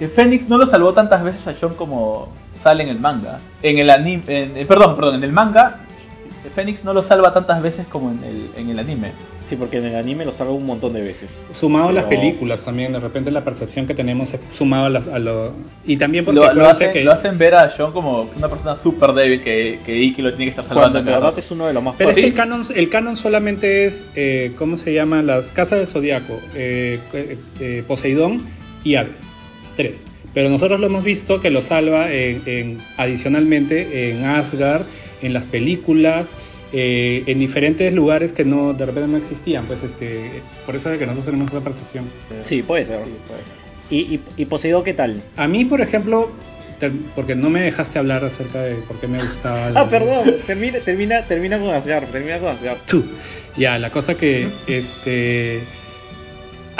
que 0.00 0.08
Fénix 0.08 0.48
no 0.48 0.58
lo 0.58 0.66
salvó 0.66 0.92
tantas 0.94 1.22
veces 1.22 1.46
a 1.46 1.54
Sean 1.54 1.74
como 1.74 2.32
sale 2.60 2.82
en 2.82 2.88
el 2.88 2.98
manga. 2.98 3.36
En 3.62 3.78
el 3.78 3.88
anime, 3.90 4.22
en- 4.26 4.56
eh, 4.56 4.66
perdón, 4.66 4.96
perdón, 4.96 5.14
en 5.16 5.24
el 5.24 5.32
manga, 5.32 5.80
Fénix 6.54 6.82
no 6.84 6.92
lo 6.94 7.02
salva 7.02 7.32
tantas 7.34 7.60
veces 7.62 7.86
como 7.86 8.10
en 8.10 8.24
el, 8.24 8.50
en 8.56 8.70
el 8.70 8.78
anime. 8.78 9.12
Sí, 9.44 9.56
porque 9.56 9.76
en 9.78 9.84
el 9.86 9.96
anime 9.96 10.24
lo 10.24 10.32
salva 10.32 10.52
un 10.54 10.64
montón 10.64 10.92
de 10.94 11.00
veces. 11.02 11.42
Sumado 11.58 11.88
a 11.88 11.92
las 11.92 12.04
películas 12.04 12.64
también, 12.64 12.92
de 12.92 13.00
repente 13.00 13.30
la 13.30 13.42
percepción 13.44 13.86
que 13.86 13.94
tenemos 13.94 14.32
es 14.32 14.40
sumado 14.56 14.86
a, 14.86 14.88
las, 14.90 15.06
a 15.08 15.18
lo. 15.18 15.52
Y 15.84 15.96
también 15.98 16.24
porque 16.24 16.40
Lo, 16.40 16.52
lo 16.54 16.66
hacen, 16.68 16.92
que. 16.92 17.04
lo 17.04 17.12
hacen 17.12 17.36
ver 17.36 17.54
a 17.54 17.68
Sean 17.70 17.92
como 17.92 18.22
una 18.36 18.48
persona 18.48 18.76
súper 18.76 19.12
débil 19.12 19.42
que, 19.42 19.80
que 19.84 19.96
Iki 19.98 20.22
lo 20.22 20.30
tiene 20.30 20.44
que 20.46 20.50
estar 20.60 20.64
Cuando 20.64 20.82
salvando. 20.82 20.98
en 21.00 21.04
cada 21.04 21.18
verdad 21.18 21.38
es 21.38 21.50
uno 21.50 21.66
de 21.66 21.72
los 21.74 21.82
más 21.82 21.94
Pero 21.98 22.10
es 22.10 22.16
que 22.16 22.24
el 22.24 22.34
canon, 22.34 22.62
el 22.74 22.88
canon 22.88 23.16
solamente 23.16 23.84
es, 23.84 24.04
eh, 24.16 24.52
¿cómo 24.56 24.76
se 24.78 24.94
llama? 24.94 25.20
Las 25.22 25.52
casas 25.52 25.78
del 25.80 25.88
zodiaco, 25.88 26.38
eh, 26.54 27.00
eh, 27.12 27.38
eh, 27.60 27.84
Poseidón 27.86 28.40
y 28.84 28.94
Hades. 28.94 29.24
Pero 30.34 30.48
nosotros 30.48 30.78
lo 30.80 30.86
hemos 30.86 31.02
visto 31.04 31.40
que 31.40 31.50
lo 31.50 31.60
salva 31.62 32.12
en, 32.12 32.42
en- 32.46 32.78
adicionalmente 32.96 34.10
en 34.10 34.24
Asgard, 34.24 34.82
en 35.22 35.32
las 35.32 35.44
películas, 35.46 36.34
eh, 36.72 37.24
en 37.26 37.38
diferentes 37.38 37.92
lugares 37.92 38.32
que 38.32 38.44
no 38.44 38.72
de 38.74 38.86
repente 38.86 39.10
no 39.10 39.16
existían. 39.18 39.66
Pues 39.66 39.82
este, 39.82 40.42
por 40.66 40.76
eso 40.76 40.90
es 40.92 40.98
que 40.98 41.06
nosotros 41.06 41.26
tenemos 41.26 41.48
esa 41.50 41.60
percepción. 41.62 42.04
Sí, 42.44 42.62
puede 42.62 42.84
ser. 42.84 43.00
Sí, 43.04 43.10
pues. 43.26 43.40
¿Y, 43.90 44.14
y, 44.14 44.20
y 44.36 44.44
Poseidón 44.44 44.84
qué 44.84 44.94
tal? 44.94 45.20
A 45.36 45.48
mí, 45.48 45.64
por 45.64 45.80
ejemplo, 45.80 46.30
porque 47.16 47.34
no 47.34 47.50
me 47.50 47.60
dejaste 47.60 47.98
hablar 47.98 48.24
acerca 48.24 48.62
de 48.62 48.76
por 48.76 48.96
qué 49.00 49.08
me 49.08 49.18
gustaba. 49.22 49.70
la- 49.70 49.80
Ah, 49.80 49.88
perdón, 49.88 50.36
termina, 50.46 50.78
termina, 50.78 51.24
termina 51.26 51.58
con 51.58 51.70
Asgard, 51.70 52.04
termina 52.06 52.38
con 52.38 52.50
Asgard. 52.50 52.78
Tú. 52.86 53.04
Ya, 53.56 53.78
la 53.78 53.90
cosa 53.90 54.14
que 54.16 54.46
este 54.68 55.60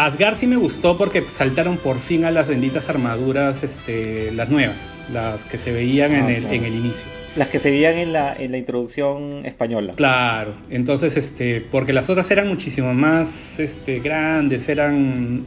Asgard 0.06 0.36
sí 0.36 0.46
me 0.46 0.56
gustó 0.56 0.96
porque 0.96 1.22
saltaron 1.22 1.76
por 1.76 1.98
fin 1.98 2.24
a 2.24 2.30
las 2.30 2.48
benditas 2.48 2.88
armaduras, 2.88 3.62
este, 3.62 4.32
las 4.32 4.48
nuevas, 4.48 4.90
las 5.12 5.44
que 5.44 5.58
se 5.58 5.72
veían 5.72 6.12
en, 6.12 6.24
Ah, 6.24 6.30
el, 6.30 6.40
claro. 6.40 6.54
en 6.54 6.64
el 6.64 6.74
inicio. 6.74 7.04
Las 7.36 7.48
que 7.48 7.58
se 7.58 7.70
veían 7.70 7.94
en 7.98 8.12
la, 8.12 8.34
en 8.34 8.50
la 8.50 8.58
introducción 8.58 9.44
española. 9.44 9.92
Claro, 9.96 10.54
entonces, 10.68 11.16
este, 11.16 11.60
porque 11.60 11.92
las 11.92 12.08
otras 12.08 12.30
eran 12.30 12.48
muchísimo 12.48 12.94
más, 12.94 13.58
este, 13.58 14.00
grandes, 14.00 14.68
eran 14.68 15.44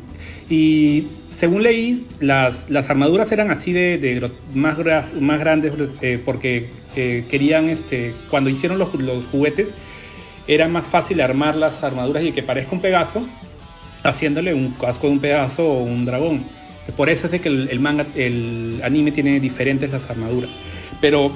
y 0.50 1.08
según 1.32 1.64
leí, 1.64 2.06
las, 2.20 2.70
las 2.70 2.90
armaduras 2.90 3.32
eran 3.32 3.50
así 3.50 3.74
de, 3.74 4.30
más, 4.54 4.78
grandes 4.78 5.74
eh, 6.02 6.22
porque 6.24 6.70
eh, 6.96 7.26
querían, 7.30 7.70
este, 7.70 8.14
cuando 8.30 8.50
hicieron 8.50 8.78
los, 8.78 8.94
los 8.94 9.26
juguetes, 9.26 9.76
era 10.48 10.68
más 10.68 10.86
fácil 10.88 11.22
armar 11.22 11.56
las 11.56 11.84
armaduras 11.84 12.24
y 12.24 12.32
que 12.32 12.44
parezca 12.44 12.74
un 12.74 12.82
Pegaso, 12.82 13.28
haciéndole 14.04 14.54
un 14.54 14.72
casco 14.72 15.08
de 15.08 15.14
un 15.14 15.20
Pegaso 15.20 15.66
o 15.66 15.84
un 15.84 16.06
dragón. 16.06 16.44
Por 16.98 17.10
eso 17.10 17.28
es 17.28 17.32
de 17.32 17.42
que 17.42 17.50
el, 17.50 17.80
manga, 17.80 18.06
el 18.16 18.82
anime 18.84 19.12
tiene 19.12 19.40
diferentes 19.40 19.90
las 19.90 20.10
armaduras. 20.10 20.52
Pero 21.00 21.32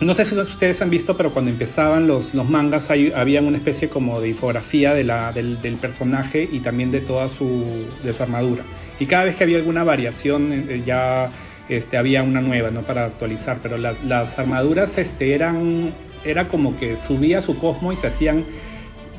no 0.00 0.14
sé 0.14 0.24
si 0.24 0.34
ustedes 0.34 0.80
han 0.80 0.90
visto, 0.90 1.16
pero 1.16 1.32
cuando 1.32 1.50
empezaban 1.50 2.06
los, 2.06 2.34
los 2.34 2.48
mangas 2.48 2.90
había 2.90 3.42
una 3.42 3.58
especie 3.58 3.88
como 3.88 4.20
de 4.20 4.30
infografía 4.30 4.94
de 4.94 5.04
la, 5.04 5.32
del, 5.32 5.60
del 5.60 5.76
personaje 5.76 6.48
y 6.50 6.60
también 6.60 6.90
de 6.90 7.00
toda 7.00 7.28
su, 7.28 7.66
de 8.02 8.12
su 8.12 8.22
armadura. 8.22 8.64
Y 8.98 9.06
cada 9.06 9.24
vez 9.24 9.36
que 9.36 9.44
había 9.44 9.58
alguna 9.58 9.84
variación 9.84 10.52
eh, 10.52 10.82
ya 10.86 11.30
este, 11.68 11.96
había 11.96 12.22
una 12.22 12.40
nueva 12.40 12.70
¿no? 12.70 12.82
para 12.82 13.04
actualizar, 13.04 13.58
pero 13.62 13.76
las 13.76 14.38
armaduras 14.38 14.98
este, 14.98 15.34
eran 15.34 15.92
era 16.24 16.48
como 16.48 16.76
que 16.76 16.96
subía 16.96 17.40
su 17.40 17.58
cosmo 17.58 17.92
y 17.92 17.96
se 17.96 18.06
hacían 18.06 18.44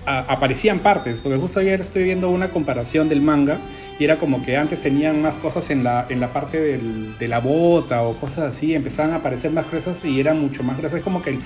a- 0.06 0.20
aparecían 0.34 0.80
partes, 0.80 1.20
porque 1.20 1.38
justo 1.38 1.60
ayer 1.60 1.80
estoy 1.82 2.04
viendo 2.04 2.30
una 2.30 2.50
comparación 2.50 3.10
del 3.10 3.22
manga 3.22 3.58
y 4.00 4.04
era 4.04 4.18
como 4.18 4.42
que 4.42 4.58
antes 4.58 4.82
tenían 4.82 5.22
más 5.22 5.36
cosas 5.38 5.70
en 5.70 5.84
la, 5.84 6.06
en 6.10 6.20
la 6.20 6.34
parte 6.34 6.60
del- 6.60 7.18
de 7.18 7.28
la 7.28 7.40
bota 7.40 8.02
o 8.04 8.14
cosas 8.16 8.40
así, 8.40 8.74
empezaban 8.76 9.12
a 9.14 9.18
aparecer 9.18 9.52
más 9.52 9.66
cosas 9.66 10.04
y 10.06 10.20
eran 10.20 10.40
mucho 10.40 10.64
más 10.64 10.78
gruesas, 10.78 11.00
es 11.00 11.04
como 11.04 11.22
que 11.22 11.38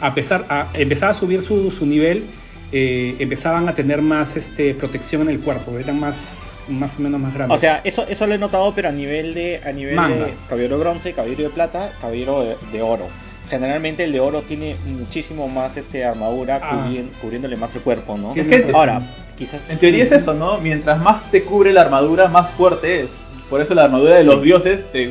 a 0.00 0.14
pesar, 0.14 0.46
a, 0.48 0.68
empezaba 0.74 1.12
a 1.12 1.14
subir 1.14 1.42
su, 1.42 1.70
su 1.70 1.84
nivel, 1.86 2.24
eh, 2.72 3.16
empezaban 3.18 3.68
a 3.68 3.74
tener 3.74 4.00
más 4.00 4.36
este, 4.36 4.74
protección 4.74 5.22
en 5.22 5.28
el 5.28 5.40
cuerpo, 5.40 5.78
eran 5.78 6.00
más, 6.00 6.52
más 6.68 6.98
o 6.98 7.02
menos 7.02 7.20
más 7.20 7.34
grandes. 7.34 7.56
O 7.56 7.60
sea, 7.60 7.80
eso, 7.84 8.06
eso 8.08 8.26
lo 8.26 8.34
he 8.34 8.38
notado, 8.38 8.72
pero 8.74 8.88
a 8.88 8.92
nivel 8.92 9.34
de, 9.34 9.60
a 9.64 9.72
nivel 9.72 9.96
Manga. 9.96 10.26
de 10.26 10.34
caballero 10.48 10.76
de 10.78 10.84
bronce, 10.84 11.12
caballero 11.12 11.42
de 11.44 11.50
plata, 11.50 11.92
caballero 12.00 12.42
de, 12.44 12.56
de 12.72 12.80
oro. 12.82 13.08
Generalmente 13.50 14.04
el 14.04 14.12
de 14.12 14.20
oro 14.20 14.42
tiene 14.42 14.76
muchísimo 14.86 15.48
más 15.48 15.76
este 15.76 16.04
armadura 16.04 16.60
Ah. 16.62 16.86
cubriéndole 17.20 17.56
más 17.56 17.74
el 17.74 17.82
cuerpo, 17.82 18.16
¿no? 18.16 18.32
Es 18.32 18.46
que- 18.46 18.70
Ahora, 18.72 19.02
quizás 19.36 19.60
En 19.68 19.76
teoría 19.78 20.04
es 20.04 20.12
eso, 20.12 20.32
¿no? 20.34 20.58
Mientras 20.58 21.00
más 21.02 21.28
te 21.32 21.42
cubre 21.42 21.72
la 21.72 21.80
armadura, 21.80 22.28
más 22.28 22.50
fuerte 22.52 23.00
es. 23.02 23.08
Por 23.50 23.60
eso 23.60 23.74
la 23.74 23.84
armadura 23.84 24.14
de 24.14 24.20
Sí. 24.20 24.26
los 24.28 24.42
dioses 24.42 24.80
te, 24.92 25.08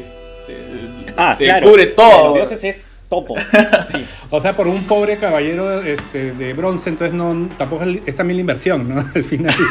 te, 0.47 0.55
Ah, 1.17 1.35
te 1.37 1.43
claro. 1.43 1.69
cubre 1.69 1.87
de 1.87 1.91
todo. 1.91 2.23
Los 2.27 2.33
dioses 2.35 2.63
es 2.63 2.87
topo. 3.09 3.35
Sí. 3.91 4.05
O 4.29 4.39
sea, 4.39 4.55
por 4.55 4.67
un 4.67 4.83
pobre 4.83 5.17
caballero 5.17 5.81
este, 5.81 6.31
de 6.33 6.53
bronce, 6.53 6.89
entonces 6.89 7.13
no 7.15 7.49
tampoco 7.57 7.83
es 8.05 8.15
también 8.15 8.37
la 8.37 8.41
inversión, 8.41 8.87
¿no? 8.87 8.99
Al 9.15 9.23
final. 9.23 9.55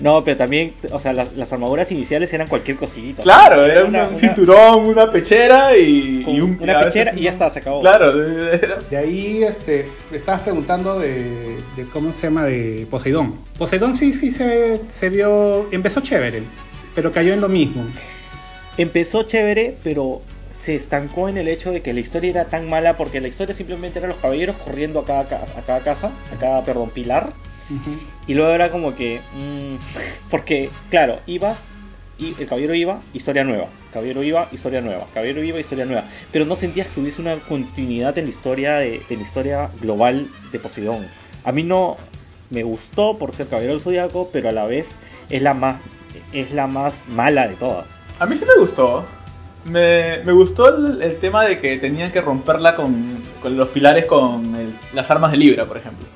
No, 0.00 0.24
pero 0.24 0.36
también, 0.36 0.74
o 0.90 0.98
sea, 0.98 1.12
las, 1.12 1.34
las 1.34 1.52
armaduras 1.52 1.90
iniciales 1.92 2.32
eran 2.32 2.48
cualquier 2.48 2.76
cosita. 2.76 3.22
Claro, 3.22 3.62
O 3.62 3.64
sea, 3.64 3.72
era 3.74 3.84
una- 3.84 4.08
un 4.08 4.16
cinturón, 4.16 4.86
una 4.86 5.08
pechera 5.10 5.76
y, 5.76 6.24
y 6.26 6.40
un, 6.40 6.58
una 6.60 6.78
veces 6.78 6.84
pechera 7.04 7.12
y 7.16 7.22
ya 7.22 7.30
está, 7.30 7.48
se 7.48 7.60
acabó. 7.60 7.80
Claro, 7.80 8.20
era- 8.52 8.78
De 8.90 8.96
ahí 8.96 9.44
este, 9.44 9.88
me 10.10 10.16
estabas 10.16 10.40
preguntando 10.42 10.98
de, 10.98 11.58
de 11.76 11.84
cómo 11.92 12.12
se 12.12 12.22
llama 12.22 12.42
de 12.44 12.88
Poseidón. 12.90 13.36
Poseidón 13.56 13.94
sí, 13.94 14.12
sí 14.12 14.32
se, 14.32 14.80
se 14.84 15.10
vio, 15.10 15.68
empezó 15.70 16.00
chévere, 16.00 16.42
pero 16.96 17.12
cayó 17.12 17.32
en 17.32 17.40
lo 17.40 17.48
mismo. 17.48 17.86
Empezó 18.76 19.22
chévere, 19.22 19.76
pero 19.84 20.22
se 20.64 20.74
estancó 20.74 21.28
en 21.28 21.36
el 21.36 21.46
hecho 21.48 21.72
de 21.72 21.82
que 21.82 21.92
la 21.92 22.00
historia 22.00 22.30
era 22.30 22.44
tan 22.46 22.68
mala 22.70 22.96
porque 22.96 23.20
la 23.20 23.28
historia 23.28 23.54
simplemente 23.54 23.98
era 23.98 24.08
los 24.08 24.16
caballeros 24.16 24.56
corriendo 24.56 25.00
a 25.00 25.04
cada, 25.04 25.28
ca- 25.28 25.44
a 25.58 25.62
cada 25.62 25.80
casa, 25.80 26.12
a 26.34 26.38
cada, 26.38 26.64
perdón, 26.64 26.88
pilar. 26.90 27.32
Y 28.26 28.34
luego 28.34 28.52
era 28.52 28.70
como 28.70 28.94
que. 28.94 29.20
mm, 29.34 29.76
porque, 30.30 30.70
claro, 30.90 31.20
ibas 31.26 31.68
y 32.18 32.34
el 32.40 32.46
caballero 32.46 32.74
iba, 32.74 33.02
historia 33.12 33.44
nueva. 33.44 33.66
Caballero 33.92 34.22
iba, 34.22 34.48
historia 34.52 34.80
nueva. 34.80 35.06
Caballero 35.12 35.42
iba, 35.42 35.60
historia 35.60 35.84
nueva. 35.84 36.04
Pero 36.32 36.46
no 36.46 36.56
sentías 36.56 36.86
que 36.88 37.00
hubiese 37.00 37.20
una 37.20 37.36
continuidad 37.40 38.16
en 38.18 38.24
la 38.24 38.30
historia, 38.30 38.76
de, 38.78 39.02
en 39.10 39.18
la 39.18 39.22
historia 39.22 39.70
global 39.80 40.28
de 40.52 40.58
Poseidón. 40.58 41.06
A 41.44 41.52
mí 41.52 41.62
no 41.62 41.96
me 42.50 42.62
gustó 42.62 43.18
por 43.18 43.32
ser 43.32 43.48
caballero 43.48 43.74
del 43.74 43.82
zodiaco, 43.82 44.30
pero 44.32 44.48
a 44.48 44.52
la 44.52 44.64
vez 44.64 44.96
es 45.28 45.42
la 45.42 45.54
más, 45.54 45.76
es 46.32 46.52
la 46.52 46.66
más 46.66 47.06
mala 47.08 47.48
de 47.48 47.56
todas. 47.56 48.00
A 48.18 48.26
mí 48.26 48.36
sí 48.36 48.44
me 48.46 48.60
gustó. 48.60 49.04
Me, 49.64 50.18
me 50.24 50.32
gustó 50.32 50.68
el, 50.76 51.00
el 51.02 51.16
tema 51.18 51.44
de 51.44 51.58
que 51.58 51.78
tenían 51.78 52.12
que 52.12 52.20
romperla 52.20 52.74
con, 52.74 53.22
con 53.40 53.56
los 53.56 53.68
pilares 53.68 54.06
con 54.06 54.54
el- 54.54 54.74
las 54.92 55.10
armas 55.10 55.30
de 55.30 55.38
Libra, 55.38 55.64
por 55.64 55.76
ejemplo. 55.78 56.06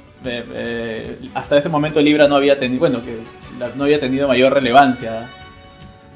Hasta 1.34 1.56
ese 1.56 1.68
momento 1.68 2.00
Libra 2.00 2.28
no 2.28 2.36
había 2.36 2.58
tenido, 2.58 2.80
bueno, 2.80 3.00
que 3.04 3.18
la- 3.58 3.70
no 3.74 3.84
había 3.84 4.00
tenido 4.00 4.28
mayor 4.28 4.52
relevancia. 4.52 5.26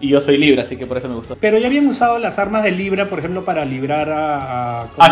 Y 0.00 0.08
yo 0.08 0.20
soy 0.20 0.36
Libra, 0.36 0.62
así 0.64 0.76
que 0.76 0.84
por 0.84 0.98
eso 0.98 1.08
me 1.08 1.14
gustó. 1.14 1.36
Pero 1.40 1.58
ya 1.58 1.68
habían 1.68 1.86
usado 1.86 2.18
las 2.18 2.38
armas 2.38 2.64
de 2.64 2.72
Libra, 2.72 3.08
por 3.08 3.20
ejemplo, 3.20 3.44
para 3.44 3.64
librar 3.64 4.10
a. 4.10 4.82
A, 4.82 4.86
¿cómo 4.88 5.02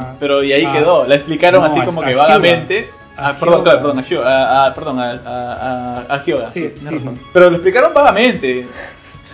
A 0.00 0.14
pero 0.20 0.44
y 0.44 0.52
ahí 0.52 0.64
A- 0.66 0.72
quedó. 0.72 1.06
La 1.06 1.14
explicaron 1.14 1.62
no, 1.62 1.66
así 1.72 1.80
como 1.80 2.02
que 2.02 2.14
vagamente. 2.14 2.90
A 3.16 3.28
Ah, 3.30 3.36
perdón, 3.38 3.62
claro, 3.62 3.78
perdón, 3.78 3.98
a 4.00 4.02
Hyuga, 4.02 4.26
a- 4.26 4.66
a- 4.66 4.74
perdón, 4.74 4.98
a, 4.98 5.10
a, 5.12 6.04
a, 6.08 6.14
a 6.16 6.24
Hyuga. 6.24 6.50
Sí, 6.50 6.72
sí, 6.76 6.86
sí. 6.98 7.08
Pero 7.32 7.48
lo 7.48 7.56
explicaron 7.56 7.94
vagamente. 7.94 8.66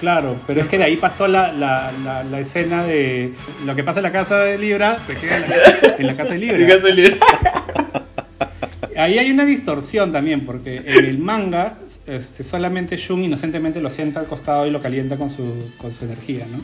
Claro, 0.01 0.37
pero 0.47 0.63
es 0.63 0.67
que 0.67 0.79
de 0.79 0.85
ahí 0.85 0.97
pasó 0.97 1.29
la, 1.29 1.53
la, 1.53 1.93
la, 2.03 2.25
la 2.25 2.41
escena 2.41 2.85
de 2.85 3.35
lo 3.67 3.77
que 3.77 3.85
pasa 3.85 3.99
en 3.99 4.05
la 4.05 4.13
casa 4.13 4.39
de 4.39 4.57
Libra 4.57 4.99
se 4.99 5.15
queda 5.15 5.37
en 5.37 6.07
la, 6.07 6.11
en 6.11 6.17
casa 6.17 6.33
de 6.33 6.39
Libra. 6.39 7.19
Ahí 8.97 9.19
hay 9.19 9.31
una 9.31 9.45
distorsión 9.45 10.11
también, 10.11 10.47
porque 10.47 10.77
en 10.77 11.05
el 11.05 11.19
manga 11.19 11.79
este, 12.07 12.43
solamente 12.43 12.97
Shun 12.97 13.25
inocentemente 13.25 13.81
lo 13.81 13.89
sienta 13.89 14.21
al 14.21 14.27
costado 14.27 14.67
y 14.67 14.71
lo 14.71 14.81
calienta 14.81 15.17
con 15.17 15.31
su, 15.31 15.71
con 15.79 15.91
su 15.91 16.05
energía, 16.05 16.47
¿no? 16.51 16.61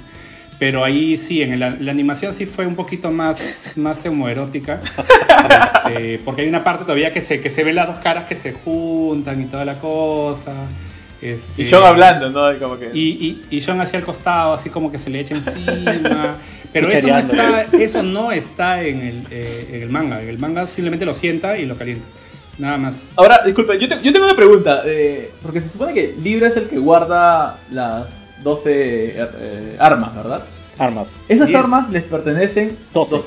Pero 0.59 0.83
ahí 0.83 1.19
sí, 1.19 1.43
en 1.43 1.61
la, 1.61 1.71
la 1.71 1.93
animación 1.93 2.33
sí 2.33 2.47
fue 2.47 2.67
un 2.67 2.75
poquito 2.75 3.11
más, 3.11 3.75
más 3.77 4.05
homoerótica, 4.07 4.81
este, 5.85 6.19
porque 6.25 6.43
hay 6.43 6.49
una 6.49 6.65
parte 6.65 6.85
todavía 6.85 7.13
que 7.13 7.21
se, 7.21 7.41
que 7.41 7.51
se 7.51 7.65
ven 7.65 7.75
las 7.75 7.87
dos 7.87 7.99
caras 7.99 8.25
que 8.25 8.35
se 8.35 8.53
juntan 8.53 9.43
y 9.43 9.45
toda 9.47 9.67
la 9.67 9.79
cosa. 9.79 10.69
Este, 11.23 11.63
Y 11.63 11.71
John 11.71 11.83
hablando, 11.85 12.29
¿no? 12.31 12.59
Como 12.59 12.79
que. 12.79 12.91
y, 12.93 13.43
y, 13.51 13.57
y 13.57 13.63
John 13.63 13.81
hacia 13.81 13.99
el 13.99 14.05
costado, 14.05 14.53
así 14.55 14.69
como 14.71 14.93
que 14.93 14.99
se 14.99 15.09
le 15.11 15.21
echa 15.21 15.35
encima. 15.35 16.37
Pero 16.73 16.89
eso 16.89 17.07
no, 17.09 17.19
está, 17.19 17.63
eso 17.79 18.03
no 18.03 18.33
está 18.33 18.83
en 18.83 19.01
el, 19.01 19.23
eh, 19.31 19.69
en 19.73 19.83
el 19.83 19.89
manga. 19.89 20.21
En 20.23 20.29
el 20.29 20.39
manga 20.39 20.67
simplemente 20.67 21.07
lo 21.07 21.15
sienta 21.15 21.57
y 21.59 21.65
lo 21.67 21.77
calienta. 21.77 22.07
Nada 22.59 22.77
más. 22.79 23.07
Ahora, 23.17 23.41
disculpa, 23.45 23.75
yo, 23.77 23.89
te- 23.89 24.03
yo 24.03 24.13
tengo 24.13 24.27
una 24.27 24.37
pregunta. 24.37 24.83
eh, 24.85 25.31
porque 25.43 25.61
se 25.63 25.71
supone 25.71 25.95
que 25.95 26.15
Libra 26.23 26.49
es 26.49 26.57
el 26.57 26.69
que 26.69 26.79
guarda 26.79 27.59
las 27.71 28.07
12 28.43 29.15
eh, 29.17 29.77
armas, 29.79 30.15
¿verdad? 30.15 30.43
Armas. 30.79 31.17
Esas 31.29 31.49
Diez. 31.49 31.59
armas 31.59 31.89
les 31.91 32.03
pertenecen. 32.03 32.77
12. 32.93 33.11
son 33.11 33.21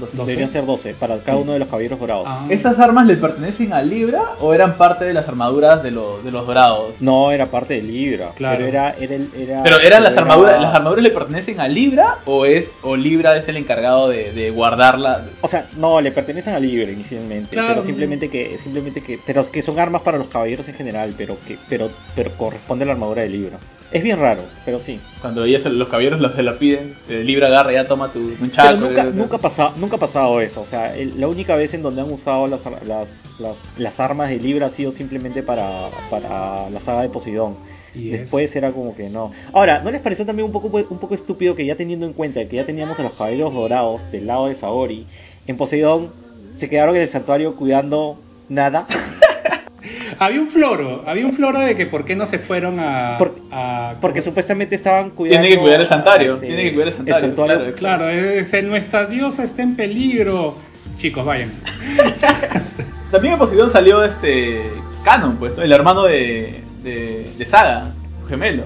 12. 0.00 0.16
¿Doce? 0.16 0.26
Deberían 0.26 0.48
ser 0.48 0.66
12 0.66 0.94
para 0.94 1.18
cada 1.20 1.38
uno 1.38 1.52
de 1.52 1.60
los 1.60 1.68
caballeros 1.68 2.00
dorados. 2.00 2.24
Ah. 2.26 2.44
¿Esas 2.48 2.78
armas 2.80 3.06
le 3.06 3.16
pertenecen 3.16 3.72
a 3.72 3.80
Libra 3.82 4.32
o 4.40 4.52
eran 4.52 4.76
parte 4.76 5.04
de 5.04 5.14
las 5.14 5.28
armaduras 5.28 5.82
de, 5.82 5.92
los 5.92 6.24
de 6.24 6.32
los 6.32 6.46
dorados? 6.46 6.94
No 7.00 7.30
era 7.30 7.46
parte 7.46 7.74
de 7.74 7.82
Libra, 7.82 8.30
Claro. 8.36 8.56
pero 8.56 8.68
era, 8.68 8.90
era, 8.98 9.14
el- 9.14 9.30
era- 9.36 9.62
Pero 9.62 9.78
eran 9.80 10.02
las 10.02 10.12
era- 10.12 10.22
armaduras, 10.22 10.60
¿las 10.60 10.74
armaduras 10.74 11.02
le 11.04 11.10
pertenecen 11.10 11.60
a 11.60 11.68
Libra 11.68 12.18
o 12.26 12.44
es 12.44 12.66
o 12.82 12.96
Libra 12.96 13.36
es 13.36 13.46
el 13.48 13.56
encargado 13.56 14.08
de, 14.08 14.32
de 14.32 14.50
guardarla? 14.50 15.26
O 15.42 15.48
sea, 15.48 15.66
no, 15.76 16.00
le 16.00 16.10
pertenecen 16.10 16.54
a 16.54 16.58
Libra 16.60 16.90
inicialmente, 16.90 17.50
Claro. 17.50 17.68
pero 17.68 17.82
simplemente 17.82 18.28
que, 18.28 18.58
simplemente 18.58 19.00
que, 19.02 19.20
pero 19.24 19.48
que 19.50 19.62
son 19.62 19.78
armas 19.78 20.02
para 20.02 20.18
los 20.18 20.26
caballeros 20.26 20.68
en 20.68 20.74
general, 20.74 21.14
pero 21.16 21.36
que, 21.46 21.56
pero, 21.68 21.90
pero 22.16 22.32
corresponde 22.32 22.82
a 22.84 22.86
la 22.86 22.92
armadura 22.94 23.22
de 23.22 23.28
Libra. 23.28 23.58
Es 23.92 24.02
bien 24.02 24.18
raro, 24.18 24.42
pero 24.64 24.78
sí. 24.80 24.98
Cuando 25.20 25.44
ella 25.44 25.60
se- 25.62 25.70
los 25.70 25.88
caballeros 25.88 26.20
los, 26.20 26.34
se 26.34 26.42
la 26.42 26.58
piden, 26.58 26.94
eh, 27.08 27.22
Libra 27.24 27.46
agarra 27.46 27.72
ya 27.72 27.86
toma 27.86 28.12
tu 28.12 28.34
Pero 28.38 28.76
nunca, 28.78 29.02
eh, 29.02 29.10
nunca, 29.14 29.36
ha 29.36 29.40
pasado, 29.40 29.72
nunca 29.76 29.96
ha 29.96 30.00
pasado 30.00 30.40
eso. 30.40 30.60
O 30.62 30.66
sea, 30.66 30.96
el- 30.96 31.20
la 31.20 31.28
única 31.28 31.54
vez 31.54 31.72
en 31.74 31.82
donde 31.82 32.00
han 32.00 32.10
usado 32.12 32.46
las, 32.48 32.66
ar- 32.66 32.84
las, 32.84 33.28
las, 33.38 33.68
las 33.78 34.00
armas 34.00 34.28
de 34.30 34.38
Libra 34.40 34.66
ha 34.66 34.70
sido 34.70 34.90
simplemente 34.90 35.42
para, 35.44 35.90
para 36.10 36.68
la 36.68 36.80
saga 36.80 37.02
de 37.02 37.08
Poseidón. 37.10 37.56
Y 37.94 38.10
es- 38.12 38.20
Después 38.22 38.54
era 38.56 38.72
como 38.72 38.94
que 38.96 39.08
no. 39.08 39.30
Ahora, 39.52 39.80
¿no 39.82 39.90
les 39.92 40.00
pareció 40.00 40.26
también 40.26 40.46
un 40.46 40.52
poco, 40.52 40.66
un 40.68 40.98
poco 40.98 41.14
estúpido 41.14 41.54
que 41.54 41.64
ya 41.64 41.76
teniendo 41.76 42.06
en 42.06 42.12
cuenta 42.12 42.46
que 42.48 42.56
ya 42.56 42.66
teníamos 42.66 42.98
a 42.98 43.04
los 43.04 43.12
caballeros 43.14 43.54
dorados 43.54 44.10
del 44.10 44.26
lado 44.26 44.48
de 44.48 44.54
Saori, 44.56 45.06
en 45.46 45.56
Poseidón 45.56 46.10
se 46.56 46.68
quedaron 46.68 46.96
en 46.96 47.02
el 47.02 47.08
santuario 47.08 47.54
cuidando 47.54 48.18
nada? 48.48 48.86
Había 50.18 50.40
un 50.40 50.48
floro, 50.48 51.04
había 51.06 51.26
un 51.26 51.32
floro 51.32 51.60
de 51.60 51.76
que 51.76 51.86
por 51.86 52.04
qué 52.04 52.16
no 52.16 52.26
se 52.26 52.38
fueron 52.38 52.80
a... 52.80 53.16
Por- 53.18 53.35
a- 53.56 53.94
Porque 54.00 54.20
supuestamente 54.20 54.74
estaban 54.74 55.10
cuidando. 55.10 55.40
Tiene 55.42 55.56
que 55.56 55.60
cuidar 55.62 55.80
el 55.80 55.86
santuario, 55.88 56.36
tiene 56.38 56.62
que 56.64 56.74
cuidar 56.74 56.88
el 57.06 57.14
santuario, 57.14 57.56
claro. 57.74 57.74
Claro, 57.76 58.08
es, 58.10 58.52
es- 58.52 58.64
nuestra 58.64 59.06
diosa 59.06 59.44
está 59.44 59.62
en 59.62 59.76
peligro. 59.76 60.54
Chicos, 60.98 61.24
vayan. 61.24 61.50
También 63.10 63.34
en 63.34 63.38
Poseidón 63.38 63.70
salió 63.70 64.04
este 64.04 64.62
Canon, 65.04 65.36
pues, 65.36 65.56
¿no? 65.56 65.62
el 65.62 65.72
hermano 65.72 66.04
de, 66.04 66.60
de, 66.82 67.30
de 67.36 67.44
Saga, 67.46 67.92
su 68.20 68.26
gemelo. 68.28 68.62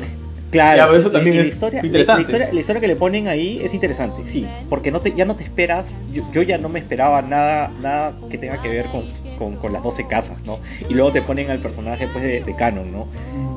Claro, 0.50 0.92
Ya, 0.92 0.98
eso 0.98 1.10
también 1.12 1.36
la 1.36 1.42
es 1.42 1.48
historia, 1.48 1.80
la- 1.80 1.86
interesante. 1.86 2.22
La, 2.22 2.26
historia, 2.28 2.52
la 2.54 2.60
historia 2.60 2.80
que 2.80 2.88
le 2.88 2.96
ponen 2.96 3.28
ahí 3.28 3.60
es 3.62 3.72
interesante, 3.72 4.22
sí, 4.26 4.44
porque 4.68 4.90
no 4.90 5.00
te, 5.00 5.12
ya 5.12 5.24
no 5.24 5.36
te 5.36 5.44
esperas, 5.44 5.96
yo, 6.12 6.24
yo 6.32 6.42
ya 6.42 6.58
no 6.58 6.68
me 6.68 6.80
esperaba 6.80 7.22
nada 7.22 7.70
nada 7.80 8.14
que 8.28 8.36
tenga 8.36 8.60
que 8.60 8.68
ver 8.68 8.86
con, 8.86 9.04
con, 9.40 9.56
con 9.56 9.72
las 9.72 9.82
12 9.82 10.06
casas, 10.06 10.36
¿no? 10.44 10.58
Y 10.88 10.92
luego 10.94 11.10
te 11.12 11.22
ponen 11.22 11.50
al 11.50 11.60
personaje 11.60 12.06
pues 12.08 12.22
de, 12.22 12.42
de 12.42 12.54
Canon, 12.54 12.92
¿no? 12.92 13.08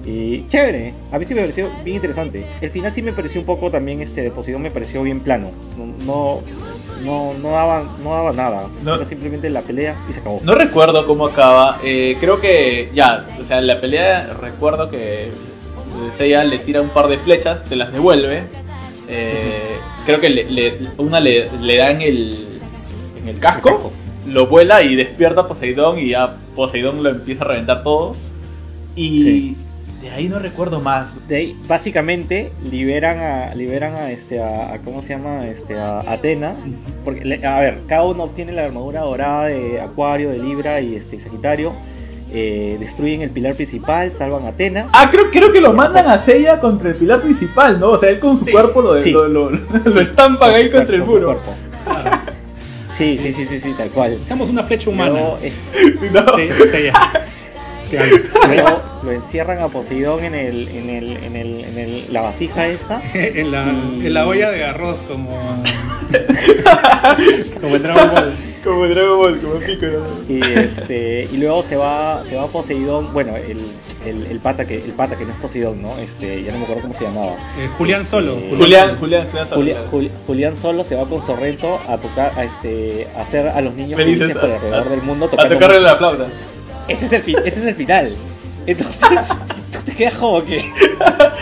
Y 0.06 0.48
chévere, 0.48 0.94
a 1.12 1.20
mí 1.20 1.26
sí 1.26 1.36
me 1.36 1.42
pareció 1.42 1.70
bien 1.84 1.98
interesante. 1.98 2.48
El 2.62 2.72
final 2.72 2.92
sí 2.94 3.02
me 3.02 3.12
pareció 3.12 3.42
un 3.42 3.46
poco 3.46 3.70
también, 3.70 4.02
este, 4.02 4.22
de 4.22 4.32
Poseidón 4.32 4.62
me 4.62 4.72
pareció 4.72 5.04
bien 5.04 5.20
plano, 5.20 5.52
no, 6.06 6.42
no, 7.04 7.34
no, 7.34 7.50
daba, 7.52 7.84
no 8.02 8.12
daba 8.14 8.32
nada, 8.32 8.68
No. 8.82 8.96
era 8.96 9.04
simplemente 9.06 9.50
la 9.50 9.62
pelea 9.62 9.96
y 10.10 10.14
se 10.14 10.22
acabó. 10.22 10.40
No 10.44 10.56
recuerdo 10.56 11.06
cómo 11.06 11.26
acaba, 11.28 11.80
eh, 11.84 12.16
creo 12.22 12.40
que 12.40 12.90
ya, 12.96 13.28
o 13.40 13.44
sea, 13.46 13.60
la 13.60 13.82
pelea 13.82 14.34
recuerdo 14.42 14.90
que 14.90 15.30
ella 16.20 16.44
le 16.46 16.60
tira 16.60 16.82
un 16.82 16.90
par 16.90 17.08
de 17.10 17.18
flechas, 17.18 17.60
se 17.68 17.76
las 17.76 17.92
devuelve. 17.92 18.44
eh, 19.10 19.76
creo 20.06 20.20
que 20.22 20.30
le, 20.30 20.50
le- 20.50 20.78
una 20.98 21.20
le, 21.20 21.50
le 21.60 21.78
da 21.78 21.92
en 21.92 22.02
el, 22.02 22.48
en 23.22 23.28
El 23.30 23.40
casco. 23.40 23.92
Lo 24.28 24.48
vuela 24.48 24.82
y 24.84 24.96
despierta 24.96 25.42
a 25.42 25.48
Poseidón 25.48 26.00
y 26.00 26.10
ya 26.10 26.36
Poseidón 26.56 27.04
lo 27.04 27.10
empieza 27.10 27.44
a 27.44 27.48
reventar 27.50 27.84
todo. 27.84 28.16
Y 28.96 29.18
Sí. 29.18 29.58
de 30.02 30.10
ahí 30.12 30.28
no 30.28 30.40
recuerdo 30.40 30.80
más. 30.82 31.08
De 31.28 31.36
ahí, 31.38 31.58
básicamente 31.68 32.52
liberan 32.70 33.18
a 33.20 33.56
liberan 33.56 33.96
a 33.96 34.12
este 34.12 34.42
a, 34.42 34.74
a- 34.74 34.80
cómo 34.80 35.02
se 35.02 35.10
llama 35.10 35.48
este 35.48 35.78
a 35.80 36.00
Atena 36.02 36.56
porque 37.04 37.40
a 37.46 37.60
ver 37.60 37.80
cada 37.88 38.04
uno 38.04 38.24
obtiene 38.24 38.52
la 38.52 38.64
armadura 38.66 39.02
dorada 39.02 39.46
de 39.48 39.80
Acuario 39.82 40.30
de 40.30 40.40
Libra 40.40 40.80
y 40.82 40.96
este 40.96 41.20
Sagitario 41.20 41.74
eh, 42.36 42.78
destruyen 42.80 43.22
el 43.22 43.30
pilar 43.30 43.54
principal 43.56 44.12
salvan 44.12 44.46
a 44.46 44.50
Atena 44.50 44.90
Ah, 44.92 45.08
creo, 45.12 45.30
creo 45.32 45.52
que 45.52 45.62
lo 45.62 45.72
mandan 45.74 46.08
a 46.08 46.26
Seiya 46.26 46.60
contra 46.60 46.90
el 46.90 46.96
pilar 46.96 47.22
principal, 47.22 47.80
¿no? 47.80 47.92
O 47.92 48.00
sea, 48.00 48.10
él 48.10 48.20
con 48.20 48.40
su 48.40 48.46
Sí. 48.46 48.52
cuerpo 48.52 48.82
lo, 48.82 48.98
Sí. 48.98 49.12
lo, 49.12 49.28
lo, 49.28 49.50
lo 49.86 50.02
estampan 50.02 50.54
ahí 50.54 50.70
contra 50.72 50.96
el 50.96 51.06
su 51.06 51.12
muro. 51.12 51.26
cuerpo. 51.28 51.52
Sí 52.94 53.18
sí 53.18 53.32
sí 53.32 53.46
sí 53.46 53.60
sí 53.60 53.74
tal 53.78 53.90
cual 53.90 54.14
Estamos 54.14 54.50
una 54.50 54.64
flecha 54.64 54.90
humana. 54.90 55.12
luego, 55.12 55.40
es- 55.42 55.68
No. 56.12 56.24
Sí, 56.36 56.50
sí, 56.72 56.84
ya. 56.84 57.12
Claro. 57.90 58.16
luego 58.48 58.82
lo 59.04 59.12
encierran 59.12 59.60
a 59.60 59.68
Poseidón 59.68 60.24
en 60.24 60.34
el 60.34 60.68
en 60.70 60.90
el 60.90 61.18
en 61.18 61.36
el 61.36 61.64
en 61.66 61.78
el- 61.78 62.06
la 62.12 62.22
vasija 62.22 62.66
esta 62.68 63.04
en, 63.14 63.52
la, 63.52 63.70
en 63.70 64.14
la 64.14 64.26
olla 64.26 64.50
de 64.50 64.64
arroz, 64.64 65.00
como. 65.08 65.38
como 67.62 67.76
en 67.76 67.84
Dragon 67.84 68.12
Ball. 68.16 68.34
Como 68.64 68.88
Dragon 68.88 69.18
Ball, 69.18 69.40
como 69.40 69.56
Piccolo. 69.56 70.06
y 70.30 70.42
este 70.58 71.28
y 71.32 71.38
luego 71.38 71.64
se 71.64 71.76
va 71.76 72.24
se 72.24 72.36
va 72.38 72.48
Poseidón 72.48 73.12
bueno 73.14 73.36
el, 73.36 73.60
el, 74.06 74.26
el 74.28 74.40
pata 74.40 74.66
que 74.66 74.76
el 74.76 74.92
pata 74.94 75.18
que 75.18 75.26
no 75.26 75.32
es 75.32 75.38
Poseidón 75.38 75.82
no 75.82 75.98
este 75.98 76.44
ya 76.44 76.52
no 76.54 76.60
me 76.60 76.64
acuerdo 76.64 76.84
cómo 76.84 76.94
se 76.94 77.04
llamaba 77.04 77.34
Eh, 77.58 77.70
Julián 77.78 78.06
Solo. 78.06 78.36
Este, 78.38 78.56
Julián, 78.56 78.96
Julián, 78.98 79.28
Julián, 79.30 79.48
Julia- 79.50 79.76
Solo. 79.76 79.88
Juli- 79.92 80.12
Julián 80.28 80.56
solo 80.56 80.86
se 80.86 80.96
va 80.96 81.06
con 81.06 81.22
Sorrento 81.22 81.78
a 81.90 81.98
tocar 81.98 82.32
a 82.38 82.44
este 82.46 83.08
a 83.18 83.22
hacer 83.22 83.48
a 83.50 83.60
los 83.62 83.74
niños 83.76 83.98
Felices, 83.98 84.28
felices 84.28 84.42
por 84.42 84.50
a- 84.52 84.56
alrededor 84.56 84.88
a- 84.88 84.90
del 84.90 85.02
mundo 85.02 85.26
A 85.26 85.30
tocando 85.30 85.56
tocarle 85.56 85.76
música. 85.76 85.92
la 85.92 85.98
flauta. 85.98 86.26
ese 86.88 87.06
es 87.08 87.14
el 87.14 87.22
fi- 87.22 87.36
ese 87.46 87.60
es 87.60 87.66
el 87.66 87.76
final 87.76 88.10
entonces 88.66 89.30
tú 89.72 89.80
te 89.84 89.92
quedas 89.94 90.14
como 90.16 90.42
que 90.46 90.72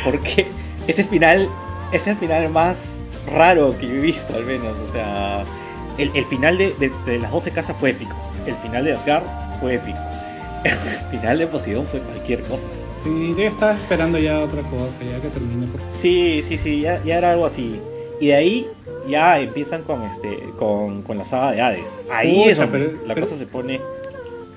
porque 0.04 0.48
ese 0.88 1.04
final 1.04 1.48
es 1.92 2.08
el 2.08 2.16
final 2.18 2.50
más 2.50 3.02
raro 3.32 3.76
que 3.80 3.88
yo 3.88 3.94
he 3.94 4.00
visto 4.00 4.34
al 4.36 4.44
menos 4.46 4.76
o 4.90 4.92
sea 4.92 5.44
el, 6.02 6.12
el 6.16 6.26
final 6.26 6.58
de, 6.58 6.74
de- 6.80 6.92
de 7.06 7.20
las 7.20 7.32
12 7.32 7.52
casas 7.52 7.76
fue 7.78 7.92
épico 7.92 8.16
el 8.46 8.56
final 8.56 8.84
de 8.86 8.94
Asgard 8.94 9.24
fue 9.60 9.76
épico 9.76 9.98
el 10.64 11.10
final 11.20 11.38
de 11.40 11.48
Poseidón 11.48 11.86
fue 11.88 12.00
cualquier 12.02 12.42
cosa 12.44 12.68
Sí, 13.04 13.34
yo 13.36 13.48
estaba 13.48 13.74
esperando 13.74 14.20
ya 14.20 14.42
otra 14.42 14.62
cosa, 14.62 14.92
ya 15.04 15.20
que 15.20 15.30
termine. 15.30 15.66
Porque... 15.72 15.88
Sí, 15.90 16.44
sí, 16.48 16.60
sí, 16.60 16.82
ya, 16.82 17.04
ya 17.04 17.18
era 17.18 17.32
algo 17.32 17.48
así. 17.48 17.80
Y 18.20 18.28
de 18.28 18.36
ahí 18.36 18.68
ya 19.10 19.40
empiezan 19.40 19.82
con 19.82 20.04
este 20.04 20.38
con, 20.60 21.02
con 21.02 21.18
la 21.18 21.26
saga 21.26 21.52
de 21.52 21.62
Hades. 21.62 21.90
Ahí 22.12 22.36
Pucha, 22.36 22.52
es 22.52 22.58
donde 22.60 22.78
pero- 22.80 23.08
la 23.08 23.16
pero- 23.16 23.26
cosa 23.26 23.40
se 23.40 23.48
pone 23.48 23.82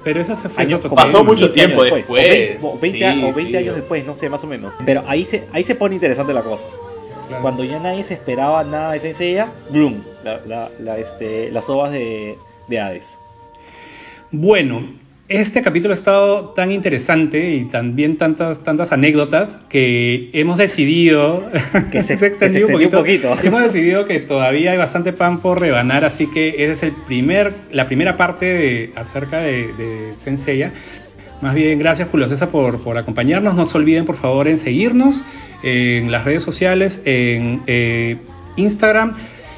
Pero 0.02 0.20
esa 0.20 0.36
se 0.36 0.50
fue 0.50 0.62
años, 0.64 0.82
como 0.82 0.96
Pasó 0.96 1.24
mucho 1.24 1.46
15 1.46 1.54
tiempo 1.54 1.80
años 1.84 1.94
después, 1.96 2.10
o 2.10 2.14
20, 2.28 2.58
o 2.60 2.78
20 2.78 2.98
sí, 3.14 3.22
o 3.24 3.32
20 3.32 3.50
sí. 3.52 3.56
años 3.56 3.76
después, 3.76 4.04
no 4.04 4.14
sé, 4.14 4.28
más 4.28 4.44
o 4.44 4.46
menos. 4.46 4.74
Pero 4.84 5.04
ahí 5.08 5.22
se 5.24 5.44
ahí 5.54 5.62
se 5.62 5.74
pone 5.74 5.94
interesante 5.94 6.34
la 6.34 6.42
cosa. 6.42 6.66
Claro. 7.28 7.42
Cuando 7.42 7.64
ya 7.64 7.78
nadie 7.80 8.04
se 8.04 8.14
esperaba 8.14 8.64
nada 8.64 8.92
de 8.92 9.14
Seiya, 9.14 9.48
¡bloom! 9.70 10.02
La, 10.24 10.40
la, 10.46 10.70
la, 10.78 10.98
este, 10.98 11.50
las 11.50 11.68
ovas 11.68 11.90
de, 11.92 12.36
de 12.68 12.80
Hades. 12.80 13.18
Bueno, 14.30 14.86
este 15.28 15.62
capítulo 15.62 15.92
ha 15.92 15.96
estado 15.96 16.50
tan 16.50 16.70
interesante 16.70 17.54
y 17.54 17.64
también 17.66 18.18
tantas, 18.18 18.62
tantas 18.62 18.92
anécdotas 18.92 19.58
que 19.68 20.28
hemos 20.34 20.58
decidido 20.58 21.42
Que 21.90 22.02
se- 22.02 22.18
se 22.18 22.26
extendió 22.26 22.66
un 22.66 22.90
poquito. 22.90 23.34
Hemos 23.42 23.62
decidido 23.62 24.06
que 24.06 24.20
todavía 24.20 24.72
hay 24.72 24.78
bastante 24.78 25.12
pan 25.12 25.40
por 25.40 25.60
rebanar, 25.60 26.04
así 26.04 26.26
que 26.26 26.64
esa 26.64 26.72
es 26.74 26.82
el 26.82 26.92
primer, 26.92 27.54
la 27.70 27.86
primera 27.86 28.16
parte 28.16 28.46
de, 28.46 28.92
acerca 28.96 29.38
de, 29.38 29.72
de 29.74 30.14
Senseiya. 30.16 30.72
Más 31.40 31.54
bien, 31.54 31.78
gracias 31.78 32.08
Julio 32.10 32.28
César 32.28 32.48
por, 32.48 32.80
por 32.82 32.96
acompañarnos. 32.98 33.54
No 33.54 33.64
se 33.66 33.76
olviden, 33.78 34.04
por 34.04 34.16
favor, 34.16 34.48
en 34.48 34.58
seguirnos 34.58 35.22
en 35.64 36.12
las 36.12 36.24
redes 36.24 36.42
sociales, 36.42 37.02
en 37.04 37.62
eh, 37.66 38.18
Instagram, 38.56 39.16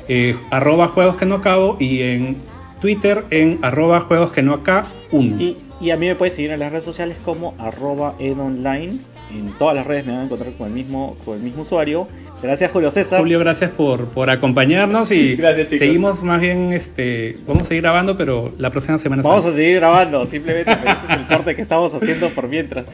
eh, 0.09 0.37
arroba 0.51 0.89
juegos 0.89 1.17
que 1.17 1.27
no 1.27 1.37
acabo, 1.37 1.77
y 1.81 2.03
en 2.03 2.37
Twitter 2.81 3.25
en 3.31 3.59
arroba 3.63 4.01
juegos 4.01 4.31
que 4.33 4.43
no 4.43 4.55
acá 4.55 4.87
1. 5.11 5.41
Y, 5.41 5.57
y 5.81 5.91
a 5.91 5.97
mí 5.97 6.07
me 6.07 6.15
puedes 6.15 6.35
seguir 6.35 6.51
en 6.53 6.61
las 6.61 6.71
redes 6.71 6.85
sociales 6.85 7.19
como 7.25 7.55
arroba 7.59 8.15
edonline. 8.19 9.01
En 9.31 9.51
todas 9.59 9.75
las 9.75 9.85
redes 9.85 10.07
me 10.07 10.13
van 10.13 10.21
a 10.21 10.25
encontrar 10.25 10.53
con 10.53 10.69
el 10.69 10.73
mismo, 10.73 11.17
con 11.25 11.37
el 11.37 11.43
mismo 11.43 11.63
usuario. 11.63 12.07
Gracias 12.43 12.71
Julio 12.71 12.93
César. 12.93 13.19
Julio, 13.19 13.41
gracias 13.41 13.71
por, 13.73 14.07
por 14.07 14.31
acompañarnos 14.31 15.11
y 15.11 15.35
Gracias, 15.37 15.69
seguimos 15.71 16.23
más 16.23 16.41
bien, 16.41 16.71
este, 16.71 17.37
vamos 17.47 17.65
a 17.65 17.67
seguir 17.67 17.83
grabando, 17.83 18.17
pero 18.17 18.53
la 18.57 18.71
próxima 18.71 18.99
semana. 18.99 19.23
Vamos 19.23 19.45
a 19.45 19.53
seguir 19.53 19.77
grabando, 19.77 20.27
simplemente 20.27 20.77
pero 20.77 20.93
este 20.93 21.13
es 21.13 21.19
el 21.19 21.27
corte 21.27 21.57
que 21.57 21.63
estamos 21.63 21.93
haciendo 21.93 22.29
por 22.31 22.49
mientras. 22.49 22.87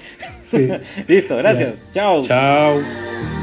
Listo, 1.08 1.36
gracias. 1.36 1.88
Chao. 1.92 2.24
Chao. 2.24 3.41